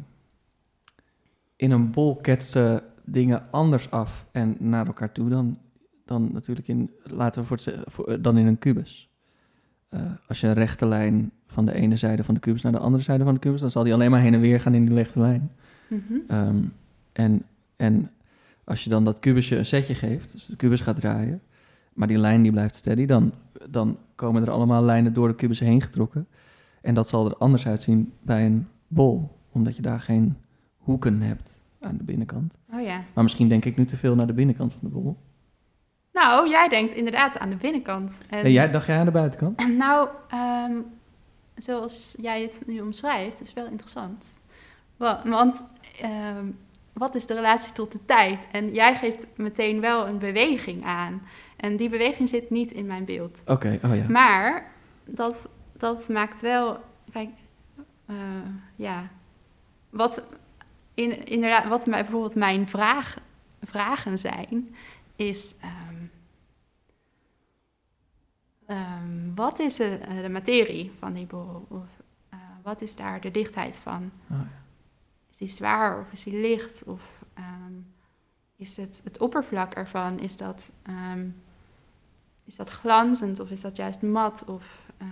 in 1.56 1.70
een 1.70 1.90
bol 1.90 2.16
ketsen 2.16 2.82
dingen 3.04 3.50
anders 3.50 3.90
af 3.90 4.26
en 4.32 4.56
naar 4.58 4.86
elkaar 4.86 5.12
toe 5.12 5.28
dan, 5.28 5.58
dan 6.04 6.32
natuurlijk 6.32 6.68
in, 6.68 6.90
laten 7.02 7.40
we 7.40 7.46
voor 7.46 7.56
het, 7.56 7.80
voor, 7.84 8.06
eh, 8.06 8.18
dan 8.20 8.38
in 8.38 8.46
een 8.46 8.58
kubus. 8.58 9.10
Eh, 9.88 10.00
als 10.26 10.40
je 10.40 10.46
een 10.46 10.54
rechte 10.54 10.86
lijn 10.86 11.32
van 11.48 11.64
de 11.64 11.74
ene 11.74 11.96
zijde 11.96 12.24
van 12.24 12.34
de 12.34 12.40
kubus 12.40 12.62
naar 12.62 12.72
de 12.72 12.78
andere 12.78 13.02
zijde 13.02 13.24
van 13.24 13.34
de 13.34 13.40
kubus, 13.40 13.60
dan 13.60 13.70
zal 13.70 13.84
die 13.84 13.92
alleen 13.92 14.10
maar 14.10 14.20
heen 14.20 14.34
en 14.34 14.40
weer 14.40 14.60
gaan 14.60 14.74
in 14.74 14.84
die 14.84 14.94
rechte 14.94 15.20
lijn. 15.20 15.50
Mhm. 15.88 16.00
Ehm, 16.26 16.62
en, 17.12 17.42
en 17.76 18.10
als 18.64 18.84
je 18.84 18.90
dan 18.90 19.04
dat 19.04 19.18
kubusje 19.18 19.56
een 19.56 19.66
setje 19.66 19.94
geeft, 19.94 20.32
dus 20.32 20.46
de 20.46 20.56
kubus 20.56 20.80
gaat 20.80 20.96
draaien, 21.00 21.40
maar 21.92 22.08
die 22.08 22.18
lijn 22.18 22.42
die 22.42 22.52
blijft 22.52 22.74
steady, 22.74 23.06
dan, 23.06 23.32
dan 23.70 23.98
komen 24.14 24.42
er 24.42 24.50
allemaal 24.50 24.82
lijnen 24.82 25.12
door 25.12 25.28
de 25.28 25.34
kubus 25.34 25.60
heen 25.60 25.82
getrokken. 25.82 26.26
En 26.80 26.94
dat 26.94 27.08
zal 27.08 27.26
er 27.26 27.36
anders 27.36 27.66
uitzien 27.66 28.12
bij 28.22 28.46
een 28.46 28.68
bol, 28.88 29.36
omdat 29.52 29.76
je 29.76 29.82
daar 29.82 30.00
geen 30.00 30.36
hoeken 30.76 31.20
hebt 31.20 31.58
aan 31.80 31.96
de 31.96 32.04
binnenkant. 32.04 32.54
Oh 32.72 32.80
ja. 32.80 33.04
Maar 33.14 33.24
misschien 33.24 33.48
denk 33.48 33.64
ik 33.64 33.76
nu 33.76 33.84
te 33.84 33.96
veel 33.96 34.14
naar 34.14 34.26
de 34.26 34.32
binnenkant 34.32 34.72
van 34.72 34.80
de 34.82 34.88
bol. 34.88 35.16
Nou, 36.12 36.48
jij 36.48 36.68
denkt 36.68 36.92
inderdaad 36.92 37.38
aan 37.38 37.50
de 37.50 37.56
binnenkant. 37.56 38.12
En, 38.28 38.44
En 38.44 38.52
jij, 38.52 38.70
dacht 38.70 38.86
jij 38.86 38.98
aan 38.98 39.04
de 39.04 39.10
buitenkant? 39.10 39.76
Nou, 39.76 40.08
ehm, 40.28 40.72
zoals 41.58 42.14
jij 42.20 42.42
het 42.42 42.60
nu 42.66 42.80
omschrijft, 42.80 43.40
is 43.40 43.52
wel 43.52 43.66
interessant. 43.66 44.38
Wa- 44.96 45.22
Want 45.24 45.62
ehm, 46.00 46.46
wat 46.92 47.14
is 47.14 47.26
de 47.26 47.34
relatie 47.34 47.72
tot 47.72 47.92
de 47.92 48.04
tijd? 48.04 48.38
En 48.52 48.74
jij 48.74 48.96
geeft 48.96 49.26
meteen 49.36 49.80
wel 49.80 50.06
een 50.08 50.18
beweging 50.18 50.84
aan. 50.84 51.22
En 51.56 51.76
die 51.76 51.88
beweging 51.88 52.28
zit 52.28 52.50
niet 52.50 52.72
in 52.72 52.86
mijn 52.86 53.04
beeld. 53.04 53.42
Oké, 53.46 53.78
oh 53.84 53.96
ja. 53.96 54.08
Maar 54.08 54.70
dat, 55.04 55.48
dat 55.72 56.08
maakt 56.08 56.40
wel, 56.40 56.80
kijk, 57.12 57.28
eh, 58.06 58.16
ja, 58.76 59.08
wat, 59.90 60.22
in, 60.94 61.26
inderdaad, 61.26 61.66
wat 61.66 61.86
mij, 61.86 62.00
bijvoorbeeld 62.02 62.34
mijn 62.34 62.68
vraag, 62.68 63.16
vragen 63.62 64.18
zijn, 64.18 64.74
is, 65.16 65.54
ehm, 65.60 65.94
ehm, 68.68 69.34
wat 69.34 69.58
is 69.58 69.76
de, 69.76 69.84
eh, 69.84 70.22
de 70.22 70.28
materie 70.28 70.92
van 70.98 71.12
die 71.12 71.26
bol? 71.26 71.66
Of 71.68 71.86
eh, 72.28 72.38
wat 72.62 72.80
is 72.80 72.96
daar 72.96 73.20
de 73.20 73.30
dichtheid 73.30 73.76
van? 73.76 74.10
Oh, 74.30 74.36
ja. 74.36 74.48
Is 75.30 75.36
die 75.36 75.48
zwaar 75.48 76.00
of 76.00 76.12
is 76.12 76.22
die 76.22 76.40
licht? 76.40 76.84
Of 76.84 77.24
ehm, 77.34 77.72
is 78.56 78.76
het, 78.76 79.00
het 79.04 79.18
oppervlak 79.18 79.74
ervan, 79.74 80.18
is 80.18 80.36
dat, 80.36 80.72
ehm, 80.82 81.26
is 82.44 82.56
dat 82.56 82.68
glanzend 82.68 83.40
of 83.40 83.50
is 83.50 83.60
dat 83.60 83.76
juist 83.76 84.02
mat? 84.02 84.44
Of 84.46 84.90
eh, 84.96 85.06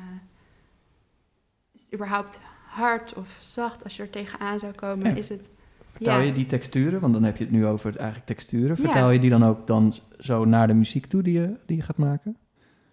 is 1.73 1.81
het 1.85 1.95
überhaupt 1.95 2.41
hard 2.67 3.15
of 3.15 3.37
zacht 3.41 3.85
als 3.85 3.97
je 3.97 4.03
er 4.03 4.11
tegenaan 4.11 4.59
zou 4.59 4.73
komen? 4.73 5.11
Ja. 5.11 5.17
Is 5.17 5.29
het, 5.29 5.51
Vertaal 5.97 6.19
ja. 6.19 6.25
je 6.25 6.33
die 6.33 6.47
texturen, 6.47 7.01
want 7.01 7.13
dan 7.13 7.23
heb 7.23 7.37
je 7.37 7.45
het 7.45 7.53
nu 7.53 7.67
over 7.67 7.87
het 7.87 7.97
eigenlijk 7.97 8.27
texturen. 8.27 8.77
Ja. 8.77 8.83
Vertaal 8.83 9.11
je 9.11 9.19
die 9.19 9.31
dan 9.31 9.45
ook 9.45 9.67
dan 9.67 9.93
zo 10.19 10.45
naar 10.45 10.67
de 10.67 10.75
muziek 10.75 11.07
toe 11.07 11.23
die 11.23 11.41
je, 11.41 11.57
die 11.67 11.77
je 11.77 11.83
gaat 11.83 11.97
maken? 11.97 12.37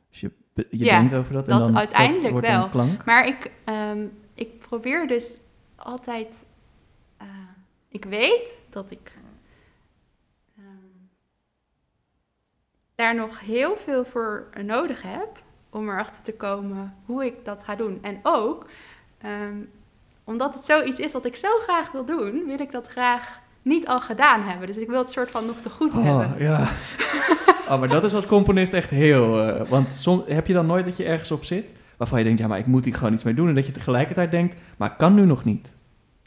Dus 0.10 0.20
je, 0.20 0.32
je 0.54 0.66
Ja, 0.86 0.98
denkt 1.00 1.14
over 1.14 1.34
dat, 1.34 1.46
dat 1.46 1.60
en 1.60 1.66
dan 1.66 1.78
uiteindelijk 1.78 2.24
dat 2.24 2.32
wordt 2.32 2.48
wel. 2.48 2.64
een 2.64 2.70
klank? 2.70 3.06
Maar 3.06 3.28
ik, 3.28 3.52
ehm, 3.64 4.06
ik 4.34 4.60
probeer 4.60 5.08
dus 5.08 5.38
altijd. 5.76 6.46
eh, 7.18 7.28
ik 7.90 8.06
weet 8.06 8.50
dat 8.70 8.92
ik 8.92 9.12
ehm, 10.58 10.66
daar 12.96 13.16
nog 13.16 13.40
heel 13.40 13.76
veel 13.78 14.06
voor 14.06 14.48
nodig 14.64 15.02
heb 15.02 15.42
om 15.70 15.90
erachter 15.90 16.24
te 16.24 16.34
komen 16.34 16.96
hoe 17.06 17.26
ik 17.26 17.46
dat 17.46 17.64
ga 17.64 17.76
doen. 17.76 18.00
En 18.02 18.20
ook 18.24 18.66
ehm, 19.18 19.58
omdat 20.24 20.54
het 20.54 20.66
zoiets 20.66 21.00
is 21.00 21.12
wat 21.14 21.26
ik 21.26 21.36
zo 21.36 21.48
graag 21.58 21.92
wil 21.92 22.06
doen, 22.06 22.46
wil 22.46 22.60
ik 22.60 22.72
dat 22.72 22.88
graag 22.88 23.40
niet 23.62 23.88
al 23.88 24.02
gedaan 24.02 24.42
hebben. 24.42 24.68
Dus 24.68 24.78
ik 24.78 24.88
wil 24.88 24.98
het 25.00 25.12
soort 25.12 25.32
van 25.32 25.46
nog 25.46 25.58
te 25.62 25.70
goed 25.70 25.94
hebben. 25.94 26.34
Oh, 26.34 26.40
ja. 26.40 26.68
oh, 27.70 27.80
maar 27.80 27.88
dat 27.88 28.04
is 28.04 28.14
als 28.14 28.26
componist 28.26 28.74
echt 28.74 28.90
heel... 28.90 29.42
eh, 29.42 29.70
want 29.70 29.94
soms 29.96 30.24
heb 30.28 30.48
je 30.48 30.54
dan 30.54 30.66
nooit 30.66 30.86
dat 30.86 30.98
je 30.98 31.04
ergens 31.06 31.32
op 31.32 31.44
zit... 31.44 31.66
waarvan 31.98 32.18
je 32.18 32.24
denkt, 32.24 32.40
ja, 32.40 32.48
maar 32.48 32.58
ik 32.58 32.66
moet 32.66 32.86
hier 32.86 32.96
gewoon 32.96 33.14
iets 33.14 33.24
mee 33.24 33.34
doen... 33.34 33.48
en 33.48 33.56
dat 33.56 33.66
je 33.66 33.72
tegelijkertijd 33.72 34.32
denkt, 34.32 34.56
maar 34.78 34.92
ik 34.92 34.98
kan 34.98 35.14
nu 35.14 35.26
nog 35.26 35.44
niet. 35.44 35.74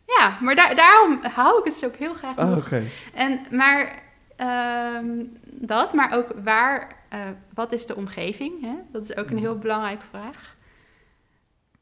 Ja, 0.06 0.38
maar 0.40 0.54
daar, 0.54 0.76
daarom 0.76 1.18
hou 1.22 1.58
ik 1.58 1.64
het 1.64 1.72
dus 1.74 1.84
ook 1.84 1.96
heel 1.96 2.14
graag 2.14 2.38
Oh, 2.38 2.50
nog. 2.50 2.70
En, 3.14 3.40
maar 3.50 4.02
ehm, 4.36 5.24
dat, 5.42 5.92
maar 5.92 6.16
ook 6.16 6.32
waar, 6.44 6.96
eh, 7.08 7.20
wat 7.54 7.72
is 7.72 7.86
de 7.86 7.96
omgeving? 7.96 8.60
Hè? 8.60 8.74
Dat 8.92 9.02
is 9.02 9.16
ook 9.16 9.30
een 9.30 9.38
heel 9.38 9.58
belangrijke 9.58 10.04
vraag. 10.10 10.56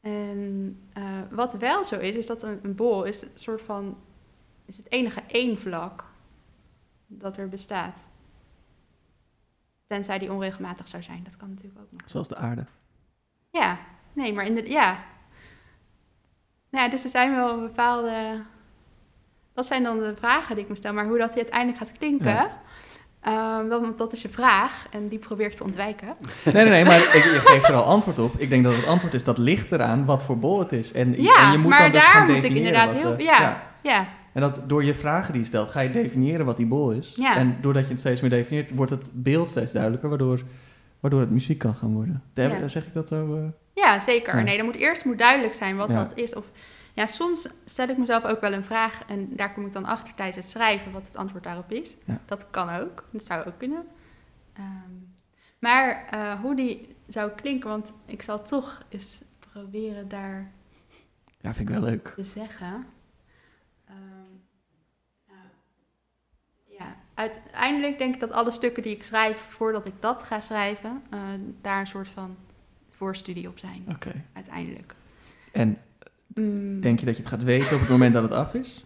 En 0.01 0.79
eh, 0.93 1.03
wat 1.31 1.53
wel 1.53 1.83
zo 1.83 1.99
is, 1.99 2.15
is 2.15 2.25
dat 2.25 2.43
een, 2.43 2.59
een 2.63 2.75
bol 2.75 3.03
is 3.03 3.21
een 3.21 3.29
soort 3.35 3.61
van, 3.61 3.97
is 4.65 4.77
het 4.77 4.91
enige 4.91 5.21
één 5.27 5.59
vlak 5.59 6.03
dat 7.07 7.37
er 7.37 7.49
bestaat. 7.49 8.09
Tenzij 9.87 10.19
die 10.19 10.31
onregelmatig 10.31 10.87
zou 10.87 11.03
zijn, 11.03 11.21
dat 11.23 11.37
kan 11.37 11.49
natuurlijk 11.49 11.79
ook 11.81 11.91
nog. 11.91 12.01
Zoals 12.05 12.27
de 12.27 12.35
aarde. 12.35 12.65
Ja, 13.51 13.77
nee, 14.13 14.33
maar 14.33 14.45
in 14.45 14.55
de, 14.55 14.69
ja. 14.69 14.97
Nou 16.71 16.85
ja, 16.85 16.89
dus 16.91 17.03
er 17.03 17.09
zijn 17.09 17.35
wel 17.35 17.59
bepaalde. 17.59 18.41
Dat 19.53 19.65
zijn 19.65 19.83
dan 19.83 19.99
de 19.99 20.13
vragen 20.19 20.55
die 20.55 20.63
ik 20.63 20.69
me 20.69 20.75
stel, 20.75 20.93
maar 20.93 21.05
hoe 21.05 21.17
dat 21.17 21.35
uiteindelijk 21.35 21.77
gaat 21.77 21.91
klinken, 21.97 22.27
Ja. 22.33 22.61
ehm, 23.21 23.69
dat, 23.69 23.97
dat 23.97 24.13
is 24.13 24.21
je 24.21 24.29
vraag 24.29 24.85
en 24.91 25.07
die 25.07 25.19
probeer 25.19 25.45
ik 25.45 25.53
te 25.55 25.63
ontwijken. 25.63 26.07
Nee, 26.45 26.53
nee, 26.53 26.65
nee, 26.69 26.85
maar 26.85 26.97
ik, 26.97 27.13
je 27.23 27.41
geeft 27.45 27.67
er 27.69 27.75
al 27.75 27.83
antwoord 27.83 28.19
op. 28.19 28.35
Ik 28.37 28.49
denk 28.49 28.63
dat 28.63 28.75
het 28.75 28.85
antwoord 28.85 29.13
is, 29.13 29.23
dat 29.23 29.37
ligt 29.37 29.71
eraan 29.71 30.05
wat 30.05 30.23
voor 30.23 30.37
bol 30.39 30.59
het 30.59 30.71
is. 30.71 30.91
En, 30.91 31.15
en 31.15 31.21
Ja, 31.21 31.51
je 31.51 31.57
moet 31.57 31.69
maar 31.69 31.81
dan 31.81 31.91
dus 31.91 32.05
daar 32.05 32.25
moet 32.25 32.43
ik 32.43 32.53
inderdaad 32.53 32.93
wat, 32.93 33.01
heel. 33.01 33.19
ja, 33.19 33.63
ja. 33.81 34.07
En 34.35 34.41
dat 34.41 34.69
door 34.69 34.83
je 34.83 34.93
vragen 34.93 35.31
die 35.33 35.41
je 35.41 35.47
stelt, 35.47 35.69
ga 35.71 35.79
je 35.79 35.89
definiëren 35.89 36.45
wat 36.45 36.57
die 36.57 36.67
bol 36.67 36.91
is. 36.91 37.13
Ja. 37.15 37.35
En 37.35 37.57
doordat 37.61 37.83
je 37.83 37.89
het 37.91 37.99
steeds 37.99 38.21
meer 38.21 38.29
definieert, 38.29 38.71
wordt 38.71 38.91
het 38.91 39.05
beeld 39.23 39.49
steeds 39.49 39.71
duidelijker, 39.71 40.09
waardoor, 40.09 40.41
waardoor 40.99 41.19
het 41.19 41.29
muziek 41.31 41.57
kan 41.59 41.75
gaan 41.75 41.93
worden. 41.93 42.23
Daar- 42.33 42.59
Ja. 42.59 42.67
Zeg 42.67 42.85
ik 42.87 42.93
dat 42.93 43.07
zo? 43.07 43.35
eh? 43.37 43.47
Ja, 43.73 43.99
zeker. 43.99 44.37
Ja. 44.37 44.43
Nee, 44.43 44.57
dan 44.57 44.65
moet 44.65 44.75
eerst 44.75 45.05
moet 45.05 45.17
duidelijk 45.19 45.53
zijn 45.53 45.75
wat 45.75 45.91
dat 45.91 46.11
is. 46.17 46.35
Of 46.35 46.51
ja, 46.93 47.05
soms 47.05 47.49
stel 47.65 47.87
ik 47.87 47.97
mezelf 47.97 48.25
ook 48.25 48.41
wel 48.41 48.53
een 48.53 48.63
vraag 48.63 49.01
en 49.07 49.35
daar 49.35 49.53
kom 49.53 49.65
ik 49.65 49.73
dan 49.73 49.85
achter 49.85 50.13
tijdens 50.13 50.37
het 50.37 50.49
schrijven 50.49 50.91
wat 50.91 51.05
het 51.07 51.15
antwoord 51.17 51.43
daarop 51.43 51.71
is. 51.71 51.95
Ja. 52.05 52.19
Dat 52.25 52.49
kan 52.49 52.69
ook. 52.69 53.03
Dat 53.11 53.23
zou 53.25 53.45
ook 53.47 53.57
kunnen. 53.57 53.83
Ehm, 54.53 54.91
maar 55.59 56.07
eh, 56.11 56.39
hoe 56.41 56.55
die 56.55 56.95
zou 57.07 57.31
klinken, 57.31 57.69
want 57.69 57.91
ik 58.05 58.21
zal 58.21 58.43
toch 58.43 58.83
eens 58.89 59.21
proberen 59.51 60.07
daar 60.07 60.51
Ja, 61.41 61.53
vind 61.53 61.69
ik 61.69 61.75
wel 61.75 61.83
leuk. 61.83 62.13
te 62.15 62.23
zeggen. 62.23 62.85
Ehm, 63.87 63.95
nou, 65.27 65.39
ja, 66.79 66.95
uiteindelijk 67.15 67.97
denk 67.97 68.13
ik 68.13 68.19
dat 68.19 68.31
alle 68.31 68.51
stukken 68.51 68.83
die 68.83 68.95
ik 68.95 69.03
schrijf, 69.03 69.37
voordat 69.37 69.85
ik 69.85 69.93
dat 69.99 70.23
ga 70.23 70.39
schrijven, 70.39 71.01
eh, 71.09 71.19
daar 71.61 71.79
een 71.79 71.87
soort 71.87 72.07
van 72.07 72.35
voorstudie 72.91 73.47
op 73.47 73.59
zijn, 73.59 73.83
Oké. 73.89 74.11
uiteindelijk. 74.33 74.93
En 75.51 75.77
Mm, 76.35 76.81
denk 76.81 76.99
je 76.99 77.05
dat 77.05 77.15
je 77.15 77.21
het 77.21 77.31
gaat 77.31 77.43
weten 77.43 77.73
op 77.73 77.79
het 77.79 77.89
moment 77.89 78.13
dat 78.13 78.23
het 78.23 78.31
af 78.31 78.53
is? 78.53 78.85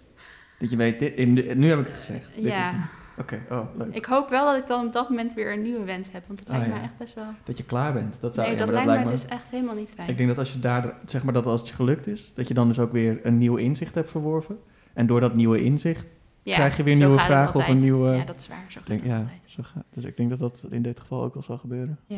Dat 0.59 0.69
je 0.69 0.75
weet, 0.75 0.99
dit, 0.99 1.15
in 1.15 1.35
de- 1.35 1.53
nu 1.55 1.67
heb 1.67 1.79
ik 1.79 1.85
het 1.85 1.93
gezegd. 1.95 2.35
Dit 2.35 2.43
is 2.45 2.51
ja. 2.51 2.89
Oké, 3.17 3.41
oh, 3.49 3.65
leuk. 3.77 3.95
ik 3.95 4.05
hoop 4.05 4.29
wel 4.29 4.45
dat 4.45 4.57
ik 4.57 4.67
dan 4.67 4.85
op 4.85 4.93
dat 4.93 5.09
moment 5.09 5.33
weer 5.33 5.53
een 5.53 5.61
nieuwe 5.61 5.83
wens 5.83 6.11
heb, 6.11 6.23
want 6.27 6.39
het 6.39 6.47
Oh, 6.47 6.53
lijkt 6.55 6.69
ja. 6.69 6.73
mij 6.75 6.83
echt 6.83 6.97
best 6.97 7.13
wel... 7.13 7.25
Dat 7.43 7.57
je 7.57 7.63
klaar 7.63 7.93
bent. 7.93 8.17
Dat 8.19 8.33
zou, 8.33 8.47
nee, 8.47 8.57
ja, 8.57 8.65
dat 8.65 8.73
lijkt 8.73 9.03
mij 9.03 9.11
dus 9.11 9.25
echt 9.25 9.47
helemaal 9.49 9.75
niet 9.75 9.89
fijn. 9.89 10.09
Ik 10.09 10.17
denk 10.17 10.29
dat 10.29 10.37
als 10.37 10.53
je 10.53 10.59
daar, 10.59 10.93
zeg 11.05 11.23
maar 11.23 11.33
dat 11.33 11.45
als 11.45 11.59
het 11.59 11.69
je 11.69 11.75
gelukt 11.75 12.07
is, 12.07 12.33
dat 12.33 12.47
je 12.47 12.53
dan 12.53 12.67
dus 12.67 12.79
ook 12.79 12.91
weer 12.91 13.19
een 13.25 13.37
nieuw 13.37 13.55
inzicht 13.55 13.95
hebt 13.95 14.11
verworven. 14.11 14.59
En 14.93 15.07
door 15.07 15.19
dat 15.19 15.35
nieuwe 15.35 15.63
inzicht, 15.63 16.13
Ja, 16.49 16.55
krijg 16.55 16.77
je 16.77 16.83
weer 16.83 16.95
nieuwe 16.95 17.19
vragen 17.19 17.59
of 17.59 17.67
een 17.67 17.79
nieuwe- 17.79 18.15
Ja, 18.15 18.23
dat 18.23 18.35
is 18.35 18.47
waar, 18.47 18.65
zo 18.67 18.79
denk, 18.85 19.03
ja, 19.05 19.25
zo 19.45 19.63
gaat. 19.63 19.83
Dus 19.93 20.03
ik 20.03 20.17
denk 20.17 20.29
dat 20.29 20.39
dat 20.39 20.63
in 20.69 20.81
dit 20.81 20.99
geval 20.99 21.23
ook 21.23 21.33
wel 21.33 21.43
zal 21.43 21.57
gebeuren. 21.57 21.99
Ja. 22.07 22.17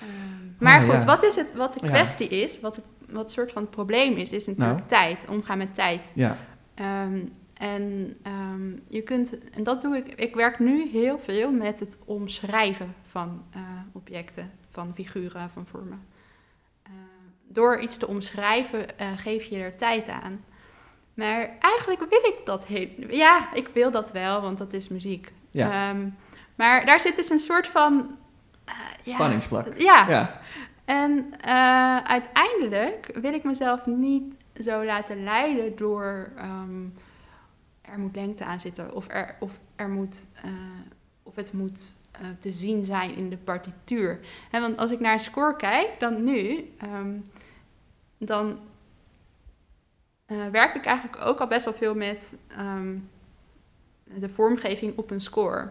Ehm, 0.00 0.08
maar 0.58 0.78
Ah, 0.78 0.84
goed, 0.84 0.92
ja. 0.92 1.04
wat, 1.04 1.24
is 1.24 1.34
het, 1.34 1.54
wat 1.54 1.72
de 1.74 1.80
Ja. 1.86 1.88
kwestie 1.92 2.28
is, 2.28 2.60
wat 2.60 2.76
het 2.76 2.84
wat 3.10 3.30
soort 3.30 3.52
van 3.52 3.62
het 3.62 3.70
probleem 3.70 4.16
is, 4.16 4.32
is 4.32 4.46
natuurlijk 4.46 4.76
Nou. 4.76 4.88
tijd. 4.88 5.28
Omgaan 5.28 5.58
met 5.58 5.74
tijd. 5.74 6.10
Ja, 6.14 6.36
Ehm, 6.74 7.18
en 7.54 8.16
ehm, 8.22 8.70
je 8.88 9.02
kunt, 9.02 9.38
en 9.50 9.62
dat 9.62 9.80
doe 9.82 9.96
ik, 9.96 10.06
ik 10.06 10.34
werk 10.34 10.58
nu 10.58 10.88
heel 10.90 11.18
veel 11.18 11.50
met 11.52 11.80
het 11.80 11.96
omschrijven 12.04 12.94
van 13.02 13.42
eh, 13.50 13.60
objecten, 13.92 14.50
van 14.70 14.90
figuren, 14.94 15.50
van 15.50 15.66
vormen. 15.66 16.00
Door 17.48 17.78
iets 17.80 17.96
te 17.96 18.06
omschrijven 18.06 18.98
eh, 18.98 19.06
geef 19.16 19.44
je 19.44 19.56
er 19.58 19.76
tijd 19.76 20.08
aan. 20.08 20.40
Maar 21.14 21.50
eigenlijk 21.60 22.10
wil 22.10 22.24
ik 22.24 22.36
dat 22.44 22.66
heel, 22.66 22.88
ja, 23.08 23.54
ik 23.54 23.68
wil 23.68 23.90
dat 23.90 24.12
wel, 24.12 24.40
want 24.40 24.58
dat 24.58 24.72
is 24.72 24.88
muziek. 24.88 25.32
ja. 25.50 25.90
Ehm, 25.90 26.08
maar 26.54 26.84
daar 26.84 27.00
zit 27.00 27.16
dus 27.16 27.30
een 27.30 27.40
soort 27.40 27.68
van 27.68 28.16
eh, 28.64 28.74
ja, 29.04 29.14
spanningsvlak. 29.14 29.78
ja, 29.78 30.08
Ja. 30.08 30.40
en 30.84 31.32
eh, 31.40 31.96
uiteindelijk 31.98 33.10
wil 33.20 33.32
ik 33.34 33.44
mezelf 33.44 33.86
niet 33.86 34.34
zo 34.62 34.84
laten 34.84 35.24
leiden 35.24 35.76
door 35.76 36.32
ehm, 36.36 36.84
er 37.80 37.98
moet 37.98 38.14
lengte 38.16 38.44
aan 38.44 38.60
zitten 38.60 38.94
of 38.94 39.04
er, 39.08 39.36
of 39.40 39.58
er 39.76 39.88
moet 39.88 40.26
eh, 40.42 40.50
of 41.22 41.34
het 41.34 41.52
moet 41.52 41.92
te 42.40 42.50
zien 42.52 42.84
zijn 42.84 43.16
in 43.16 43.28
de 43.30 43.36
partituur. 43.36 44.20
Hè, 44.50 44.60
want 44.60 44.76
als 44.78 44.90
ik 44.90 45.00
naar 45.00 45.12
een 45.12 45.20
score 45.20 45.56
kijk, 45.56 45.88
dan 45.98 46.24
nu, 46.24 46.72
ehm, 46.78 47.10
dan 48.18 48.58
eh, 50.32 50.46
werk 50.46 50.74
ik 50.74 50.84
eigenlijk 50.84 51.24
ook 51.24 51.38
al 51.40 51.46
best 51.46 51.64
wel 51.64 51.74
veel 51.74 51.94
met 51.94 52.34
ehm, 52.48 52.96
de 54.04 54.28
vormgeving 54.28 54.96
op 54.98 55.10
een 55.10 55.20
score. 55.20 55.68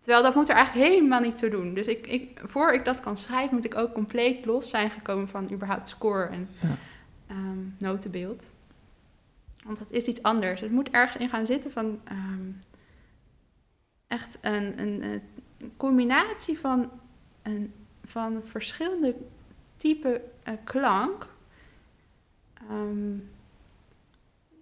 Terwijl 0.00 0.22
dat 0.22 0.34
moet 0.34 0.48
er 0.48 0.54
eigenlijk 0.54 0.88
helemaal 0.90 1.20
niet 1.20 1.38
toe 1.38 1.48
doen. 1.50 1.74
Dus 1.74 1.86
ik, 1.86 2.06
ik, 2.06 2.40
voor 2.44 2.72
ik 2.72 2.84
dat 2.84 3.00
kan 3.00 3.18
schrijven, 3.18 3.54
moet 3.54 3.64
ik 3.64 3.76
ook 3.76 3.92
compleet 3.92 4.44
los 4.44 4.70
zijn 4.70 4.90
gekomen 4.90 5.28
van 5.28 5.50
überhaupt 5.52 5.88
score 5.88 6.26
en 6.26 6.48
Ja. 6.60 6.76
ehm, 7.26 7.58
notenbeeld. 7.78 8.50
Want 9.64 9.78
dat 9.78 9.90
is 9.90 10.06
iets 10.06 10.22
anders. 10.22 10.60
Het 10.60 10.70
moet 10.70 10.90
ergens 10.90 11.16
in 11.22 11.28
gaan 11.28 11.46
zitten 11.46 11.72
van 11.72 12.00
ehm, 12.04 12.50
echt 14.06 14.38
een, 14.40 14.80
een, 14.80 15.02
een 15.02 15.72
combinatie 15.76 16.58
van, 16.58 16.90
een, 17.42 17.72
van 18.04 18.40
verschillende 18.44 19.14
type 19.76 20.20
eh, 20.42 20.54
klank. 20.64 21.26
Ehm, 22.68 23.18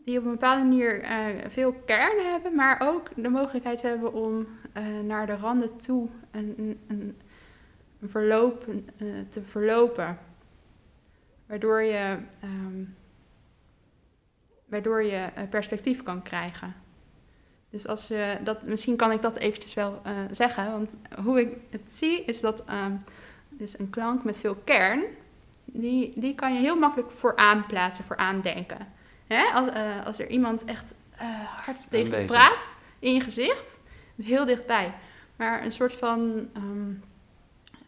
die 0.04 0.18
op 0.18 0.24
een 0.24 0.30
bepaalde 0.30 0.62
manier 0.62 1.02
eh, 1.02 1.26
veel 1.48 1.72
kern 1.72 2.24
hebben, 2.24 2.54
maar 2.54 2.80
ook 2.80 3.08
de 3.16 3.28
mogelijkheid 3.28 3.82
hebben 3.82 4.12
om 4.12 4.46
eh, 4.72 4.84
naar 5.04 5.26
de 5.26 5.36
randen 5.36 5.76
toe 5.76 6.08
een, 6.30 6.54
een, 6.58 6.80
een, 8.00 8.08
verloop 8.08 8.66
eh, 8.96 9.06
te 9.28 9.42
verlopen. 9.42 10.18
Waardoor 11.46 11.82
je, 11.82 12.16
ehm, 12.40 12.84
waardoor 14.66 15.02
je 15.02 15.28
perspectief 15.50 16.02
kan 16.02 16.22
krijgen. 16.22 16.74
Dus 17.70 17.86
als 17.86 18.08
je 18.08 18.38
dat, 18.44 18.62
misschien 18.62 18.96
kan 18.96 19.12
ik 19.12 19.22
dat 19.22 19.36
eventjes 19.36 19.74
wel 19.74 20.02
zeggen. 20.30 20.70
Want 20.70 20.90
hoe 21.24 21.40
ik 21.40 21.56
het 21.70 21.92
zie, 21.92 22.24
is 22.24 22.40
dat 22.40 22.64
ehm 22.64 22.96
dus 23.58 23.78
een 23.78 23.90
klank 23.90 24.24
met 24.24 24.38
veel 24.38 24.54
kern, 24.54 25.02
die, 25.72 26.12
die 26.16 26.34
kan 26.34 26.54
je 26.54 26.60
heel 26.60 26.76
makkelijk 26.76 27.10
voor 27.10 27.36
aanplaatsen, 27.36 28.04
voor 28.04 28.16
aandenken. 28.16 28.88
Hè? 29.26 29.42
Als, 29.42 29.68
eh, 29.68 30.06
als 30.06 30.18
er 30.18 30.28
iemand 30.28 30.64
echt 30.64 30.92
eh, 31.10 31.28
hard 31.64 31.90
tegen 31.90 32.20
je 32.20 32.26
praat 32.26 32.70
in 32.98 33.14
je 33.14 33.20
gezicht, 33.20 33.76
dus 34.14 34.26
heel 34.26 34.44
dichtbij. 34.44 34.94
Maar 35.36 35.64
een 35.64 35.72
soort 35.72 35.92
van 35.94 36.48
ehm, 36.52 36.92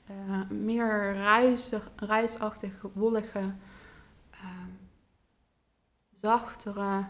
eh, 0.07 0.51
meer 0.51 1.15
ruisig, 1.15 1.91
ruisachtig, 1.97 2.73
wollige, 2.93 3.55
ehm, 4.31 4.71
zachtere, 6.13 7.05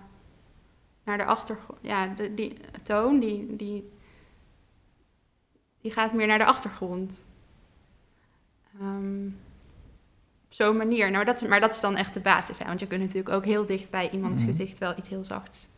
naar 1.04 1.18
de 1.18 1.24
achtergrond. 1.24 1.78
Ja, 1.82 2.06
de, 2.06 2.34
die 2.34 2.56
toon, 2.82 3.20
die, 3.20 3.56
die, 3.56 3.92
die 5.80 5.92
gaat 5.92 6.12
meer 6.12 6.26
naar 6.26 6.38
de 6.38 6.44
achtergrond. 6.44 7.24
Ehm, 8.80 9.28
zo'n 10.54 10.76
manier. 10.76 11.10
Nou, 11.10 11.24
dat 11.24 11.42
is, 11.42 11.48
maar 11.48 11.60
dat 11.60 11.74
is 11.74 11.80
dan 11.80 11.96
echt 11.96 12.14
de 12.14 12.20
basis. 12.20 12.58
Hè? 12.58 12.64
Want 12.66 12.80
je 12.80 12.86
kunt 12.86 13.00
natuurlijk 13.00 13.28
ook 13.28 13.44
heel 13.44 13.66
dicht 13.66 13.90
bij 13.90 14.10
iemands 14.10 14.40
Mhm. 14.40 14.50
gezicht 14.50 14.78
wel 14.78 14.94
iets 14.98 15.08
heel 15.08 15.24
zachts 15.24 15.68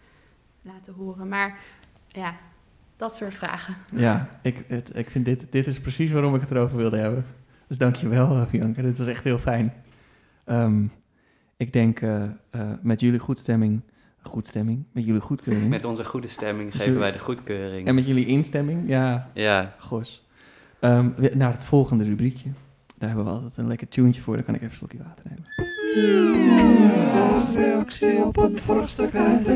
laten 0.62 0.92
horen. 0.92 1.28
Maar 1.28 1.58
ja, 2.08 2.36
dat 2.96 3.16
soort 3.16 3.34
vragen. 3.34 3.76
Ja, 3.94 4.28
ik, 4.42 4.64
het, 4.68 4.96
ik 4.96 5.10
vind 5.10 5.24
dit, 5.24 5.46
dit 5.50 5.66
is 5.66 5.80
precies 5.80 6.10
waarom 6.10 6.34
ik 6.34 6.40
het 6.40 6.50
erover 6.50 6.76
wilde 6.76 6.96
hebben. 6.98 7.26
Dus 7.68 7.78
dankjewel, 7.78 8.36
eh, 8.36 8.46
Bianca. 8.50 8.82
Dit 8.82 8.98
was 8.98 9.06
echt 9.06 9.24
heel 9.24 9.38
fijn. 9.38 9.72
Ehm, 10.44 10.86
ik 11.56 11.72
denk 11.72 12.00
eh, 12.00 12.22
eh, 12.22 12.30
met 12.82 13.00
jullie 13.00 13.18
goedstemming, 13.18 13.80
goedstemming, 14.22 14.84
met 14.92 15.04
jullie 15.04 15.20
goedkeuring 15.20 15.68
Met 15.68 15.84
onze 15.84 16.04
goede 16.04 16.28
stemming 16.28 16.70
geven 16.70 16.84
jullie- 16.84 17.00
wij 17.00 17.12
de 17.12 17.18
goedkeuring. 17.18 17.86
en 17.88 17.94
met 17.94 18.06
jullie 18.06 18.26
instemming, 18.26 18.88
ja, 18.88 19.30
Ja, 19.34 19.74
gos. 19.78 20.26
Ehm, 20.80 21.10
naar 21.34 21.52
het 21.52 21.64
volgende 21.64 22.04
rubriekje. 22.04 22.50
Daar 22.99 23.09
hebben 23.09 23.26
we 23.26 23.32
altijd 23.32 23.57
een 23.57 23.66
lekker 23.66 23.88
tunetje 23.88 24.20
voor. 24.22 24.34
Dan 24.36 24.44
kan 24.44 24.55
ik 24.55 24.61
even 24.61 24.72
een 24.72 24.78
slokje 24.78 24.99
water 24.99 25.24
nemen. 25.28 25.44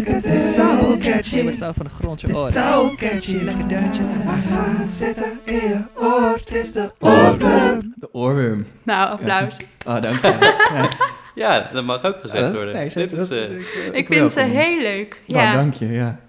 Ketting. 0.05 0.39
Zo 0.39 0.97
catchy. 0.99 1.53
Van 1.73 1.85
de 1.85 1.89
grond 1.91 2.21
je 2.21 2.27
Het 2.27 2.37
is 2.37 2.43
oren. 2.43 2.53
zo 2.53 2.95
catchy. 2.97 3.37
Lekker 3.37 3.69
duintje. 3.69 4.03
Hij 4.05 4.43
gaat 4.43 4.93
zitten 4.93 5.39
in 5.45 5.55
je 5.55 5.85
oor. 5.95 6.35
Het 6.39 6.53
is 6.55 6.73
de 6.73 6.93
oorworm. 6.99 7.95
De 7.97 8.15
oorworm. 8.15 8.65
Nou, 8.83 9.11
applaus. 9.11 9.57
Oh, 9.87 10.01
dank 10.03 10.21
je. 10.23 10.29
Ja. 10.75 10.89
ja, 11.35 11.71
dat 11.73 11.85
mag 11.85 12.05
ook 12.05 12.21
gezegd 12.21 12.39
Ja, 12.39 12.45
dat- 12.53 12.55
worden. 12.55 12.75
nee, 12.75 12.89
Dit 12.89 13.13
is, 13.13 13.29
eh, 13.31 13.51
ik, 13.87 13.93
Ik 13.93 14.07
vind 14.07 14.33
ze 14.33 14.41
heel 14.41 14.81
leuk. 14.81 15.23
Nou, 15.27 15.43
Ja. 15.43 15.55
dank 15.55 15.75
je, 15.75 15.87
ja. 15.89 16.21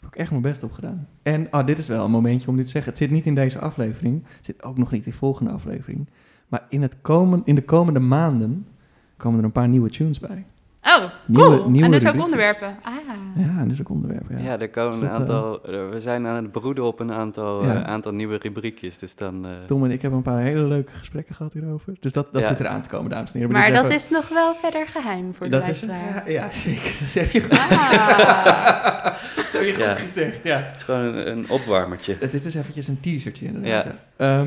Heb 0.00 0.10
ik 0.10 0.16
echt 0.16 0.30
mijn 0.30 0.42
best 0.42 0.62
op 0.62 0.72
gedaan. 0.72 1.08
En 1.22 1.46
oh, 1.50 1.66
dit 1.66 1.78
is 1.78 1.88
wel 1.88 2.04
een 2.04 2.10
momentje 2.10 2.48
om 2.48 2.56
dit 2.56 2.64
te 2.64 2.70
zeggen. 2.70 2.90
Het 2.90 3.00
zit 3.00 3.10
niet 3.10 3.26
in 3.26 3.34
deze 3.34 3.58
aflevering. 3.58 4.24
Het 4.36 4.44
zit 4.44 4.62
ook 4.62 4.78
nog 4.78 4.90
niet 4.90 5.04
in 5.06 5.10
de 5.10 5.16
volgende 5.16 5.50
aflevering. 5.50 6.08
Maar 6.48 6.62
in, 6.68 6.82
het 6.82 6.96
komen, 7.02 7.42
in 7.44 7.54
de 7.54 7.62
komende 7.64 8.00
maanden 8.00 8.66
komen 9.16 9.38
er 9.38 9.44
een 9.44 9.52
paar 9.52 9.68
nieuwe 9.68 9.90
tunes 9.90 10.18
bij. 10.20 10.46
Oh, 10.82 11.04
Nieuwe- 11.26 11.56
cool. 11.56 11.70
nieuwe 11.70 11.86
en 11.86 11.90
dus 11.92 12.06
ook 12.06 12.22
onderwerpen. 12.22 12.76
Ah. 12.82 12.92
Ja, 13.36 13.64
dus 13.64 13.80
ook 13.80 13.88
onderwerpen. 13.90 14.38
Ja. 14.38 14.44
ja, 14.44 14.58
er 14.58 14.70
komen 14.70 14.94
Is 14.94 15.00
een 15.00 15.06
eh, 15.08 15.14
aantal... 15.14 15.62
eh, 15.64 15.88
we 15.90 16.00
zijn 16.00 16.26
aan 16.26 16.34
het 16.34 16.52
broeden 16.52 16.84
op 16.84 17.00
een 17.00 17.12
aantal, 17.12 17.64
Ja. 17.64 17.74
eh, 17.74 17.82
aantal 17.82 18.12
nieuwe 18.12 18.36
rubriekjes. 18.36 18.98
Dus 18.98 19.16
dan... 19.16 19.46
eh, 19.46 19.50
Tom 19.66 19.84
en 19.84 19.90
ik 19.90 20.00
hebben 20.02 20.18
een 20.18 20.24
paar 20.24 20.40
hele 20.40 20.62
leuke 20.64 20.92
gesprekken 20.92 21.34
gehad 21.34 21.52
hierover. 21.52 21.92
Dus 22.00 22.12
dat, 22.12 22.32
dat 22.32 22.42
Ja. 22.42 22.48
zit 22.48 22.60
eraan 22.60 22.82
te 22.82 22.88
komen, 22.88 23.10
dames 23.10 23.32
en 23.32 23.38
heren. 23.38 23.52
Maar 23.52 23.72
dat 23.72 23.90
is 23.90 24.10
nog 24.10 24.28
wel 24.28 24.54
verder 24.54 24.86
geheim 24.88 25.34
voor 25.34 25.46
de 25.46 25.52
dat 25.52 25.68
is, 25.68 25.84
luisteraar. 25.84 26.30
ja, 26.32 26.40
ja, 26.42 26.50
zeker. 26.50 26.96
Dat 27.00 27.12
heb 27.14 27.30
je, 27.30 27.46
Ah. 27.50 29.04
dat 29.36 29.52
heb 29.52 29.62
je 29.62 29.68
goed 29.74 29.76
Ja. 29.84 29.94
gezegd, 29.94 30.40
ja. 30.42 30.56
het 30.58 30.76
is 30.76 30.82
gewoon 30.82 31.04
een, 31.04 31.30
een 31.30 31.50
opwarmertje. 31.50 32.16
Het 32.20 32.34
is 32.34 32.42
dus 32.42 32.54
eventjes 32.54 32.88
een 32.88 33.00
teasertje 33.00 33.46
inderdaad. 33.46 33.84
Ja. 34.18 34.24
Ja. 34.34 34.44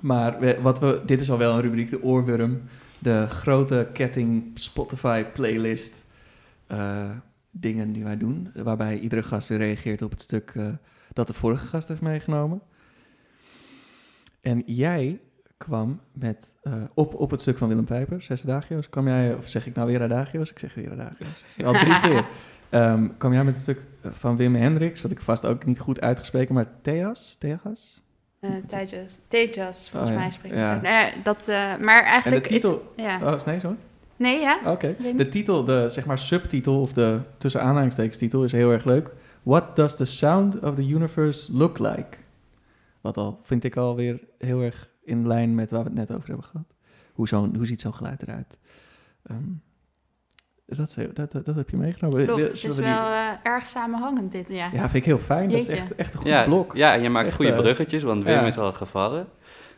Maar 0.00 0.38
we, 0.38 0.58
wat 0.60 0.78
we, 0.78 1.02
dit 1.06 1.20
is 1.20 1.30
al 1.30 1.38
wel 1.38 1.54
een 1.54 1.60
rubriek, 1.60 1.90
de 1.90 2.02
oorworm. 2.02 2.62
De 2.98 3.26
grote 3.28 3.88
ketting 3.92 4.50
Spotify 4.54 5.24
playlist 5.24 6.04
eh, 6.66 7.10
dingen 7.50 7.92
die 7.92 8.04
wij 8.04 8.16
doen. 8.16 8.50
Waarbij 8.54 8.98
iedere 8.98 9.22
gast 9.22 9.48
weer 9.48 9.58
reageert 9.58 10.02
op 10.02 10.10
het 10.10 10.22
stuk 10.22 10.50
eh, 10.54 10.68
dat 11.12 11.26
de 11.26 11.34
vorige 11.34 11.66
gast 11.66 11.88
heeft 11.88 12.00
meegenomen. 12.00 12.60
En 14.40 14.62
jij 14.66 15.20
kwam 15.56 16.00
met, 16.12 16.54
eh, 16.62 16.72
op, 16.94 17.14
op 17.14 17.30
het 17.30 17.40
stuk 17.40 17.58
van 17.58 17.68
Willem 17.68 17.84
Pijper, 17.84 18.22
Zes 18.22 18.42
Adagio's, 18.42 18.88
kwam 18.88 19.06
jij, 19.06 19.34
of 19.34 19.48
zeg 19.48 19.66
ik 19.66 19.74
nou 19.74 19.88
weer 19.88 20.02
Adagio's? 20.02 20.50
Ik 20.50 20.58
zeg 20.58 20.74
weer 20.74 20.92
Adagio's. 20.92 21.44
Al 21.64 21.72
drie 21.72 22.00
keer. 22.00 22.26
Ehm, 22.68 23.08
kwam 23.18 23.32
jij 23.32 23.44
met 23.44 23.54
het 23.54 23.62
stuk 23.62 23.80
van 24.02 24.36
Wim 24.36 24.54
Hendricks, 24.54 25.02
wat 25.02 25.10
ik 25.10 25.20
vast 25.20 25.46
ook 25.46 25.64
niet 25.64 25.78
goed 25.78 26.00
uitgesproken, 26.00 26.54
maar 26.54 26.80
Theas? 26.82 27.36
Theas? 27.38 28.02
Eh, 28.40 28.50
Tejas. 28.66 29.18
Tejas, 29.28 29.88
volgens 29.90 30.10
Oh, 30.10 30.16
ja. 30.16 30.22
mij 30.22 30.30
spreekt 30.30 30.54
Ja. 30.54 30.60
het. 30.60 30.72
uit. 30.72 30.82
Nou 30.82 30.94
ja, 30.94 31.22
dat, 31.22 31.48
eh, 31.48 31.76
maar 31.84 32.02
eigenlijk 32.02 32.46
titel- 32.46 32.92
is... 32.96 33.04
Ja. 33.04 33.34
Oh, 33.34 33.44
nee, 33.46 33.60
zo? 33.60 33.76
Nee, 34.16 34.40
ja? 34.40 34.58
Oké. 34.64 34.94
Wim? 34.98 35.16
De 35.16 35.28
titel, 35.28 35.64
de 35.64 35.86
zeg 35.90 36.04
maar 36.06 36.18
subtitel, 36.18 36.80
of 36.80 36.92
de 36.92 37.20
tussen 37.38 37.62
aanhalingstekens 37.62 38.18
titel, 38.18 38.44
is 38.44 38.52
heel 38.52 38.70
erg 38.72 38.84
leuk. 38.84 39.10
What 39.42 39.76
does 39.76 39.96
the 39.96 40.04
sound 40.04 40.58
of 40.60 40.74
the 40.74 40.88
universe 40.88 41.56
look 41.56 41.78
like? 41.78 42.16
Wat 43.00 43.16
al, 43.16 43.40
vind 43.42 43.64
ik 43.64 43.76
alweer 43.76 44.20
heel 44.38 44.60
erg 44.62 44.88
in 45.04 45.26
lijn 45.26 45.54
met 45.54 45.70
waar 45.70 45.82
we 45.82 45.88
het 45.88 45.98
net 45.98 46.12
over 46.12 46.28
hebben 46.28 46.44
gehad. 46.46 46.66
Hoe, 47.12 47.28
zo'n, 47.28 47.54
hoe 47.56 47.66
ziet 47.66 47.80
zo'n 47.80 47.94
geluid 47.94 48.22
eruit? 48.22 48.58
Ehm, 49.22 49.36
is 50.70 50.76
dat, 50.76 50.90
zo, 50.90 51.12
dat, 51.12 51.32
dat, 51.32 51.44
dat 51.44 51.54
heb 51.54 51.70
je 51.70 51.76
meegenomen? 51.76 52.24
Klopt, 52.26 52.40
het 52.42 52.52
is 52.52 52.62
we 52.62 52.72
die- 52.74 52.82
wel 52.82 53.06
eh, 53.10 53.28
erg 53.42 53.68
samenhangend 53.68 54.32
dit, 54.32 54.44
ja. 54.48 54.68
Ja, 54.72 54.80
vind 54.80 54.94
ik 54.94 55.04
heel 55.04 55.18
fijn. 55.18 55.48
Dat 55.48 55.58
is 55.60 55.68
echt, 55.68 55.94
echt 55.94 56.12
een 56.14 56.18
goed 56.20 56.28
Ja, 56.28 56.44
blok. 56.44 56.74
ja, 56.76 56.94
en 56.94 57.02
je 57.02 57.10
maakt 57.10 57.26
Echt, 57.26 57.36
goede 57.36 57.52
eh, 57.52 57.58
bruggetjes, 57.58 58.02
want 58.02 58.24
Wim 58.24 58.32
ja. 58.32 58.40
is 58.46 58.58
al 58.58 58.72
gevallen. 58.72 59.26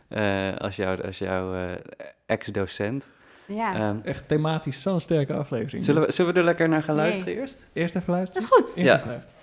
Eh, 0.08 0.56
als 0.58 0.76
jouw 0.76 0.96
als 1.02 1.18
jou, 1.18 1.56
ex-docent. 2.26 3.08
Ja, 3.46 3.74
Ehm, 3.74 3.96
Echt 4.04 4.28
thematisch 4.28 4.82
zo'n 4.82 5.00
sterke 5.00 5.32
aflevering. 5.34 5.82
zullen, 5.84 6.02
we, 6.06 6.12
zullen 6.12 6.32
we 6.32 6.38
er 6.38 6.44
lekker 6.44 6.68
naar 6.68 6.82
gaan 6.82 6.96
Nee. 6.96 7.04
luisteren 7.04 7.34
eerst? 7.34 7.62
Eerst 7.72 7.94
even 7.96 8.06
dat 8.06 8.16
luisteren? 8.16 8.42
is 8.42 8.48
goed. 8.48 8.76
Eerst 8.76 8.90
Ja. 8.90 8.96
even 8.96 9.08
luisteren. 9.08 9.36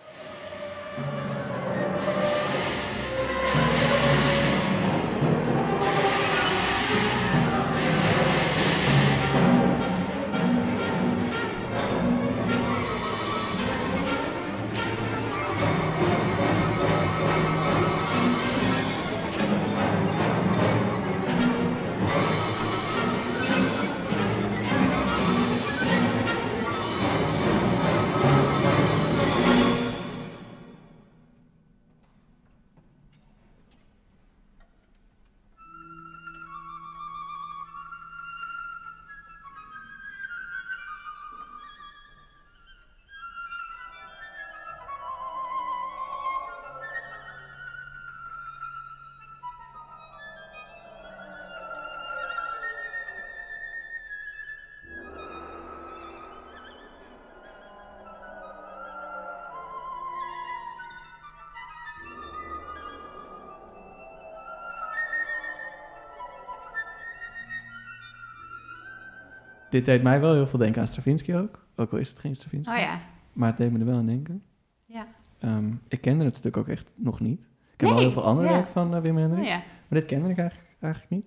Dit 69.69 69.85
deed 69.85 70.03
mij 70.03 70.19
wel 70.21 70.33
heel 70.33 70.47
veel 70.47 70.59
denken 70.59 70.81
aan 70.81 70.87
Stravinsky 70.87 71.33
ook. 71.35 71.65
Ook 71.75 71.91
al 71.91 71.97
is 71.97 72.09
het 72.09 72.19
geen 72.19 72.35
Stravinsky. 72.35 72.73
Oh 72.73 72.79
ja. 72.79 73.01
Maar 73.33 73.47
het 73.47 73.57
deed 73.57 73.71
me 73.71 73.79
er 73.79 73.85
wel 73.85 73.97
aan 73.97 74.05
denken. 74.05 74.43
Ja. 74.85 75.07
Ehm, 75.39 75.71
ik 75.87 76.01
kende 76.01 76.25
het 76.25 76.35
stuk 76.35 76.57
ook 76.57 76.67
echt 76.67 76.93
nog 76.95 77.19
niet. 77.19 77.43
Ik 77.43 77.77
ken 77.77 77.89
wel 77.89 77.97
heel 77.97 78.11
veel 78.11 78.23
andere 78.23 78.47
ja. 78.47 78.53
werk 78.53 78.67
van 78.67 78.95
eh, 78.95 79.01
Wim 79.01 79.15
Oh 79.15 79.21
Hendricks. 79.21 79.47
ja. 79.47 79.55
Maar 79.87 79.99
dit 79.99 80.05
kende 80.05 80.29
ik 80.29 80.37
eigenlijk, 80.37 80.69
eigenlijk 80.79 81.11
niet. 81.13 81.25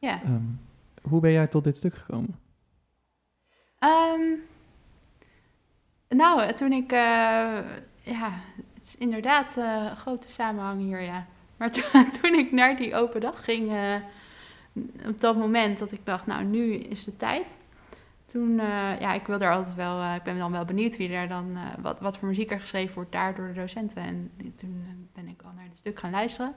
Ja. 0.00 0.22
Ehm, 0.22 0.42
hoe 1.02 1.20
ben 1.20 1.32
jij 1.32 1.46
tot 1.46 1.64
dit 1.64 1.76
stuk 1.76 1.94
gekomen? 1.94 2.38
Ehm, 3.78 4.20
nou, 6.08 6.52
toen 6.52 6.72
ik... 6.72 6.92
eh, 6.92 6.98
ja, 8.02 8.30
het 8.74 8.82
is 8.84 8.96
inderdaad 8.98 9.56
een 9.56 9.96
grote 9.96 10.28
samenhang 10.28 10.80
hier, 10.80 11.00
ja. 11.00 11.26
Maar 11.56 11.70
toen 12.20 12.34
ik 12.34 12.52
naar 12.52 12.76
die 12.76 12.94
open 12.94 13.20
dag 13.20 13.44
ging... 13.44 13.72
op 15.06 15.20
dat 15.20 15.36
moment 15.36 15.78
dat 15.78 15.92
ik 15.92 16.00
dacht, 16.04 16.26
nou, 16.26 16.44
nu 16.44 16.74
is 16.74 17.04
de 17.04 17.16
tijd. 17.16 17.58
toen, 18.26 18.58
eh, 18.60 19.00
ja, 19.00 19.12
ik 19.12 19.26
wil 19.26 19.38
daar 19.38 19.54
altijd 19.54 19.74
wel, 19.74 20.00
eh, 20.00 20.14
ik 20.14 20.22
ben 20.22 20.38
dan 20.38 20.52
wel 20.52 20.64
benieuwd 20.64 20.96
wie 20.96 21.12
er 21.12 21.28
dan, 21.28 21.56
eh, 21.56 21.62
wat, 21.82 22.00
wat 22.00 22.18
voor 22.18 22.28
muziek 22.28 22.50
er 22.50 22.60
geschreven 22.60 22.94
wordt 22.94 23.12
daar 23.12 23.34
door 23.34 23.46
de 23.46 23.52
docenten. 23.52 24.02
En 24.02 24.30
toen 24.56 24.84
ben 25.12 25.28
ik 25.28 25.42
al 25.42 25.52
naar 25.56 25.64
het 25.64 25.78
stuk 25.78 25.98
gaan 25.98 26.10
luisteren. 26.10 26.54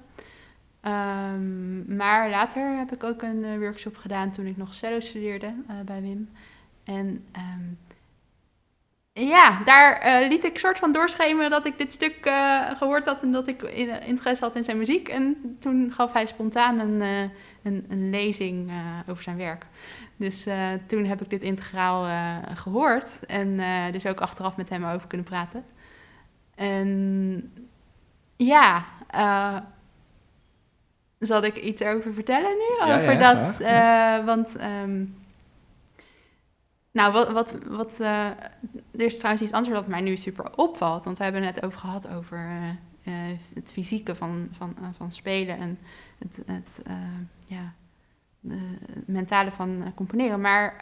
Ehm, 0.82 1.95
maar 1.95 2.30
later 2.30 2.78
heb 2.78 2.91
ik 2.91 3.03
ook 3.03 3.22
een 3.22 3.59
workshop 3.59 3.97
gedaan 3.97 4.32
toen 4.32 4.45
ik 4.45 4.57
nog 4.57 4.74
cello 4.74 4.99
studeerde 4.99 5.53
bij 5.86 6.01
Wim. 6.01 6.30
En 6.84 7.26
ehm, 7.32 7.63
ja, 9.20 9.61
daar 9.65 9.93
eh, 9.99 10.28
liet 10.30 10.43
ik 10.43 10.57
soort 10.57 10.80
van 10.80 10.91
doorschemeren 10.91 11.49
dat 11.49 11.65
ik 11.65 11.78
dit 11.78 11.93
stuk 11.93 12.15
eh, 12.26 12.70
gehoord 12.78 13.05
had 13.05 13.22
en 13.22 13.32
dat 13.32 13.47
ik 13.47 13.61
in- 13.61 14.01
interesse 14.01 14.43
had 14.43 14.55
in 14.55 14.63
zijn 14.63 14.78
muziek. 14.78 15.07
En 15.09 15.57
toen 15.59 15.91
gaf 15.93 16.13
hij 16.13 16.26
spontaan 16.26 16.80
een, 16.80 17.01
eh, 17.01 17.30
een, 17.63 17.86
een 17.89 18.09
lezing 18.09 18.70
eh, 18.70 18.76
over 19.09 19.24
zijn 19.24 19.38
werk. 19.38 19.65
Dus 20.15 20.45
eh, 20.45 20.70
toen 20.88 21.05
heb 21.05 21.22
ik 21.22 21.30
dit 21.30 21.41
integraal 21.41 22.05
eh, 22.05 22.36
gehoord 22.55 23.26
en 23.28 23.59
eh, 23.59 23.91
dus 23.91 24.05
ook 24.05 24.22
achteraf 24.22 24.57
met 24.57 24.70
hem 24.70 24.86
over 24.86 25.07
kunnen 25.07 25.28
praten. 25.28 25.63
En 26.55 27.53
ja, 28.36 28.86
eh, 29.09 29.57
zal 31.20 31.43
ik 31.43 31.55
iets 31.55 31.82
over 31.82 32.13
vertellen 32.13 32.51
nu? 32.57 32.86
Ja, 32.88 32.95
over 32.97 33.13
ja, 33.13 33.34
dat, 33.34 33.59
eh, 33.59 34.26
want 34.26 34.55
ehm, 34.55 35.03
nou, 36.97 37.11
wat, 37.11 37.31
wat, 37.31 37.57
wat 37.67 37.99
eh, 37.99 38.25
er 38.91 39.05
is 39.05 39.17
trouwens 39.17 39.43
iets 39.43 39.51
anders 39.51 39.75
wat 39.75 39.87
mij 39.87 40.01
nu 40.01 40.15
super 40.15 40.57
opvalt, 40.57 41.03
want 41.03 41.17
we 41.17 41.23
hebben 41.23 41.43
het 41.43 41.55
net 41.55 41.65
over 41.65 41.79
gehad 41.79 42.07
over 42.07 42.37
eh, 42.37 42.69
eh, 43.29 43.37
het 43.53 43.71
fysieke 43.73 44.15
van, 44.15 44.47
van, 44.51 44.75
van 44.97 45.11
spelen 45.11 45.57
en 45.57 45.79
het, 46.17 46.39
het 46.45 46.81
ja, 47.47 47.73
het 48.47 49.07
mentale 49.07 49.51
van 49.51 49.91
componeren. 49.95 50.41
Maar 50.41 50.75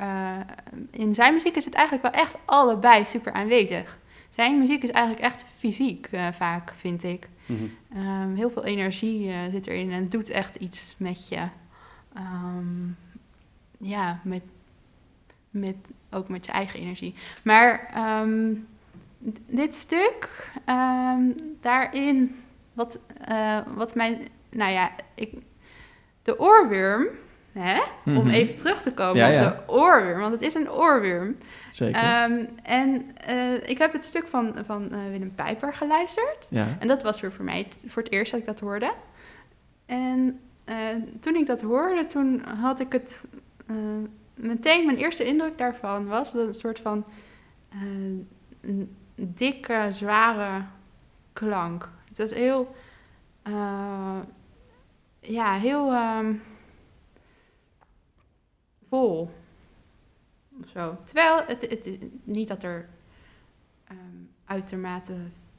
in 0.92 1.14
zijn 1.16 1.34
muziek 1.34 1.56
is 1.56 1.66
het 1.66 1.74
eigenlijk 1.74 2.14
wel 2.14 2.24
echt 2.24 2.38
allebei 2.46 3.06
super 3.06 3.32
aanwezig. 3.32 3.98
Zijn 4.30 4.60
muziek 4.60 4.84
is 4.84 4.92
eigenlijk 4.92 5.26
echt 5.26 5.46
fysiek 5.58 6.10
vaak, 6.32 6.74
vind 6.76 7.04
ik. 7.04 7.30
Mhm. 7.46 7.64
Ehm, 7.94 8.36
heel 8.36 8.50
veel 8.50 8.66
energie 8.66 9.32
zit 9.52 9.68
erin 9.68 9.92
en 9.92 10.02
het 10.02 10.12
doet 10.12 10.30
echt 10.30 10.56
iets 10.56 10.96
met 10.98 11.30
je. 11.30 11.48
Ehm, 12.14 12.88
ja, 13.78 14.20
met, 14.24 14.42
met, 15.60 15.76
ook 16.12 16.30
met 16.30 16.46
je 16.46 16.52
eigen 16.52 16.80
energie. 16.80 17.16
Maar 17.44 17.90
ehm, 17.94 18.54
dit 19.48 19.76
stuk, 19.76 20.48
ehm, 20.66 21.22
daarin, 21.62 22.36
wat, 22.74 22.98
eh, 23.22 23.60
wat 23.76 23.96
mij, 23.96 24.28
nou 24.50 24.72
ja, 24.72 24.92
ik, 25.16 25.34
de 26.22 26.40
oorworm, 26.40 27.08
hè, 27.52 27.82
om 28.06 28.14
Mhm. 28.14 28.30
even 28.30 28.56
terug 28.56 28.82
te 28.82 28.92
komen 28.94 29.16
Ja, 29.18 29.28
op 29.28 29.34
ja. 29.34 29.50
de 29.50 29.72
oorworm, 29.74 30.20
want 30.20 30.34
het 30.34 30.42
is 30.42 30.54
een 30.54 30.72
oorworm. 30.72 31.36
Zeker. 31.72 32.02
Ehm, 32.02 32.46
en 32.64 33.06
eh, 33.26 33.70
ik 33.70 33.78
heb 33.78 33.94
het 33.94 34.06
stuk 34.06 34.28
van, 34.28 34.56
van 34.66 34.92
eh, 34.92 35.00
Willem 35.12 35.36
Pijper 35.36 35.74
geluisterd. 35.74 36.48
ja. 36.50 36.68
En 36.80 36.88
dat 36.88 37.04
was 37.04 37.22
weer 37.22 37.32
voor 37.32 37.46
mij 37.46 37.68
voor 37.88 38.04
het 38.04 38.12
eerst 38.12 38.32
dat 38.32 38.40
ik 38.40 38.46
dat 38.46 38.60
hoorde. 38.60 38.94
En 39.86 40.40
toen 41.20 41.36
ik 41.36 41.46
dat 41.46 41.62
hoorde, 41.62 42.08
toen 42.08 42.42
had 42.60 42.80
ik 42.80 42.92
het... 42.92 43.24
eh, 44.38 44.44
meteen, 44.44 44.86
mijn 44.86 44.98
eerste 44.98 45.26
indruk 45.26 45.58
daarvan 45.58 46.06
was 46.06 46.34
een 46.34 46.54
soort 46.54 46.80
van 46.80 47.06
eh, 47.70 47.80
een 48.62 48.96
dikke, 49.16 49.88
zware 49.92 50.66
klank. 51.34 51.90
Het 52.08 52.18
was 52.18 52.34
heel... 52.34 52.76
eh, 53.44 54.20
ja, 55.20 55.54
heel 55.54 55.92
ehm, 55.92 56.34
vol. 58.90 59.30
Zo. 60.74 60.98
Terwijl 61.04 61.44
het, 61.46 61.62
het, 61.62 62.00
niet 62.24 62.48
dat 62.48 62.64
er 62.64 62.90
ehm, 63.88 63.98
uitermate 64.46 65.14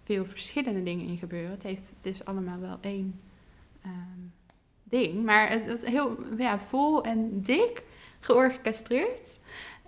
veel 0.04 0.24
verschillende 0.24 0.82
dingen 0.82 1.06
in 1.06 1.18
gebeuren. 1.18 1.50
Het, 1.50 1.62
heeft, 1.62 1.92
het 1.96 2.06
is 2.06 2.24
allemaal 2.24 2.60
wel 2.60 2.78
één 2.80 3.20
ehm, 3.82 4.20
ding. 4.84 5.24
Maar 5.24 5.50
het 5.50 5.66
was 5.66 5.84
heel 5.84 6.16
ja, 6.38 6.58
vol 6.58 7.04
en 7.04 7.40
dik 7.42 7.82
georchestreerd. 8.26 9.38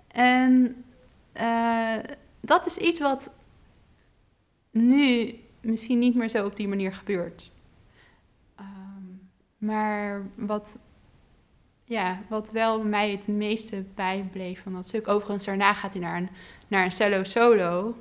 En 0.07 0.83
eh, 1.31 1.97
dat 2.39 2.65
is 2.65 2.77
iets 2.77 2.99
wat 2.99 3.29
nu 4.71 5.35
misschien 5.61 5.99
niet 5.99 6.15
meer 6.15 6.29
zo 6.29 6.45
op 6.45 6.55
die 6.55 6.67
manier 6.67 6.93
gebeurt. 6.93 7.51
Ehm, 8.55 9.03
maar 9.57 10.27
wat, 10.37 10.77
ja, 11.83 12.21
wat 12.29 12.51
wel 12.51 12.83
mij 12.83 13.11
het 13.11 13.27
meeste 13.27 13.83
bijbleef 13.95 14.61
van 14.63 14.73
dat 14.73 14.87
stuk. 14.87 15.07
Overigens, 15.07 15.45
daarna 15.45 15.73
gaat 15.73 15.93
hij 15.93 16.01
naar 16.01 16.17
een, 16.17 16.29
naar 16.67 16.83
een 16.85 16.91
cello 16.91 17.23
solo. 17.23 17.95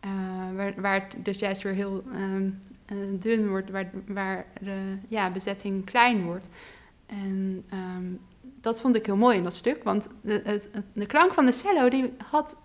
eh, 0.00 0.10
waar, 0.56 0.80
waar 0.80 0.94
het 0.94 1.24
dus 1.24 1.38
juist 1.38 1.62
weer 1.62 1.74
heel 1.74 2.04
ehm, 2.12 2.50
eh, 2.86 2.96
dun 3.20 3.48
wordt, 3.48 3.70
waar, 3.70 3.90
waar 4.06 4.46
de 4.60 4.96
ja, 5.08 5.30
bezetting 5.30 5.84
klein 5.84 6.24
wordt. 6.24 6.48
En 7.06 7.64
ehm, 7.68 8.04
dat 8.68 8.80
vond 8.80 8.94
ik 8.94 9.06
heel 9.06 9.16
mooi 9.16 9.36
in 9.36 9.42
dat 9.42 9.54
stuk, 9.54 9.82
want 9.82 10.08
de, 10.20 10.60
de 10.92 11.06
klank 11.06 11.34
van 11.34 11.44
de 11.44 11.52
cello 11.52 11.88
die 11.88 12.12
had 12.30 12.56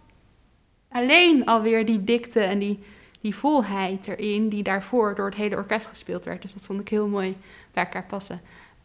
alleen 0.89 1.45
alweer 1.45 1.85
die 1.85 2.03
dikte 2.03 2.39
en 2.39 2.59
die, 2.59 2.79
die 3.21 3.35
volheid 3.35 4.07
erin, 4.07 4.49
die 4.49 4.63
daarvoor 4.63 5.15
door 5.15 5.25
het 5.25 5.35
hele 5.35 5.55
orkest 5.55 5.87
gespeeld 5.87 6.25
werd. 6.25 6.41
Dus 6.41 6.53
dat 6.53 6.61
vond 6.63 6.79
ik 6.79 6.89
heel 6.89 7.07
mooi 7.07 7.37
bij 7.71 7.83
elkaar 7.83 8.05
passen. 8.05 8.41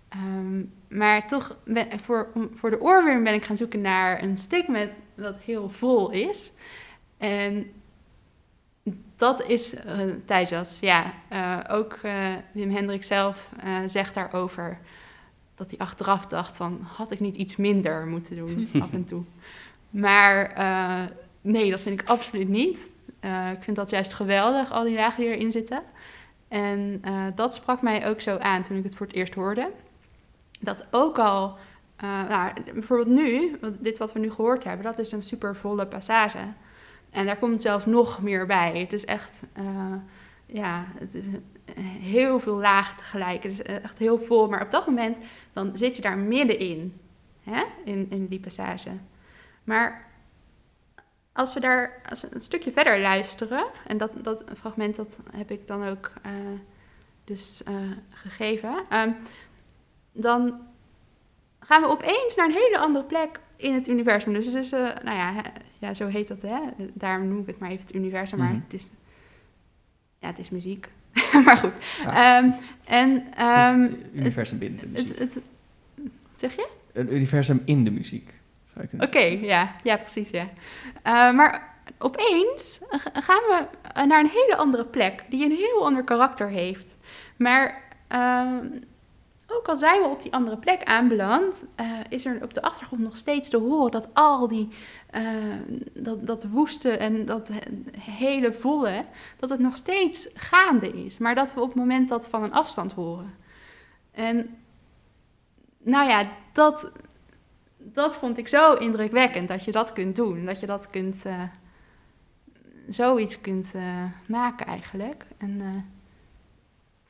Ehm, 0.09 0.63
maar 0.89 1.29
toch, 1.29 1.57
ben, 1.65 1.87
voor, 2.01 2.29
voor 2.55 2.71
de 2.71 2.81
oorworm 2.81 3.25
ben 3.25 3.35
ik 3.35 3.45
gaan 3.45 3.57
zoeken 3.57 3.81
naar 3.81 4.23
een 4.23 4.37
stuk 4.37 4.69
met 4.69 4.93
wat 5.15 5.37
heel 5.45 5.71
vol 5.71 6.11
is. 6.11 6.53
En 7.17 7.73
dat 9.17 9.47
is 9.47 9.75
uh, 9.75 9.81
Thijsjas, 10.25 10.81
ja. 10.81 11.13
Eh, 11.29 11.59
ook 11.69 11.99
eh, 12.03 12.35
Wim 12.53 12.71
Hendrik 12.71 13.05
zelf 13.05 13.51
eh, 13.63 13.79
zegt 13.87 14.15
daarover 14.15 14.79
dat 15.59 15.71
hij 15.71 15.79
achteraf 15.79 16.27
dacht 16.27 16.57
van... 16.57 16.81
had 16.83 17.11
ik 17.11 17.21
niet 17.21 17.37
iets 17.37 17.57
minder 17.57 18.07
moeten 18.07 18.37
doen 18.37 18.69
af 18.83 18.93
en 18.93 19.05
toe. 19.05 19.23
Maar 19.91 20.51
eh, 20.51 21.05
nee, 21.41 21.71
dat 21.71 21.81
vind 21.81 22.01
ik 22.01 22.09
absoluut 22.09 22.49
niet. 22.49 22.89
Eh, 23.21 23.51
ik 23.51 23.63
vind 23.63 23.77
dat 23.77 23.91
juist 23.91 24.15
geweldig, 24.15 24.71
al 24.71 24.85
die 24.85 24.95
lagen 24.95 25.23
die 25.23 25.35
erin 25.35 25.53
zitten. 25.53 25.83
En 26.49 26.99
eh, 27.03 27.25
dat 27.35 27.55
sprak 27.55 27.83
mij 27.83 28.09
ook 28.09 28.21
zo 28.21 28.37
aan 28.37 28.63
toen 28.63 28.77
ik 28.77 28.85
het 28.85 28.95
voor 28.95 29.07
het 29.07 29.15
eerst 29.15 29.35
hoorde. 29.35 29.71
Dat 30.61 30.87
ook 30.91 31.19
al, 31.19 31.57
nou, 32.29 32.53
bijvoorbeeld 32.73 33.09
nu, 33.09 33.59
dit 33.79 33.99
wat 33.99 34.13
we 34.13 34.19
nu 34.19 34.31
gehoord 34.31 34.65
hebben, 34.65 34.85
dat 34.85 34.99
is 34.99 35.13
een 35.13 35.23
super 35.23 35.57
volle 35.57 35.87
passage. 35.87 36.39
En 37.11 37.27
daar 37.27 37.39
komt 37.39 37.63
zelfs 37.63 37.87
nog 37.87 38.23
meer 38.23 38.47
bij. 38.47 38.79
Het 38.79 38.93
is 38.93 39.05
echt, 39.05 39.31
ja, 40.47 40.85
het 40.99 41.15
is 41.15 41.25
heel 42.01 42.41
veel 42.41 42.59
lagen 42.59 42.97
tegelijk. 42.97 43.43
Het 43.43 43.53
is 43.53 43.63
echt 43.63 43.99
heel 43.99 44.19
vol. 44.19 44.49
Maar 44.49 44.63
op 44.63 44.71
dat 44.71 44.87
moment, 44.87 45.19
dan 45.53 45.77
zit 45.77 45.97
je 45.97 46.03
daar 46.03 46.19
middenin, 46.19 47.01
hè? 47.43 47.65
In, 47.85 48.07
in 48.11 48.27
die 48.27 48.41
passage. 48.41 48.91
Maar 49.65 50.07
als 51.33 51.55
we 51.55 51.61
daar 51.61 52.01
als 52.09 52.23
we 52.23 52.29
een 52.35 52.41
stukje 52.41 52.73
verder 52.73 53.01
luisteren, 53.01 53.67
en 53.87 53.97
dat, 53.97 54.11
dat 54.23 54.45
fragment 54.57 54.97
dat 54.97 55.17
heb 55.37 55.51
ik 55.51 55.67
dan 55.67 55.89
ook 55.89 56.13
uh, 56.27 56.33
dus 57.25 57.63
uh, 57.69 57.77
gegeven, 58.11 58.85
um, 58.93 59.17
dan 60.13 60.61
gaan 61.61 61.83
we 61.83 61.89
opeens 61.89 62.35
naar 62.37 62.47
een 62.47 62.53
hele 62.53 62.79
andere 62.79 63.05
plek 63.05 63.41
in 63.57 63.75
het 63.75 63.89
universum. 63.89 64.33
Dus 64.33 64.47
het 64.47 64.55
is, 64.55 64.73
uh, 64.73 64.79
nou 64.81 65.17
ja, 65.17 65.43
ja, 65.79 65.95
zo 65.95 66.07
heet 66.07 66.29
dat, 66.29 66.43
hè? 66.43 66.59
Daarom 66.93 67.29
noem 67.29 67.41
ik 67.41 67.47
het 67.47 67.59
maar 67.59 67.71
even 67.71 67.87
het 67.87 67.95
universum, 67.95 68.39
maar 68.39 68.47
mm 68.47 68.53
-hmm. 68.53 68.63
het 68.65 68.75
is, 68.75 68.89
ja, 70.19 70.27
het 70.27 70.39
is 70.39 70.51
muziek. 70.51 70.89
maar 71.45 71.57
goed. 71.57 71.75
Ja. 72.05 72.39
Um, 72.39 72.55
en, 72.85 73.11
um, 73.11 73.83
het, 73.83 73.91
het 73.91 73.99
universum 74.13 74.59
binnen 74.59 74.81
de 74.81 74.87
muziek. 74.87 75.19
Het, 75.19 75.41
zeg 76.37 76.57
je? 76.57 76.69
Een 76.93 77.15
universum 77.15 77.63
in 77.65 77.85
de 77.85 77.91
muziek. 77.91 78.31
Oké, 78.77 79.05
okay, 79.05 79.41
ja. 79.41 79.75
ja, 79.83 79.97
precies, 79.97 80.31
ja. 80.31 80.43
Uh, 80.43 81.33
maar 81.37 81.75
opeens 81.99 82.81
gaan 83.13 83.43
we 83.49 83.67
naar 84.07 84.21
een 84.21 84.31
hele 84.33 84.57
andere 84.57 84.85
plek, 84.85 85.25
die 85.31 85.45
een 85.45 85.57
heel 85.57 85.85
ander 85.85 86.05
karakter 86.05 86.49
heeft. 86.49 86.97
Maar 87.37 87.83
uh, 88.13 88.53
ook 89.51 89.69
al 89.69 89.77
zijn 89.77 90.03
we 90.03 90.09
op 90.09 90.23
die 90.23 90.33
andere 90.33 90.57
plek 90.57 90.85
aanbeland, 90.85 91.65
uh, 91.81 91.87
is 92.09 92.25
er 92.25 92.43
op 92.43 92.55
de 92.55 92.63
achtergrond 92.63 93.03
nog 93.03 93.17
steeds 93.17 93.49
te 93.49 93.57
horen 93.57 93.91
dat 93.91 94.09
al 94.13 94.49
die, 94.49 94.69
uh, 95.15 95.23
dat, 95.95 96.27
dat 96.27 96.45
woeste 96.45 96.91
en 96.91 97.25
dat 97.25 97.49
hele 97.99 98.53
volle, 98.53 99.05
dat 99.37 99.49
het 99.49 99.59
nog 99.59 99.77
steeds 99.77 100.29
gaande 100.35 101.05
is. 101.05 101.19
Maar 101.19 101.35
dat 101.35 101.55
we 101.55 101.61
op 101.61 101.69
het 101.69 101.77
moment 101.77 102.09
dat 102.09 102.29
van 102.29 102.43
een 102.43 102.53
afstand 102.53 102.93
horen. 102.93 103.35
En 104.11 104.57
nou 105.79 106.09
ja, 106.09 106.29
dat, 106.53 106.91
dat 107.79 108.17
vond 108.17 108.37
ik 108.37 108.49
zo 108.49 108.73
indrukwekkend, 108.73 109.49
dat 109.49 109.65
je 109.65 109.73
dat 109.73 109.93
kunt 109.93 110.17
doen. 110.17 110.45
Dat 110.45 110.61
je 110.61 110.67
dat 110.67 110.91
kunt, 110.91 111.27
uh, 111.27 111.43
zoiets 112.89 113.41
kunt 113.41 113.73
maken 114.27 114.67
eigenlijk. 114.67 115.25
En 115.39 115.61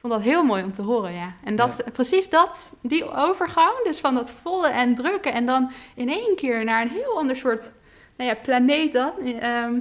vond 0.01 0.13
dat 0.13 0.23
heel 0.23 0.45
mooi 0.45 0.63
om 0.63 0.73
te 0.73 0.83
horen, 0.83 1.13
ja. 1.13 1.35
En 1.45 1.57
dat, 1.57 1.83
ja. 1.85 1.91
precies 1.93 2.29
dat, 2.31 2.75
die 2.83 3.11
overgang, 3.11 3.85
dus 3.85 4.01
van 4.01 4.15
dat 4.15 4.31
volle 4.31 4.69
en 4.69 4.95
drukke... 4.95 5.31
en 5.31 5.47
dan 5.47 5.73
in 5.95 6.09
één 6.09 6.37
keer 6.37 6.65
naar 6.65 6.83
een 6.83 6.89
heel 6.89 7.17
ander 7.19 7.37
soort 7.37 7.71
nou 8.17 8.31
ja, 8.31 8.37
planeet 8.43 8.93
dan. 8.93 9.13
ehm, 9.19 9.79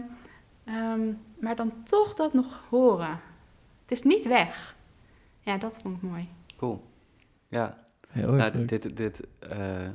ehm, 0.66 1.14
maar 1.40 1.56
dan 1.56 1.84
toch 1.84 2.14
dat 2.14 2.34
nog 2.34 2.64
horen. 2.70 3.20
Het 3.82 3.92
is 3.92 4.02
niet 4.02 4.26
weg. 4.26 4.76
Ja, 5.42 5.58
dat 5.58 5.80
vond 5.82 5.96
ik 5.96 6.02
mooi. 6.10 6.30
Cool. 6.58 6.84
Ja, 7.48 7.88
Heel 8.08 8.32
Nou, 8.32 8.42
erg 8.42 8.54
leuk. 8.54 8.68
dit, 8.68 8.98
dit, 8.98 9.28
eh, 9.40 9.86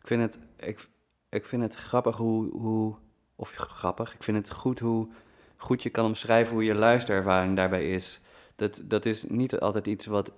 ik, 0.00 0.06
vind 0.06 0.22
het, 0.22 0.38
ik, 0.56 0.88
ik 1.28 1.44
vind 1.46 1.62
het 1.62 1.74
grappig 1.74 2.16
hoe, 2.16 2.50
hoe, 2.50 2.94
of 3.36 3.50
grappig, 3.50 4.14
ik 4.14 4.22
vind 4.22 4.36
het 4.36 4.52
goed 4.52 4.80
hoe 4.80 5.08
goed 5.56 5.82
je 5.82 5.90
kan 5.90 6.04
omschrijven 6.04 6.54
hoe 6.54 6.64
je 6.64 6.74
luisterervaring 6.74 7.56
daarbij 7.56 7.90
is. 7.90 8.20
Dat, 8.56 8.80
dat 8.84 9.06
is 9.06 9.24
niet 9.28 9.60
altijd 9.60 9.86
iets 9.86 10.06
wat, 10.06 10.32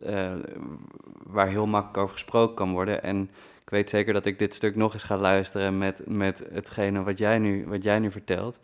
eh, 0.00 0.32
waar 1.22 1.48
heel 1.48 1.66
makkelijk 1.66 1.98
over 1.98 2.12
gesproken 2.12 2.54
kan 2.54 2.72
worden. 2.72 3.02
En 3.02 3.30
ik 3.62 3.70
weet 3.70 3.90
zeker 3.90 4.12
dat 4.12 4.26
ik 4.26 4.38
dit 4.38 4.54
stuk 4.54 4.76
nog 4.76 4.92
eens 4.92 5.02
ga 5.02 5.16
luisteren 5.16 5.78
met, 5.78 6.02
met 6.06 6.42
hetgene 6.52 7.02
wat 7.02 7.18
jij 7.18 7.38
nu, 7.38 7.66
wat 7.66 7.82
jij 7.82 7.98
nu 7.98 8.10
vertelt. 8.10 8.60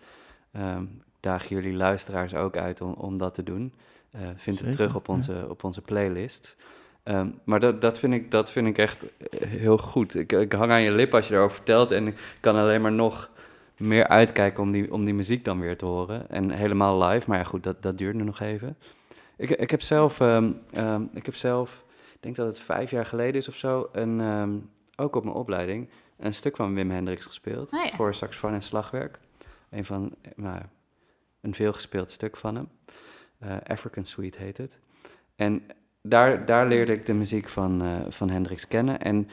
Ehm, 0.52 0.82
ik 0.82 1.20
daag 1.20 1.48
jullie 1.48 1.74
luisteraars 1.74 2.34
ook 2.34 2.56
uit 2.56 2.80
om, 2.80 2.92
om 2.92 3.16
dat 3.16 3.34
te 3.34 3.42
doen. 3.42 3.72
Eh 4.10 4.20
vind 4.36 4.60
het 4.60 4.72
terug 4.72 4.94
op 4.94 5.06
ja. 5.06 5.12
onze, 5.12 5.46
op 5.48 5.64
onze 5.64 5.82
playlist. 5.82 6.56
Ehm, 7.02 7.28
maar 7.44 7.60
dat, 7.60 7.80
dat, 7.80 7.98
vind 7.98 8.14
ik, 8.14 8.30
dat 8.30 8.50
vind 8.50 8.66
ik 8.66 8.78
echt 8.78 9.06
heel 9.38 9.78
goed. 9.78 10.14
Ik, 10.14 10.32
ik 10.32 10.52
hang 10.52 10.70
aan 10.70 10.82
je 10.82 10.90
lip 10.90 11.14
als 11.14 11.28
je 11.28 11.34
erover 11.34 11.56
vertelt. 11.56 11.90
En 11.90 12.06
ik 12.06 12.36
kan 12.40 12.56
alleen 12.56 12.80
maar 12.80 12.92
nog 12.92 13.30
meer 13.77 14.09
uitkijken 14.09 14.62
om 14.62 14.72
die, 14.72 14.93
om 14.93 15.05
die 15.05 15.14
muziek 15.14 15.45
dan 15.45 15.61
weer 15.61 15.77
te 15.77 15.85
horen. 15.85 16.31
En 16.31 16.51
helemaal 16.51 17.03
live. 17.03 17.29
Maar 17.29 17.39
ja, 17.39 17.45
goed, 17.45 17.62
dat, 17.62 17.83
dat 17.83 17.99
duurde 17.99 18.24
nog 18.24 18.41
even. 18.41 18.77
Ik, 19.37 19.51
ik 19.51 19.70
heb 19.70 19.83
zelf, 19.83 20.20
ehm, 20.20 20.53
ehm, 20.72 21.03
ik 21.12 21.27
heb 21.27 21.35
zelf, 21.35 21.85
ik 22.14 22.22
denk 22.22 22.37
dat 22.37 22.47
het 22.47 22.59
vijf 22.59 22.91
jaar 22.91 23.07
geleden 23.07 23.35
is 23.35 23.49
of 23.49 23.57
zo, 23.57 23.89
een, 23.93 24.20
ehm, 24.20 24.55
ook 24.97 25.16
op 25.16 25.24
mijn 25.24 25.37
opleiding, 25.37 25.89
een 26.18 26.35
stuk 26.35 26.57
van 26.57 26.74
Wim 26.74 26.91
Hendricks 26.91 27.27
gespeeld. 27.27 27.72
Oh 27.72 27.85
ja. 27.85 27.91
Voor 27.91 28.14
saxofoon 28.14 28.53
en 28.53 28.62
slagwerk. 28.62 29.18
Een 29.70 29.85
van, 29.85 30.14
nou, 30.37 30.62
een 31.41 31.55
veelgespeeld 31.55 32.11
stuk 32.11 32.37
van 32.37 32.55
hem. 32.55 32.68
Eh, 33.39 33.57
African 33.66 34.05
Suite 34.05 34.39
heet 34.39 34.57
het. 34.57 34.79
En 35.37 35.66
daar, 36.03 36.47
daar 36.47 36.66
leerde 36.68 36.93
ik 36.93 37.07
de 37.07 37.14
muziek 37.14 37.49
van, 37.49 37.83
eh, 37.83 38.01
van 38.09 38.31
Hendrix 38.31 38.68
kennen. 38.68 39.01
En 39.01 39.29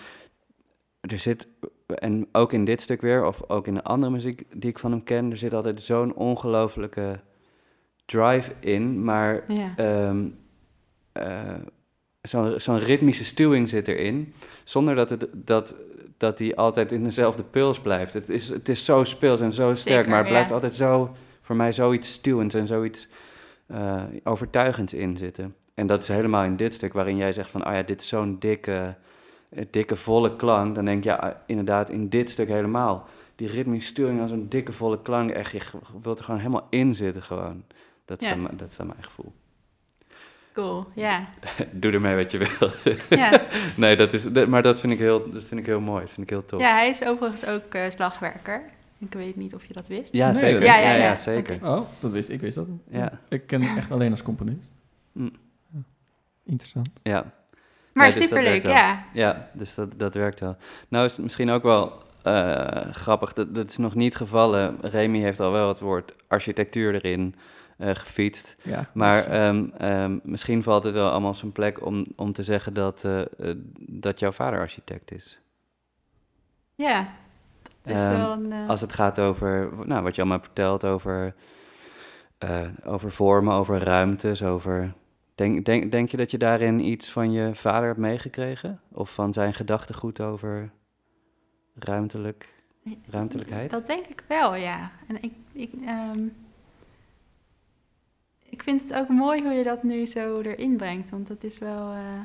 er 0.99 1.19
zit, 1.19 1.47
en 1.85 2.27
ook 2.31 2.53
in 2.53 2.65
dit 2.65 2.81
stuk 2.81 3.01
weer, 3.01 3.25
of 3.25 3.49
ook 3.49 3.67
in 3.67 3.73
de 3.73 3.83
andere 3.83 4.11
muziek 4.11 4.43
die 4.53 4.69
ik 4.69 4.79
van 4.79 4.91
hem 4.91 5.03
ken, 5.03 5.31
er 5.31 5.37
zit 5.37 5.53
altijd 5.53 5.81
zo'n 5.81 6.13
ongelofelijke 6.15 7.19
drive 8.05 8.51
in, 8.59 9.03
maar 9.03 9.43
Ja. 9.47 9.73
ehm, 9.75 10.25
eh, 11.11 11.53
zo'n 12.55 12.79
ritmische 12.79 13.23
stuwing 13.23 13.69
zit 13.69 13.87
erin, 13.87 14.33
zonder 14.63 14.95
dat, 14.95 15.09
het, 15.09 15.27
dat, 15.33 15.75
dat 16.17 16.37
die 16.37 16.55
altijd 16.57 16.91
in 16.91 17.03
dezelfde 17.03 17.43
puls 17.43 17.79
blijft. 17.79 18.13
Het 18.13 18.29
is, 18.29 18.49
het 18.49 18.69
is 18.69 18.85
zo 18.85 19.03
speels 19.03 19.41
en 19.41 19.53
zo 19.53 19.75
sterk, 19.75 19.95
Zeker, 19.95 20.09
maar 20.09 20.19
het 20.19 20.27
blijft 20.27 20.47
ja. 20.49 20.53
altijd 20.55 20.73
zo, 20.73 21.15
voor 21.41 21.55
mij 21.55 21.71
zoiets 21.71 22.11
stuwends 22.11 22.55
en 22.55 22.67
zoiets 22.67 23.07
eh, 23.67 24.03
overtuigends 24.23 24.93
in 24.93 25.17
zitten. 25.17 25.55
En 25.73 25.87
dat 25.87 26.01
is 26.01 26.07
helemaal 26.07 26.43
in 26.43 26.55
dit 26.55 26.73
stuk 26.73 26.93
waarin 26.93 27.17
jij 27.17 27.33
zegt 27.33 27.51
van, 27.51 27.67
oh 27.67 27.73
ja, 27.73 27.81
dit 27.83 28.01
is 28.01 28.07
zo'n 28.07 28.35
dikke, 28.39 28.95
dikke 29.69 29.95
volle 29.95 30.35
klank. 30.35 30.75
Dan 30.75 30.85
denk 30.85 30.97
ik, 30.97 31.03
ja, 31.03 31.23
eh, 31.29 31.35
inderdaad, 31.45 31.89
in 31.89 32.09
dit 32.09 32.29
stuk 32.29 32.47
helemaal. 32.47 33.07
Die 33.35 33.47
ritmische 33.47 33.87
stuwing 33.89 34.21
als 34.21 34.31
een 34.31 34.49
dikke 34.49 34.71
volle 34.71 35.01
klank, 35.01 35.31
echt, 35.31 35.51
je 35.51 35.59
wilt 36.01 36.19
er 36.19 36.25
gewoon 36.25 36.39
helemaal 36.39 36.67
in 36.69 36.93
zitten 36.93 37.23
gewoon. 37.23 37.63
Dat 38.05 38.21
is, 38.21 38.27
Ja. 38.27 38.35
dan, 38.35 38.47
dat 38.57 38.69
is 38.69 38.75
dan 38.75 38.87
mijn 38.87 39.03
gevoel. 39.03 39.33
Cool, 40.53 40.85
ja. 40.95 41.27
Doe 41.71 41.91
ermee 41.91 42.15
wat 42.15 42.31
je 42.31 42.37
wilt. 42.37 42.83
Ja. 43.09 43.41
nee, 43.77 43.95
dat 43.95 44.13
is, 44.13 44.29
maar 44.29 44.61
dat 44.61 44.79
vind, 44.79 44.91
ik 44.93 44.99
heel, 44.99 45.31
dat 45.31 45.43
vind 45.43 45.59
ik 45.59 45.65
heel 45.65 45.79
mooi. 45.79 46.01
Dat 46.01 46.09
vind 46.11 46.21
ik 46.27 46.29
heel 46.29 46.45
tof. 46.45 46.59
ja, 46.59 46.73
hij 46.73 46.89
is 46.89 47.03
overigens 47.05 47.45
ook 47.45 47.73
eh, 47.73 47.89
slagwerker. 47.89 48.61
Ik 48.97 49.13
weet 49.13 49.35
niet 49.35 49.53
of 49.55 49.65
je 49.65 49.73
dat 49.73 49.87
wist. 49.87 50.13
Ja, 50.13 50.25
Nee, 50.31 50.35
zeker. 50.35 50.63
Ja, 50.63 50.77
ja, 50.79 50.93
Ja, 50.93 51.15
zeker. 51.15 51.55
Oh, 51.63 51.81
dat 51.99 52.11
wist 52.11 52.29
ik. 52.29 52.41
wist 52.41 52.55
dat. 52.55 52.67
Ja. 52.89 53.19
Ik 53.29 53.47
ken 53.47 53.61
hem 53.61 53.77
echt 53.77 53.91
alleen 53.91 54.11
als 54.11 54.21
componist. 54.23 54.73
Mm. 55.11 55.31
Ja. 55.73 55.79
Interessant. 56.45 56.89
Ja. 57.03 57.33
Maar 57.93 58.03
Nee, 58.09 58.13
dus 58.19 58.27
superleuk, 58.27 58.63
ja. 58.63 59.03
Ja, 59.13 59.49
dus 59.53 59.75
dat, 59.75 59.99
dat 59.99 60.13
werkt 60.13 60.39
wel. 60.39 60.55
Nou 60.87 61.05
is 61.05 61.11
het 61.13 61.21
misschien 61.23 61.49
ook 61.49 61.63
wel 61.63 62.01
eh, 62.23 62.91
grappig, 62.93 63.33
dat, 63.33 63.55
dat 63.55 63.69
is 63.69 63.77
nog 63.77 63.95
niet 63.95 64.15
gevallen. 64.15 64.77
Remy 64.81 65.19
heeft 65.19 65.39
al 65.39 65.51
wel 65.51 65.67
het 65.67 65.79
woord 65.79 66.15
architectuur 66.27 66.93
erin 66.95 67.35
eh, 67.77 67.89
gefietst. 67.95 68.55
Ja, 68.61 68.89
Maar 68.93 69.17
is- 69.17 69.25
ehm, 69.25 69.65
ehm, 69.77 70.17
misschien 70.23 70.63
valt 70.63 70.83
het 70.83 70.93
wel 70.93 71.09
allemaal 71.09 71.29
op 71.29 71.35
zijn 71.35 71.51
plek 71.51 71.85
om, 71.85 72.05
om 72.15 72.33
te 72.33 72.43
zeggen 72.43 72.73
dat, 72.73 73.03
eh, 73.03 73.51
dat 73.79 74.19
jouw 74.19 74.31
vader 74.31 74.59
architect 74.59 75.11
is. 75.11 75.39
Ja, 76.75 77.07
is 77.85 77.99
Ehm, 77.99 78.09
wel 78.09 78.31
een... 78.31 78.51
eh, 78.51 78.69
Als 78.69 78.81
het 78.81 78.93
gaat 78.93 79.19
over 79.19 79.69
nou, 79.85 80.03
wat 80.03 80.15
je 80.15 80.21
allemaal 80.21 80.39
hebt 80.39 80.51
verteld 80.53 80.85
over, 80.85 81.33
eh, 82.37 82.59
over 82.83 83.11
vormen, 83.11 83.53
over 83.53 83.83
ruimtes, 83.83 84.43
over... 84.43 84.93
Denk, 85.35 85.65
denk, 85.65 85.91
denk 85.91 86.09
je 86.09 86.17
dat 86.17 86.31
je 86.31 86.37
daarin 86.37 86.79
iets 86.79 87.11
van 87.11 87.31
je 87.31 87.55
vader 87.55 87.87
hebt 87.87 87.99
meegekregen? 87.99 88.81
Of 88.91 89.13
van 89.13 89.33
zijn 89.33 89.53
gedachtegoed 89.53 90.21
over 90.21 90.71
ruimtelijk, 91.75 92.63
ruimtelijkheid? 93.05 93.71
Dat 93.71 93.87
denk 93.87 94.05
ik 94.05 94.23
wel, 94.27 94.55
ja. 94.55 94.91
En 95.07 95.21
ik, 95.21 95.33
ik, 95.51 95.71
ehm, 95.85 96.27
ik 98.49 98.63
vind 98.63 98.81
het 98.81 98.93
ook 98.93 99.09
mooi 99.09 99.41
hoe 99.41 99.51
je 99.51 99.63
dat 99.63 99.83
nu 99.83 100.05
zo 100.05 100.41
erin 100.41 100.77
brengt. 100.77 101.09
Want 101.09 101.27
dat 101.27 101.43
is 101.43 101.59
wel 101.59 101.93
eh, 101.93 102.21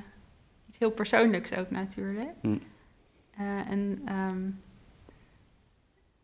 iets 0.68 0.78
heel 0.78 0.90
persoonlijks 0.90 1.56
ook 1.56 1.70
natuurlijk. 1.70 2.30
Hm. 2.40 2.58
Eh, 3.30 3.70
en 3.70 4.02
ehm, 4.04 4.50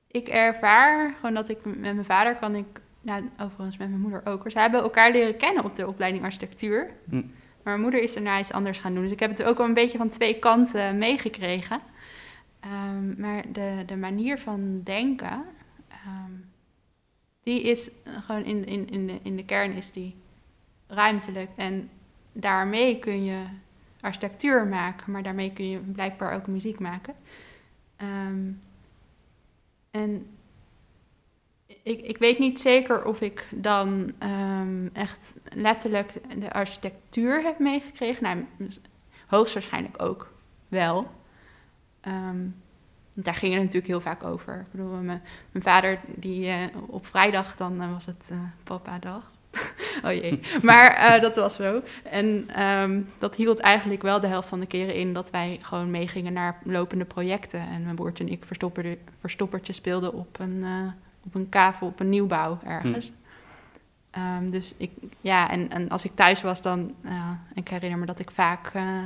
ik 0.06 0.28
ervaar 0.28 1.14
gewoon 1.14 1.34
dat 1.34 1.48
ik 1.48 1.64
met 1.64 1.80
mijn 1.80 2.04
vader 2.04 2.36
kan 2.36 2.54
ik... 2.54 2.80
Nou, 3.04 3.30
overigens 3.40 3.76
met 3.76 3.88
mijn 3.88 4.00
moeder 4.00 4.26
ook. 4.26 4.42
hoor. 4.42 4.50
Ze 4.50 4.58
hebben 4.58 4.82
elkaar 4.82 5.12
leren 5.12 5.36
kennen 5.36 5.64
op 5.64 5.74
de 5.74 5.86
opleiding 5.86 6.24
architectuur. 6.24 6.90
Hm. 7.08 7.14
Maar 7.14 7.72
mijn 7.72 7.80
moeder 7.80 8.02
is 8.02 8.14
daarna 8.14 8.38
iets 8.38 8.52
anders 8.52 8.78
gaan 8.78 8.94
doen. 8.94 9.02
Dus 9.02 9.12
ik 9.12 9.20
heb 9.20 9.30
het 9.30 9.42
ook 9.42 9.56
wel 9.56 9.66
een 9.66 9.74
beetje 9.74 9.98
van 9.98 10.08
twee 10.08 10.38
kanten 10.38 10.98
meegekregen. 10.98 11.80
Ehm, 12.60 13.20
maar 13.20 13.52
de, 13.52 13.82
de 13.86 13.96
manier 13.96 14.38
van 14.38 14.80
denken, 14.82 15.44
ehm, 15.88 16.32
die 17.42 17.62
is 17.62 17.90
gewoon 18.04 18.44
in, 18.44 18.66
in, 18.66 18.90
in, 18.90 19.06
de, 19.06 19.18
in 19.22 19.36
de 19.36 19.44
kern 19.44 19.72
is 19.72 19.90
die 19.90 20.14
ruimtelijk. 20.86 21.50
En 21.56 21.90
daarmee 22.32 22.98
kun 22.98 23.24
je 23.24 23.42
architectuur 24.00 24.66
maken, 24.66 25.12
maar 25.12 25.22
daarmee 25.22 25.52
kun 25.52 25.68
je 25.68 25.78
blijkbaar 25.78 26.34
ook 26.34 26.46
muziek 26.46 26.78
maken. 26.78 27.14
Ehm, 27.96 28.50
en 29.90 30.26
ik, 31.84 32.00
ik 32.00 32.18
weet 32.18 32.38
niet 32.38 32.60
zeker 32.60 33.04
of 33.04 33.20
ik 33.20 33.46
dan 33.50 34.12
ehm, 34.18 34.86
echt 34.92 35.34
letterlijk 35.54 36.12
de 36.38 36.52
architectuur 36.52 37.42
heb 37.42 37.58
meegekregen. 37.58 38.22
Nou, 38.22 38.46
dus 38.56 38.80
hoogstwaarschijnlijk 39.26 40.02
ook 40.02 40.32
wel. 40.68 41.10
Ehm, 42.00 42.40
want 43.14 43.26
daar 43.26 43.34
ging 43.34 43.52
het 43.52 43.62
natuurlijk 43.62 43.86
heel 43.86 44.00
vaak 44.00 44.24
over. 44.24 44.54
Ik 44.54 44.70
bedoel, 44.70 44.96
mijn, 44.96 45.22
vader, 45.54 46.00
die 46.16 46.48
eh, 46.48 46.62
op 46.86 47.06
vrijdag, 47.06 47.56
dan 47.56 47.80
eh, 47.80 47.92
was 47.92 48.06
het 48.06 48.28
eh 48.30 48.38
papa-dag. 48.64 49.32
oh 50.04 50.12
jee. 50.12 50.40
Maar 50.62 51.20
dat 51.20 51.36
was 51.36 51.54
zo. 51.54 51.82
En 52.02 52.48
ehm, 52.54 53.02
dat 53.18 53.34
hield 53.34 53.58
eigenlijk 53.58 54.02
wel 54.02 54.20
de 54.20 54.26
helft 54.26 54.48
van 54.48 54.60
de 54.60 54.66
keren 54.66 54.94
in 54.94 55.12
dat 55.12 55.30
wij 55.30 55.58
gewoon 55.62 55.90
meegingen 55.90 56.32
naar 56.32 56.58
lopende 56.64 57.04
projecten. 57.04 57.60
En 57.60 57.82
mijn 57.82 57.94
broertje 57.94 58.24
en 58.24 58.32
ik 58.32 58.44
verstoppertje 59.20 59.72
speelden 59.72 60.12
op 60.12 60.38
een, 60.38 60.64
op 61.24 61.34
een 61.34 61.48
kavel, 61.48 61.86
op 61.86 62.00
een 62.00 62.08
nieuwbouw 62.08 62.58
ergens. 62.64 63.12
Ehm, 64.10 64.50
dus 64.50 64.74
ik, 64.76 64.90
ja, 65.20 65.50
en, 65.50 65.70
en 65.70 65.88
als 65.88 66.04
ik 66.04 66.14
thuis 66.14 66.42
was, 66.42 66.62
dan, 66.62 66.94
uh, 67.02 67.30
ik 67.54 67.68
herinner 67.68 67.98
me 67.98 68.06
dat 68.06 68.18
ik 68.18 68.30
vaak 68.30 68.74
uh, 68.74 68.98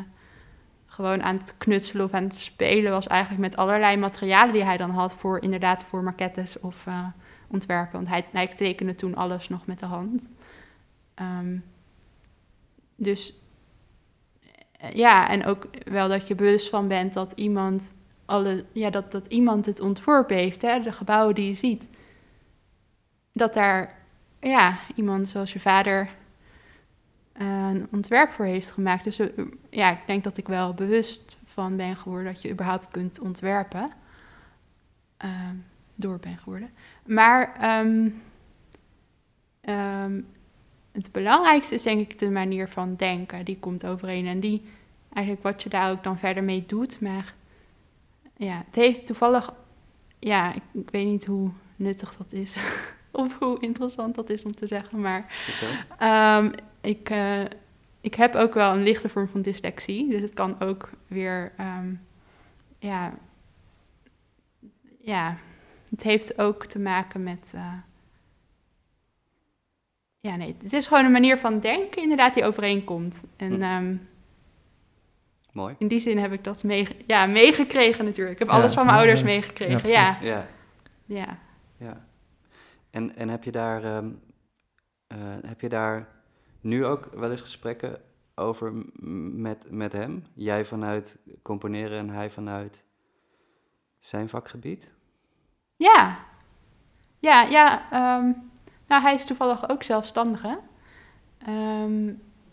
gewoon 0.87 1.23
aan 1.23 1.37
het 1.37 1.55
knutselen 1.59 2.05
of 2.05 2.13
aan 2.13 2.23
het 2.23 2.37
spelen 2.37 2.93
was, 2.93 3.07
eigenlijk 3.07 3.41
met 3.41 3.57
allerlei 3.57 3.97
materialen 3.97 4.53
die 4.53 4.65
hij 4.65 4.77
dan 4.77 4.91
had 4.91 5.17
voor 5.17 5.43
inderdaad 5.43 5.85
voor 5.85 6.03
maquettes 6.03 6.61
of 6.61 6.87
uh, 6.87 7.07
ontwerpen. 7.49 7.93
Want 7.93 8.09
hij, 8.09 8.25
hij 8.33 8.47
tekende 8.47 8.95
toen 8.95 9.15
alles 9.15 9.49
nog 9.49 9.67
met 9.67 9.79
de 9.79 9.87
hand. 9.87 10.29
Um, 11.21 11.65
dus 12.97 13.35
ja, 14.93 15.29
en 15.29 15.45
ook 15.45 15.67
wel 15.85 16.09
dat 16.09 16.29
je 16.29 16.35
bewust 16.35 16.69
van 16.69 16.89
bent 16.89 17.15
dat 17.15 17.33
iemand, 17.33 17.95
alle, 18.25 18.65
ja, 18.73 18.91
dat, 18.91 19.13
dat 19.13 19.27
iemand 19.27 19.67
het 19.67 19.81
ontworpen 19.81 20.37
heeft, 20.37 20.63
hè, 20.63 20.81
de 20.81 20.93
gebouwen 20.93 21.35
die 21.35 21.49
je 21.49 21.55
ziet. 21.55 21.87
Dat 23.39 23.55
daar 23.55 23.95
ja, 24.41 24.79
iemand 24.95 25.29
zoals 25.29 25.53
je 25.53 25.61
vader 25.61 26.09
uh, 27.41 27.69
een 27.69 27.89
ontwerp 27.91 28.31
voor 28.31 28.45
heeft 28.45 28.71
gemaakt. 28.71 29.05
Dus 29.05 29.21
uh, 29.21 29.29
ja, 29.71 29.91
ik 29.91 30.07
denk 30.07 30.25
dat 30.25 30.37
ik 30.37 30.49
wel 30.49 30.75
bewust 30.75 31.39
van 31.45 31.77
ben 31.77 31.97
geworden 31.97 32.33
dat 32.33 32.43
je 32.43 32.51
überhaupt 32.51 32.89
kunt 32.89 33.21
ontwerpen. 33.21 33.91
Uh, 35.25 35.31
door 35.95 36.19
ben 36.19 36.39
geworden. 36.39 36.71
Maar 37.07 37.79
um, 37.81 38.23
um, 39.69 40.27
het 40.93 41.13
belangrijkste 41.13 41.75
is 41.75 41.83
denk 41.83 42.11
ik 42.11 42.19
de 42.19 42.31
manier 42.31 42.69
van 42.69 42.95
denken. 42.97 43.45
Die 43.45 43.59
komt 43.59 43.87
overeen. 43.87 44.27
En 44.27 44.41
die, 44.41 44.63
eigenlijk 45.13 45.47
wat 45.47 45.63
je 45.63 45.69
daar 45.69 45.91
ook 45.91 46.05
dan 46.05 46.19
verder 46.19 46.45
mee 46.45 46.65
doet. 46.67 47.01
Maar 47.01 47.35
ja, 48.37 48.63
het 48.67 48.75
heeft 48.75 49.07
toevallig 49.07 49.53
ja, 50.19 50.55
ik 50.73 50.91
weet 50.91 51.07
niet 51.07 51.27
hoe 51.27 51.51
nuttig 51.77 52.17
dat 52.17 52.33
is. 52.33 52.57
of 53.11 53.39
hoe 53.39 53.61
interessant 53.61 54.15
dat 54.15 54.31
is 54.31 54.45
om 54.45 54.53
te 54.53 54.67
zeggen. 54.67 55.01
Maar. 55.01 55.27
Ehm, 55.99 56.51
ik, 56.81 57.11
eh, 57.11 57.41
ik 58.01 58.15
heb 58.15 58.35
ook 58.35 58.55
wel 58.55 58.73
een 58.75 58.83
lichte 58.83 59.09
vorm 59.09 59.29
van 59.29 59.43
dyslexie. 59.43 60.09
Dus 60.09 60.23
het 60.23 60.35
kan 60.35 60.61
ook 60.61 60.91
weer. 61.07 61.53
ehm, 61.57 61.95
ja, 62.79 63.13
ja, 65.01 65.37
het 65.91 66.03
heeft 66.03 66.39
ook 66.39 66.67
te 66.67 66.79
maken 66.79 67.23
met. 67.23 67.51
eh, 67.55 67.73
ja, 70.21 70.37
nee, 70.37 70.57
het 70.63 70.73
is 70.73 70.87
gewoon 70.87 71.05
een 71.05 71.13
manier 71.13 71.39
van 71.39 71.61
denken, 71.61 72.03
inderdaad, 72.03 72.35
die 72.35 72.45
overeenkomt. 72.45 73.23
En 73.37 73.53
Hm. 73.55 73.63
ehm, 73.63 73.97
Mooi. 75.53 75.75
in 75.79 75.89
die 75.89 75.99
zin 75.99 76.19
heb 76.19 76.33
ik 76.33 76.45
dat 76.45 76.63
mee, 76.65 76.89
ja, 77.07 77.27
meegekregen 77.27 78.05
natuurlijk. 78.05 78.33
Ik 78.33 78.39
heb 78.39 78.49
Ja, 78.49 78.55
alles 78.55 78.75
van 78.75 78.85
mijn 78.87 78.97
mooi, 78.97 79.09
ouders 79.09 79.27
meegekregen. 79.29 79.89
Ja, 79.89 80.19
Ja. 80.23 80.47
Ja, 81.07 81.39
ja. 81.77 82.07
En, 82.91 83.17
en 83.17 83.29
heb 83.29 83.45
je 83.45 83.53
daar, 83.53 83.85
ehm, 83.85 84.11
eh, 85.07 85.19
heb 85.47 85.61
je 85.61 85.69
daar 85.69 86.09
nu 86.61 86.85
ook 86.85 87.09
wel 87.15 87.31
eens 87.31 87.41
gesprekken 87.41 88.01
over 88.35 88.73
met, 89.35 89.71
met 89.71 89.93
hem? 89.93 90.25
Jij 90.35 90.65
vanuit 90.65 91.19
componeren 91.43 91.99
en 91.99 92.11
hij 92.11 92.31
vanuit 92.31 92.85
zijn 93.99 94.29
vakgebied? 94.29 94.95
Ja, 95.77 96.19
ja, 97.19 97.43
ja. 97.43 97.91
ehm, 97.91 98.33
nou, 98.87 99.03
hij 99.03 99.15
is 99.15 99.25
toevallig 99.25 99.69
ook 99.69 99.83
zelfstandig, 99.83 100.43
hè? 100.43 100.57
Ehm, 101.39 102.13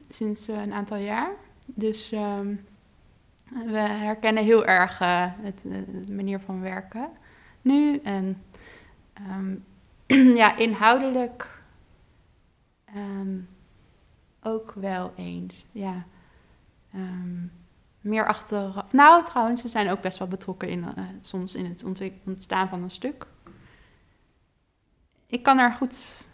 sinds 0.09 0.47
eh, 0.47 0.61
een 0.61 0.73
aantal 0.73 0.97
jaar. 0.97 1.35
Dus 1.65 2.13
we 3.49 3.77
herkennen 3.77 4.43
heel 4.43 4.65
erg 4.65 4.99
eh, 5.01 5.25
het, 5.27 5.61
de 6.05 6.13
manier 6.13 6.39
van 6.39 6.61
werken 6.61 7.09
nu. 7.61 7.97
En 7.97 8.43
ja, 10.41 10.57
inhoudelijk 10.57 11.61
ehm, 12.85 13.39
ook 14.41 14.71
wel 14.71 15.13
eens. 15.15 15.65
Ja. 15.71 16.05
Ehm, 16.93 17.45
meer 18.01 18.27
achteraf. 18.27 18.91
Nou, 18.91 19.25
trouwens, 19.25 19.61
ze 19.61 19.67
zijn 19.67 19.89
ook 19.89 20.01
best 20.01 20.17
wel 20.17 20.27
betrokken 20.27 20.69
in, 20.69 20.83
eh, 20.95 21.03
soms 21.21 21.55
in 21.55 21.65
het 21.65 21.83
ontstaan 22.25 22.69
van 22.69 22.83
een 22.83 22.89
stuk. 22.89 23.25
Ik 25.27 25.43
kan 25.43 25.57
er 25.57 25.71
goed 25.73 26.27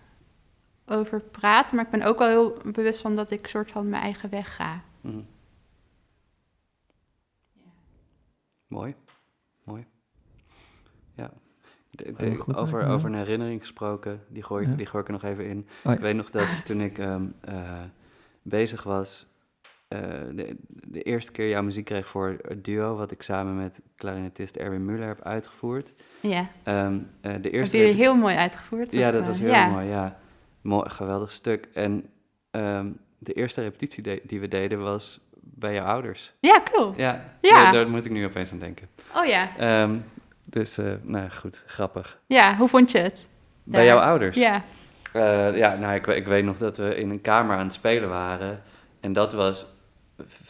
over 0.86 1.22
praten, 1.22 1.76
maar 1.76 1.86
ik 1.86 1.91
ben 1.91 2.01
ook 2.01 2.17
wel 2.17 2.28
heel 2.28 2.72
bewust 2.72 3.01
van 3.01 3.15
dat 3.15 3.32
ik 3.32 3.47
soort 3.47 3.72
van 3.72 3.89
mijn 3.89 4.03
eigen 4.03 4.30
weg 4.30 4.55
ga. 4.55 4.82
Mhm. 5.01 5.22
Mooi, 8.67 8.95
mooi. 9.63 9.86
Ja. 11.15 11.32
De- 12.18 12.36
goed, 12.36 12.56
over, 12.56 12.88
over 12.88 13.10
een 13.10 13.16
herinnering 13.16 13.60
gesproken, 13.60 14.22
die 14.28 14.43
gooi, 14.43 14.68
Ja. 14.70 14.76
die 14.76 14.86
gooi 14.86 15.02
ik 15.04 15.08
er 15.08 15.14
nog 15.14 15.24
even 15.24 15.45
in. 15.45 15.58
Oh, 15.60 15.66
ja. 15.84 15.91
Ik 15.91 15.99
weet 15.99 16.16
nog 16.16 16.30
dat 16.30 16.47
toen 16.66 16.82
ik 16.82 16.97
ehm, 16.97 17.24
eh, 17.41 17.54
bezig 18.41 18.84
was, 18.84 19.26
eh, 19.88 19.99
de, 20.34 20.56
de 20.68 21.02
eerste 21.02 21.32
keer 21.32 21.49
jouw 21.49 21.64
muziek 21.64 21.86
kreeg 21.86 22.08
voor 22.08 22.38
het 22.47 22.64
duo, 22.66 22.95
wat 22.95 23.12
ik 23.12 23.22
samen 23.22 23.56
met 23.56 23.82
klarinetist 23.95 24.56
Erwin 24.56 24.86
Muller 24.86 25.08
heb 25.08 25.22
uitgevoerd. 25.22 25.93
Ja, 26.20 26.47
Ehm, 26.64 26.99
eh, 27.22 27.34
de 27.34 27.39
dat 27.41 27.52
eerste 27.52 27.78
heb 27.78 27.88
je 27.88 27.93
heel 27.93 28.16
mooi 28.16 28.36
uitgevoerd. 28.36 28.91
Ja, 28.91 29.12
dat 29.12 29.22
eh, 29.22 29.28
was 29.28 29.39
heel 29.39 29.49
ja. 29.49 29.68
mooi, 29.70 29.88
ja. 29.88 30.20
Mooi, 30.62 30.89
geweldig 30.89 31.32
stuk. 31.32 31.68
En 31.74 32.06
ehm, 32.52 32.89
de 33.18 33.34
eerste 33.34 33.62
repetitie 33.62 34.04
de- 34.04 34.22
die 34.24 34.39
we 34.39 34.47
deden 34.47 34.82
was 34.84 35.20
bij 35.43 35.74
jouw 35.74 35.86
ouders. 35.86 36.34
Ja, 36.39 36.60
klopt. 36.60 36.97
Ja, 36.97 37.36
Ja. 37.41 37.64
Daar, 37.64 37.74
daar 37.74 37.89
moet 37.89 38.06
ik 38.06 38.12
nu 38.12 38.26
opeens 38.26 38.52
aan 38.52 38.60
denken. 38.60 38.88
Oh 39.16 39.26
ja. 39.26 39.58
Ehm, 39.58 39.97
dus, 40.52 40.78
eh, 40.78 40.93
nou 41.02 41.30
goed, 41.30 41.64
grappig. 41.66 42.20
Ja, 42.26 42.56
hoe 42.58 42.68
vond 42.68 42.91
je 42.91 42.97
het? 42.97 43.28
Bij 43.64 43.86
jouw 43.86 43.99
ouders? 43.99 44.38
Ja. 44.38 44.64
Eh, 45.14 45.58
ja, 45.58 45.76
nou, 45.76 45.95
ik, 45.95 46.08
ik 46.08 46.28
weet 46.28 46.43
nog 46.43 46.58
dat 46.58 46.78
we 46.78 46.95
in 46.95 47.10
een 47.10 47.22
kamer 47.22 47.56
aan 47.56 47.66
het 47.66 47.74
spelen 47.74 48.10
waren. 48.10 48.62
En 48.99 49.14
dat 49.14 49.34
was 49.34 49.66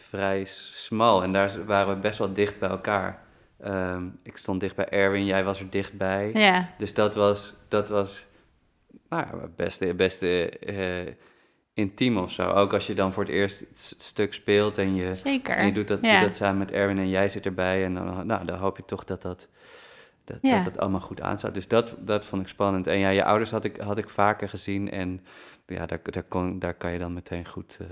vrij 0.10 0.44
smal. 0.46 1.24
En 1.24 1.34
daar 1.34 1.66
waren 1.66 1.94
we 1.96 2.00
best 2.00 2.18
wel 2.18 2.34
dicht 2.34 2.60
bij 2.60 2.70
elkaar. 2.70 3.20
Ehm, 3.60 4.04
ik 4.24 4.38
stond 4.38 4.60
dicht 4.60 4.76
bij 4.76 4.90
Erwin, 4.90 5.26
jij 5.26 5.44
was 5.44 5.60
er 5.60 5.70
dichtbij. 5.70 6.32
Ja. 6.34 6.70
Dus 6.78 6.94
dat 6.94 7.16
was, 7.16 7.54
dat 7.68 7.90
was 7.90 8.26
nou, 9.10 9.26
ja, 9.26 9.48
best, 9.56 9.96
best 9.96 10.24
eh, 10.24 11.08
intiem 11.74 12.18
of 12.18 12.32
zo. 12.32 12.50
Ook 12.50 12.74
als 12.74 12.88
je 12.88 12.94
dan 12.94 13.14
voor 13.14 13.24
het 13.24 13.32
eerst 13.32 13.60
het 13.60 13.96
stuk 13.98 14.34
speelt 14.34 14.78
en 14.78 14.96
je, 14.96 15.16
Zeker. 15.16 15.56
en 15.56 15.66
je 15.66 15.72
doet, 15.72 15.88
dat, 15.88 16.00
ja. 16.02 16.20
doet 16.20 16.28
dat 16.28 16.36
samen 16.36 16.58
met 16.58 16.72
Erwin 16.72 16.98
en 16.98 17.10
jij 17.10 17.30
zit 17.30 17.46
erbij. 17.46 17.84
En 17.84 17.94
dan, 17.94 18.28
nou, 18.28 18.46
dan 18.46 18.58
hoop 18.58 18.78
je 18.78 18.86
toch 18.86 19.04
dat 19.04 19.22
dat, 19.22 19.48
dat, 20.24 20.38
Ja. 20.42 20.56
dat 20.56 20.66
het 20.66 20.78
allemaal 20.80 21.00
goed 21.00 21.22
aanstaat. 21.22 21.54
Dus 21.54 21.68
dat, 21.68 21.96
dat 22.00 22.26
vond 22.26 22.42
ik 22.42 22.48
spannend. 22.48 22.88
En 22.88 22.98
ja, 22.98 23.10
je 23.10 23.24
ouders 23.24 23.52
had 23.52 23.64
ik, 23.66 23.78
had 23.78 23.98
ik 23.98 24.10
vaker 24.10 24.50
gezien. 24.50 24.92
En 24.92 25.26
ja, 25.66 25.86
daar, 25.86 26.00
daar, 26.04 26.24
kon, 26.24 26.60
daar 26.60 26.74
kan 26.74 26.92
je 26.92 27.00
dan 27.00 27.14
meteen 27.14 27.48
goed, 27.48 27.78
eh, 27.82 27.88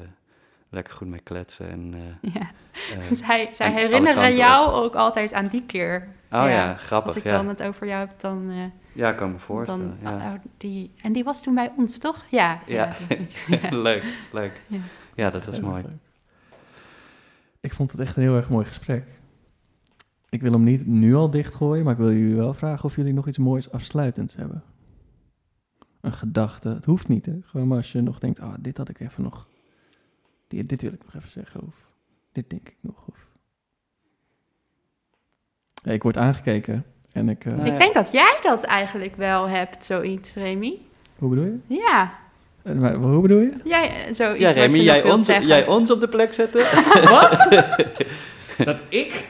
lekker 0.69 0.93
goed 0.93 1.07
mee 1.07 1.19
kletsen. 1.23 1.69
En, 1.69 1.93
eh, 2.21 2.33
Ja. 2.33 2.49
eh, 2.95 3.01
Zij, 3.25 3.49
zij 3.53 3.71
herinneren 3.71 4.35
jou 4.35 4.71
ook 4.71 4.95
altijd 4.95 5.33
aan 5.33 5.47
die 5.47 5.63
keer. 5.65 6.07
oh 6.31 6.45
ja, 6.49 6.75
grappig. 6.75 7.07
Als 7.07 7.17
ik 7.17 7.23
ja. 7.23 7.37
dan 7.37 7.47
het 7.47 7.63
over 7.63 7.87
jou 7.87 7.99
heb, 8.07 8.19
dan... 8.19 8.49
eh, 8.49 8.57
ja, 8.93 9.09
ik 9.09 9.15
kan 9.17 9.31
me 9.31 9.39
voorstellen. 9.39 9.97
dan 10.03 10.13
ja. 10.17 10.33
oh, 10.33 10.39
die, 10.57 10.91
en 11.01 11.13
die 11.13 11.23
was 11.23 11.41
toen 11.43 11.55
bij 11.55 11.71
ons, 11.77 11.97
toch? 11.97 12.25
Ja. 12.29 12.59
Ja. 12.65 12.95
dat 13.07 13.33
ja. 13.61 13.69
leuk, 13.89 14.03
leuk. 14.31 14.61
Ja. 14.67 14.79
Ja, 15.15 15.29
dat 15.29 15.45
was 15.45 15.59
mooi. 15.59 15.81
leuk. 15.81 15.97
Ik 17.61 17.73
vond 17.73 17.91
het 17.91 17.99
echt 18.01 18.15
een 18.17 18.23
heel 18.23 18.35
erg 18.35 18.49
mooi 18.49 18.65
gesprek. 18.65 19.03
Ik 20.29 20.41
wil 20.41 20.51
hem 20.51 20.63
niet 20.63 20.85
nu 20.87 21.15
al 21.15 21.29
dichtgooien, 21.29 21.83
maar 21.83 21.93
ik 21.93 21.99
wil 21.99 22.11
jullie 22.11 22.35
wel 22.35 22.53
vragen 22.53 22.85
of 22.85 22.95
jullie 22.95 23.13
nog 23.13 23.27
iets 23.27 23.37
moois 23.37 23.71
afsluitends 23.71 24.35
hebben. 24.35 24.63
Een 26.01 26.13
gedachte. 26.13 26.69
Het 26.69 26.85
hoeft 26.85 27.07
niet, 27.07 27.25
hè. 27.25 27.33
Gewoon 27.43 27.67
maar 27.67 27.77
als 27.77 27.91
je 27.91 28.01
nog 28.01 28.19
denkt, 28.19 28.39
ah, 28.39 28.53
dit 28.59 28.77
had 28.77 28.89
ik 28.89 28.99
even 28.99 29.23
nog... 29.23 29.47
Dit, 30.47 30.69
dit 30.69 30.81
wil 30.81 30.91
ik 30.93 31.03
nog 31.05 31.15
even 31.15 31.29
zeggen, 31.31 31.61
of 31.61 31.75
dit 32.31 32.49
denk 32.49 32.67
ik 32.69 32.75
nog, 32.81 32.95
of... 33.07 33.17
Ja, 35.83 35.91
ik 35.91 36.03
word 36.03 36.17
aangekeken 36.17 36.85
en 37.11 37.29
ik... 37.29 37.45
eh, 37.45 37.53
Nou 37.53 37.69
Ik 37.71 37.77
denk 37.77 37.93
dat 37.93 38.11
jij 38.11 38.39
dat 38.43 38.63
eigenlijk 38.63 39.15
wel 39.15 39.47
hebt, 39.49 39.85
zoiets, 39.85 40.33
Remy. 40.33 40.77
Hoe 41.17 41.29
bedoel 41.29 41.45
je? 41.45 41.57
Ja, 41.67 42.13
Eh, 42.63 42.75
Maar, 42.75 42.93
hoe 42.95 43.21
bedoel 43.21 43.39
je? 43.39 43.53
jij, 43.63 44.05
eh, 44.05 44.13
zoiets 44.13 44.39
Ja, 44.39 44.47
wat 44.47 44.55
Remy, 44.55 44.75
je 44.77 44.83
jij 44.83 45.11
ons, 45.11 45.27
jij 45.27 45.67
ons 45.67 45.91
op 45.91 45.99
de 45.99 46.09
plek 46.09 46.33
zetten? 46.33 46.61
Dat 48.65 48.81
ik? 48.89 49.27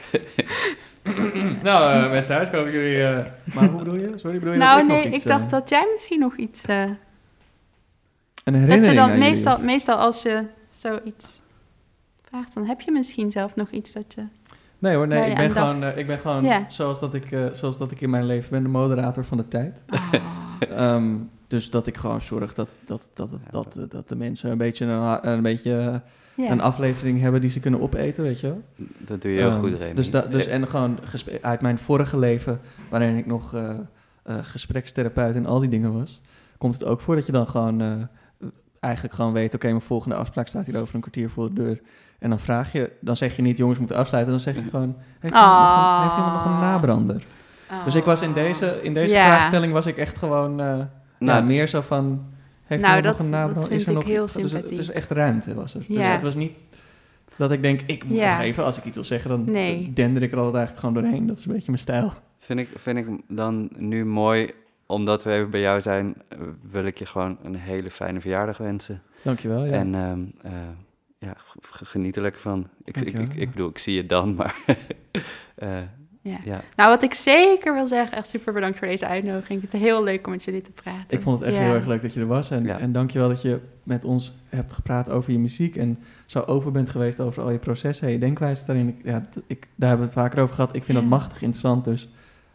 nou, 1.62 2.04
uh, 2.04 2.10
beste 2.10 2.32
huis, 2.32 2.50
komen 2.50 2.72
jullie... 2.72 3.02
eh, 3.02 3.24
Maar 3.54 3.68
hoe 3.68 3.78
bedoel 3.78 3.94
je? 3.94 4.12
Sorry, 4.16 4.38
bedoel 4.38 4.52
je 4.52 4.58
nou 4.58 4.74
dat 4.74 4.82
ik 4.82 4.88
nee, 4.96 5.04
nog 5.04 5.14
iets, 5.14 5.22
ik 5.24 5.28
dacht 5.30 5.44
eh, 5.44 5.50
dat 5.50 5.68
jij 5.68 5.88
misschien 5.92 6.20
nog 6.20 6.36
iets... 6.36 6.64
eh, 6.64 6.80
Een 6.80 6.96
dat 8.44 8.54
herinnering 8.54 8.86
je 8.86 8.94
dan 8.94 9.06
jullie, 9.06 9.20
meestal, 9.28 9.58
meestal 9.60 9.96
als 9.96 10.22
je 10.22 10.44
zoiets 10.70 11.40
vraagt, 12.28 12.54
dan 12.54 12.66
heb 12.66 12.80
je 12.80 12.90
misschien 12.92 13.30
zelf 13.30 13.56
nog 13.56 13.70
iets 13.70 13.92
dat 13.92 14.14
je... 14.14 14.22
Nee 14.78 14.96
hoor, 14.96 15.06
nee, 15.06 15.30
ik 15.30 15.36
ben 15.36 15.50
gewoon, 15.50 15.84
eh, 15.84 15.96
ik 15.96 16.06
ben 16.06 16.18
gewoon 16.18 16.44
Ja. 16.44 16.64
zoals, 16.68 17.00
dat 17.00 17.14
ik, 17.14 17.32
eh, 17.32 17.44
zoals 17.52 17.78
dat 17.78 17.90
ik 17.90 18.00
in 18.00 18.10
mijn 18.10 18.26
leven 18.26 18.50
ben, 18.50 18.62
de 18.62 18.68
moderator 18.68 19.24
van 19.24 19.36
de 19.36 19.48
tijd. 19.48 19.82
Oh. 19.92 20.12
Ehm, 20.76 21.16
dus 21.48 21.70
dat 21.70 21.86
ik 21.86 21.96
gewoon 21.96 22.20
zorg 22.20 22.54
dat, 22.54 22.74
dat, 22.84 23.10
dat, 23.14 23.30
dat, 23.50 23.76
dat 23.88 24.08
de 24.08 24.16
mensen 24.16 24.50
een 24.50 24.58
beetje, 24.58 24.86
een, 25.22 25.42
beetje 25.42 26.02
ja. 26.42 26.50
een 26.50 26.60
aflevering 26.60 27.20
hebben 27.20 27.40
die 27.40 27.50
ze 27.50 27.60
kunnen 27.60 27.80
opeten, 27.80 28.22
weet 28.22 28.40
je 28.40 28.46
wel. 28.46 28.62
Dat 28.98 29.22
doe 29.22 29.30
je 29.32 29.38
heel 29.38 29.50
Ehm, 29.50 29.58
goed, 29.60 29.74
Remy. 29.78 29.94
Dus, 29.94 30.10
da- 30.10 30.20
dus 30.30 30.46
en 30.46 30.68
gewoon 30.68 30.98
uit 31.40 31.60
mijn 31.60 31.78
vorige 31.78 32.18
leven, 32.18 32.60
waarin 32.88 33.16
ik 33.16 33.26
nog 33.26 33.54
eh, 33.54 33.70
eh, 34.22 34.36
gesprekstherapeut 34.42 35.34
en 35.34 35.46
al 35.46 35.58
die 35.58 35.68
dingen 35.68 35.92
was, 35.92 36.20
komt 36.58 36.74
het 36.74 36.84
ook 36.84 37.00
voor 37.00 37.14
dat 37.14 37.26
je 37.26 37.32
dan 37.32 37.46
gewoon 37.48 37.80
eh, 37.80 37.92
eigenlijk 38.80 39.14
gewoon 39.14 39.32
weet, 39.32 39.54
oké, 39.54 39.66
mijn 39.68 39.80
volgende 39.80 40.14
afspraak 40.16 40.46
staat 40.48 40.66
hier 40.66 40.80
over 40.80 40.94
een 40.94 41.00
kwartier 41.00 41.30
voor 41.30 41.48
de 41.48 41.54
deur. 41.62 41.80
En 42.18 42.30
dan 42.30 42.38
vraag 42.40 42.72
je, 42.72 42.90
dan 43.00 43.16
zeg 43.16 43.36
je 43.36 43.42
niet, 43.42 43.56
jongens, 43.58 43.78
moeten 43.78 43.96
afsluiten. 43.96 44.32
Dan 44.32 44.40
zeg 44.42 44.54
je 44.54 44.62
gewoon, 44.70 44.96
heeft 45.20 45.34
iemand, 45.34 45.52
nog, 45.52 45.96
een, 45.96 46.02
heeft 46.02 46.16
iemand 46.16 46.32
nog 46.34 46.44
een 46.44 46.50
Ah. 46.52 46.60
nabrander? 46.60 47.22
Dus 47.84 47.94
ik 47.94 48.04
was 48.04 48.22
in 48.22 48.32
deze, 48.32 48.78
in 48.82 48.94
deze 48.94 49.14
vraagstelling 49.14 49.72
was 49.72 49.86
ik 49.86 49.96
echt 49.96 50.18
gewoon, 50.18 50.60
eh, 50.60 50.66
ja, 50.66 50.88
Nou, 51.18 51.44
meer 51.44 51.66
zo 51.66 51.80
van, 51.80 52.24
heeft 52.70 52.82
Nou, 52.82 53.02
dat- 53.02 53.16
nog 53.16 53.24
een 53.26 53.30
nabrander? 53.30 53.54
dat 53.60 53.68
vind 53.68 53.80
is 53.80 53.86
er 53.86 53.92
ik 53.92 53.98
nog, 53.98 54.06
heel 54.06 54.22
het 54.26 54.36
is- 54.36 54.42
Het 54.52 54.62
is 54.64 54.68
sympathiek. 54.70 54.88
echt 54.94 55.10
ruimte, 55.10 55.54
was 55.54 55.74
er. 55.74 55.84
Dus 55.88 55.96
het 56.06 56.22
was 56.22 56.34
niet 56.34 56.64
dat 57.36 57.52
ik 57.52 57.62
denk, 57.62 57.80
ik 57.86 58.04
moet 58.04 58.16
Ja. 58.16 58.32
nog 58.36 58.42
even, 58.44 58.64
als 58.64 58.78
ik 58.78 58.84
iets 58.84 58.94
wil 58.94 59.04
zeggen, 59.04 59.30
dan 59.30 59.50
Nee. 59.50 59.92
dender 59.94 60.22
ik 60.22 60.32
er 60.32 60.38
altijd 60.38 60.56
eigenlijk 60.56 60.86
gewoon 60.86 61.02
doorheen. 61.02 61.26
Dat 61.26 61.38
is 61.38 61.44
een 61.44 61.52
beetje 61.52 61.66
mijn 61.70 61.82
stijl. 61.82 62.12
vind, 62.38 62.58
ik, 62.60 62.68
vind 62.76 62.98
ik 62.98 63.06
dan 63.28 63.68
nu 63.76 64.04
mooi, 64.04 64.50
omdat 64.86 65.24
we 65.24 65.32
even 65.32 65.50
bij 65.50 65.60
jou 65.60 65.80
zijn, 65.80 66.14
wil 66.70 66.84
ik 66.84 66.98
je 66.98 67.06
gewoon 67.06 67.38
een 67.42 67.54
hele 67.56 67.90
fijne 67.90 68.20
verjaardag 68.20 68.58
wensen. 68.58 69.02
Dankjewel, 69.22 69.64
ja. 69.64 69.72
En 69.72 69.94
ehm, 69.94 70.20
eh, 70.42 70.52
ja, 71.18 71.34
geniet 71.62 72.16
er 72.16 72.22
lekker 72.22 72.40
van. 72.40 72.68
Ik, 72.84 72.96
ik, 72.96 73.34
ik 73.34 73.50
bedoel, 73.50 73.68
ik 73.68 73.78
zie 73.78 73.94
je 73.94 74.06
dan, 74.06 74.34
maar 74.34 74.56
eh, 75.54 75.78
Ja. 76.22 76.36
ja. 76.44 76.60
Nou, 76.76 76.90
wat 76.90 77.02
ik 77.02 77.14
zeker 77.14 77.74
wil 77.74 77.86
zeggen, 77.86 78.16
echt 78.16 78.30
super 78.30 78.52
bedankt 78.52 78.78
voor 78.78 78.86
deze 78.86 79.06
uitnodiging. 79.06 79.62
Ik 79.62 79.70
vind 79.70 79.72
het 79.82 79.90
heel 79.92 80.02
leuk 80.04 80.26
om 80.26 80.32
met 80.32 80.44
jullie 80.44 80.60
te 80.62 80.70
praten. 80.70 81.04
Ik 81.08 81.20
vond 81.22 81.38
het 81.40 81.48
echt 81.48 81.56
Ja. 81.58 81.62
heel 81.64 81.74
erg 81.74 81.86
leuk 81.86 82.02
dat 82.02 82.14
je 82.14 82.20
er 82.20 82.26
was. 82.26 82.50
En, 82.50 82.64
Ja. 82.64 82.78
en 82.78 82.92
dankjewel 82.92 83.28
dat 83.28 83.42
je 83.42 83.60
met 83.82 84.04
ons 84.04 84.36
hebt 84.48 84.72
gepraat 84.72 85.10
over 85.10 85.32
je 85.32 85.38
muziek. 85.38 85.76
En 85.76 85.98
zo 86.26 86.40
open 86.40 86.72
bent 86.72 86.90
geweest 86.90 87.20
over 87.20 87.42
al 87.42 87.50
je 87.50 87.58
processen 87.58 88.06
en 88.06 88.12
je 88.12 88.18
denkwijze 88.18 88.66
daarin. 88.66 89.00
Ja, 89.04 89.22
ik, 89.46 89.66
daar 89.74 89.88
hebben 89.88 90.06
we 90.08 90.12
het 90.14 90.22
vaker 90.22 90.42
over 90.42 90.54
gehad. 90.54 90.76
Ik 90.76 90.84
vind 90.84 90.98
dat 90.98 91.06
machtig 91.06 91.42
interessant. 91.42 91.84
Dus 91.84 92.08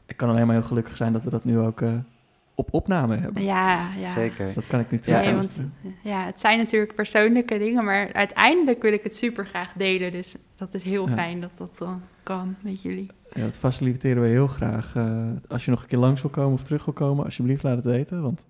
ik 0.06 0.18
kan 0.18 0.30
alleen 0.30 0.46
maar 0.48 0.56
heel 0.56 0.66
gelukkig 0.68 0.98
zijn 0.98 1.14
dat 1.14 1.24
we 1.24 1.30
dat 1.30 1.44
nu 1.46 1.60
ook 1.60 1.82
eh, 1.82 1.94
op 2.56 2.74
opname 2.74 3.16
hebben. 3.18 3.44
Ja, 3.44 3.90
ja. 4.00 4.10
Zeker. 4.12 4.46
Dus 4.46 4.56
dat 4.56 4.68
kan 4.68 4.80
ik 4.80 4.92
nu 4.92 5.00
Ja, 5.02 5.34
want-. 5.34 5.58
Ja, 6.04 6.26
het 6.26 6.40
zijn 6.40 6.58
natuurlijk 6.58 6.96
persoonlijke 6.96 7.58
dingen, 7.58 7.86
maar 7.86 8.14
uiteindelijk 8.14 8.82
wil 8.82 8.94
ik 8.94 9.04
het 9.04 9.16
super 9.16 9.46
graag 9.46 9.72
delen. 9.78 10.12
Dus 10.12 10.36
dat 10.58 10.74
is 10.74 10.84
heel 10.84 11.08
Ja. 11.10 11.14
fijn 11.16 11.42
dat 11.42 11.52
dat 11.58 11.78
dan 11.78 12.02
kan 12.24 12.56
met 12.62 12.82
jullie. 12.82 13.10
Ja, 13.36 13.44
dat 13.44 13.58
faciliteren 13.58 14.22
we 14.22 14.28
heel 14.28 14.48
graag. 14.48 14.96
Eh, 14.96 15.30
als 15.48 15.66
je 15.66 15.72
nog 15.72 15.82
een 15.82 15.88
keer 15.88 15.98
langs 15.98 16.22
wil 16.22 16.30
komen 16.32 16.54
of 16.54 16.64
terug 16.64 16.86
wil 16.86 16.94
komen, 16.94 17.26
alsjeblieft 17.26 17.64
laat 17.64 17.76
het 17.76 17.86
weten, 17.86 18.22
want 18.22 18.46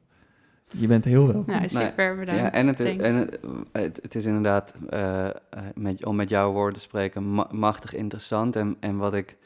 je 0.68 0.88
bent 0.88 1.06
heel 1.06 1.28
welkom. 1.28 1.54
Nou, 1.56 1.70
super 1.70 2.18
bedankt. 2.18 2.42
Ja, 2.42 2.52
en 2.52 2.68
het, 2.68 2.78
Thanks. 2.78 3.04
en 3.04 3.16
het, 3.16 3.40
het, 3.72 4.00
het 4.02 4.16
is 4.16 4.26
inderdaad, 4.26 4.76
eh, 4.90 5.26
eh, 5.26 5.34
met, 5.76 6.06
om 6.06 6.16
met 6.16 6.30
jouw 6.30 6.52
woorden 6.52 6.74
te 6.74 6.80
spreken, 6.80 7.34
ma- 7.34 7.48
machtig 7.52 7.94
interessant. 7.94 8.56
En, 8.56 8.76
en 8.80 8.98
wat 8.98 9.14
ik 9.14 9.38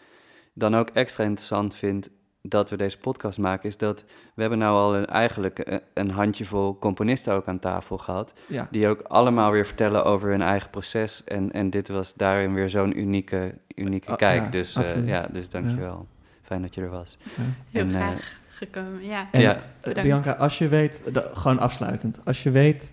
dan 0.54 0.76
ook 0.76 0.90
extra 0.90 1.24
interessant 1.24 1.76
vind 1.76 2.10
dat 2.42 2.70
we 2.70 2.78
deze 2.78 2.98
podcast 2.98 3.38
maken, 3.38 3.70
is 3.70 3.78
dat 3.78 4.04
we 4.34 4.42
hebben 4.42 4.60
nou 4.60 4.76
al 4.78 4.96
een, 4.96 5.06
eigenlijk 5.06 5.60
een, 5.64 5.82
een 5.94 6.10
handjevol 6.10 6.78
componisten 6.80 7.34
ook 7.34 7.48
aan 7.48 7.60
tafel 7.60 7.98
gehad, 7.98 8.34
Ja, 8.48 8.68
die 8.72 8.88
ook 8.88 9.02
allemaal 9.02 9.52
weer 9.52 9.66
vertellen 9.66 10.04
over 10.06 10.30
hun 10.30 10.42
eigen 10.42 10.70
proces. 10.70 11.24
En, 11.24 11.52
en 11.52 11.70
dit 11.70 11.88
was 11.88 12.14
daarin 12.14 12.54
weer 12.54 12.70
zo'n 12.70 13.00
unieke, 13.00 13.54
unieke 13.76 14.12
Ah, 14.12 14.18
kijk. 14.18 14.42
ja, 14.44 14.50
dus, 14.50 14.76
eh, 14.76 14.84
absoluut. 14.84 15.08
ja, 15.08 15.28
dus 15.32 15.50
dankjewel. 15.50 16.08
Fijn 16.42 16.62
dat 16.62 16.76
je 16.76 16.82
er 16.82 16.90
was. 16.90 17.18
ja. 17.24 17.44
Heel 17.70 17.82
en, 17.82 17.90
eh, 17.96 17.96
graag 17.96 18.32
gekomen, 18.50 19.06
ja. 19.06 19.28
En 19.32 19.42
Ja. 19.42 19.58
eh. 19.82 20.02
Bianca, 20.04 20.32
als 20.32 20.58
je 20.58 20.68
weet, 20.68 21.02
da- 21.14 21.30
gewoon 21.34 21.60
afsluitend, 21.60 22.20
als 22.26 22.44
je 22.44 22.52
weet 22.52 22.92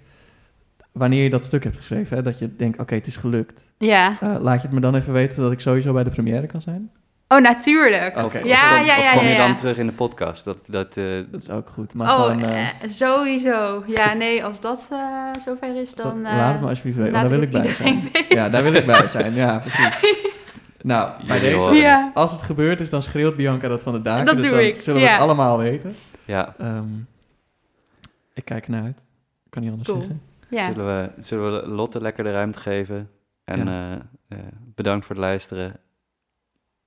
wanneer 0.93 1.23
je 1.23 1.31
dat 1.31 1.45
stuk 1.45 1.65
hebt 1.65 1.77
geschreven, 1.77 2.17
hè, 2.17 2.23
dat 2.23 2.39
je 2.39 2.57
denkt, 2.57 2.79
oké, 2.79 2.95
het 2.95 3.07
is 3.07 3.17
gelukt, 3.17 3.67
Ja. 3.79 4.19
laat 4.41 4.61
je 4.61 4.67
het 4.67 4.73
me 4.77 4.81
dan 4.81 4.95
even 4.95 5.13
weten, 5.13 5.35
zodat 5.35 5.53
ik 5.53 5.61
sowieso 5.61 5.93
bij 5.93 6.05
de 6.05 6.11
première 6.11 6.47
kan 6.47 6.61
zijn? 6.63 6.91
Oh, 7.29 7.41
natuurlijk. 7.41 8.15
Ja, 8.17 8.25
of 8.25 8.33
kom, 8.33 8.45
ja, 8.45 8.81
of 8.81 8.87
ja, 8.87 9.13
kom 9.13 9.25
ja, 9.25 9.31
je 9.31 9.37
dan 9.37 9.57
terug 9.57 9.79
in 9.79 9.87
de 9.87 9.93
podcast? 9.93 10.45
Dat, 10.45 10.57
dat, 10.67 10.97
eh, 10.97 11.05
Dat 11.31 11.43
is 11.43 11.51
ook 11.51 11.69
goed, 11.69 11.95
maar 11.95 12.09
Oh, 12.19 12.25
gewoon... 12.25 12.43
eh, 12.43 12.69
eh, 12.69 12.91
sowieso. 12.91 13.83
Ja, 13.87 14.13
nee, 14.13 14.45
als 14.45 14.61
dat 14.61 14.89
eh, 14.93 15.31
zover 15.45 15.77
is, 15.77 15.95
dat- 15.95 16.07
dan... 16.07 16.25
eh, 16.27 16.37
laat 16.37 16.53
het 16.53 16.61
me 16.61 16.69
alsjeblieft 16.69 16.97
weten, 16.99 17.13
daar 17.13 17.29
wil 17.29 17.43
ik 17.43 17.51
bij 17.51 17.73
zijn. 17.73 18.11
Ja, 18.29 18.49
daar 18.49 18.63
wil 18.63 18.73
ik 18.75 18.87
bij 18.87 19.09
zijn, 19.17 19.35
ja, 19.35 19.59
precies. 19.59 20.25
Nou, 20.83 21.27
bij 21.27 21.41
Jullie 21.41 21.59
deze, 21.59 21.73
Ja. 21.75 22.11
als 22.15 22.33
het 22.33 22.43
gebeurt 22.43 22.81
is, 22.81 22.91
dan 22.91 23.03
schreeuwt 23.03 23.37
Bianca 23.37 23.69
dat 23.69 23.83
van 23.83 23.93
de 23.93 24.03
daken. 24.03 24.25
Dat 24.25 24.37
dus 24.37 24.45
doe 24.49 24.55
dan 24.59 24.65
ik, 24.67 24.81
zullen 24.81 25.01
we 25.01 25.09
het 25.09 25.21
allemaal 25.21 25.59
weten. 25.59 25.97
ja, 26.25 26.55
Ehm, 26.59 26.89
ik 28.35 28.45
kijk 28.45 28.65
ernaar 28.65 28.83
uit. 28.83 28.97
Ik 29.45 29.51
kan 29.51 29.63
niet 29.63 29.71
anders 29.71 29.89
Cool. 29.89 30.01
zeggen. 30.01 30.21
Ja. 30.51 30.73
Zullen, 30.73 30.87
we, 31.17 31.23
zullen 31.23 31.53
we 31.63 31.69
Lotte 31.69 32.01
lekker 32.01 32.25
de 32.25 32.33
ruimte 32.33 32.59
geven? 32.59 33.11
En 33.45 33.69
eh, 33.69 33.93
eh, 33.93 33.99
bedankt 34.75 35.07
voor 35.07 35.15
het 35.17 35.25
luisteren. 35.25 35.77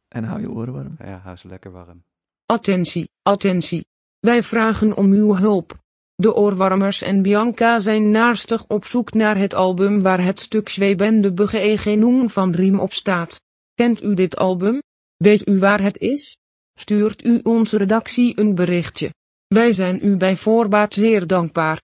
En 0.10 0.24
hou 0.24 0.42
je 0.42 0.52
oren 0.52 0.74
warm. 0.74 0.96
Ja, 1.00 1.18
hou 1.24 1.36
ze 1.36 1.48
lekker 1.48 1.72
warm. 1.72 2.04
Attentie, 2.46 3.10
attentie. 3.22 3.86
Wij 4.20 4.44
vragen 4.44 4.98
om 4.98 5.12
uw 5.12 5.36
hulp. 5.36 5.80
De 6.16 6.36
oorwarmers 6.36 7.02
en 7.02 7.22
Bianca 7.22 7.80
zijn 7.80 8.12
naastig 8.12 8.68
op 8.68 8.86
zoek 8.86 9.14
naar 9.14 9.38
het 9.38 9.54
album 9.54 10.02
waar 10.02 10.24
het 10.24 10.40
stuk 10.40 10.70
Zwebende 10.70 11.34
Begegenung 11.34 12.32
van 12.32 12.52
Riem 12.52 12.80
op 12.80 12.94
staat. 12.94 13.42
Kent 13.74 14.04
u 14.04 14.14
dit 14.14 14.38
album? 14.38 14.82
Weet 15.18 15.48
u 15.48 15.60
waar 15.60 15.82
het 15.82 15.98
is? 15.98 16.38
Stuurt 16.74 17.26
u 17.26 17.40
onze 17.44 17.78
redactie 17.78 18.40
een 18.40 18.56
berichtje. 18.56 19.14
Wij 19.48 19.72
zijn 19.72 20.00
u 20.02 20.18
bij 20.18 20.36
voorbaat 20.36 20.94
zeer 20.94 21.28
dankbaar. 21.28 21.82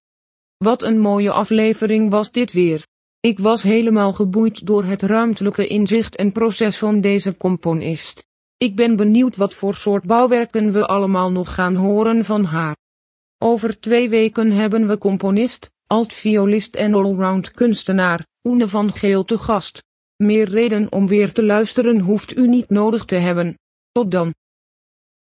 Wat 0.58 0.84
een 0.84 1.00
mooie 1.00 1.32
aflevering 1.32 2.12
was 2.12 2.32
dit 2.32 2.52
weer. 2.52 2.86
Ik 3.26 3.40
was 3.40 3.64
helemaal 3.64 4.14
geboeid 4.14 4.66
door 4.66 4.84
het 4.84 5.02
ruimtelijke 5.02 5.68
inzicht 5.68 6.16
en 6.16 6.32
proces 6.32 6.78
van 6.78 7.02
deze 7.02 7.38
componist. 7.38 8.26
Ik 8.58 8.76
ben 8.76 8.96
benieuwd 8.96 9.36
wat 9.36 9.54
voor 9.54 9.76
soort 9.76 10.08
bouwwerken 10.08 10.72
we 10.72 10.86
allemaal 10.86 11.32
nog 11.32 11.54
gaan 11.54 11.76
horen 11.76 12.26
van 12.26 12.44
haar. 12.44 12.76
Over 13.38 13.80
twee 13.80 14.10
weken 14.10 14.52
hebben 14.52 14.88
we 14.88 14.98
componist, 14.98 15.72
altviolist 15.88 16.76
en 16.76 16.94
allround 16.94 17.52
kunstenaar, 17.52 18.26
Oene 18.44 18.68
van 18.68 18.94
Geel 18.94 19.24
te 19.24 19.38
gast. 19.38 19.84
Meer 20.16 20.50
reden 20.50 20.92
om 20.92 21.08
weer 21.08 21.34
te 21.34 21.44
luisteren 21.44 22.00
hoeft 22.00 22.38
u 22.38 22.48
niet 22.48 22.70
nodig 22.70 23.06
te 23.06 23.16
hebben. 23.16 23.58
Tot 23.92 24.12
dan. 24.12 24.34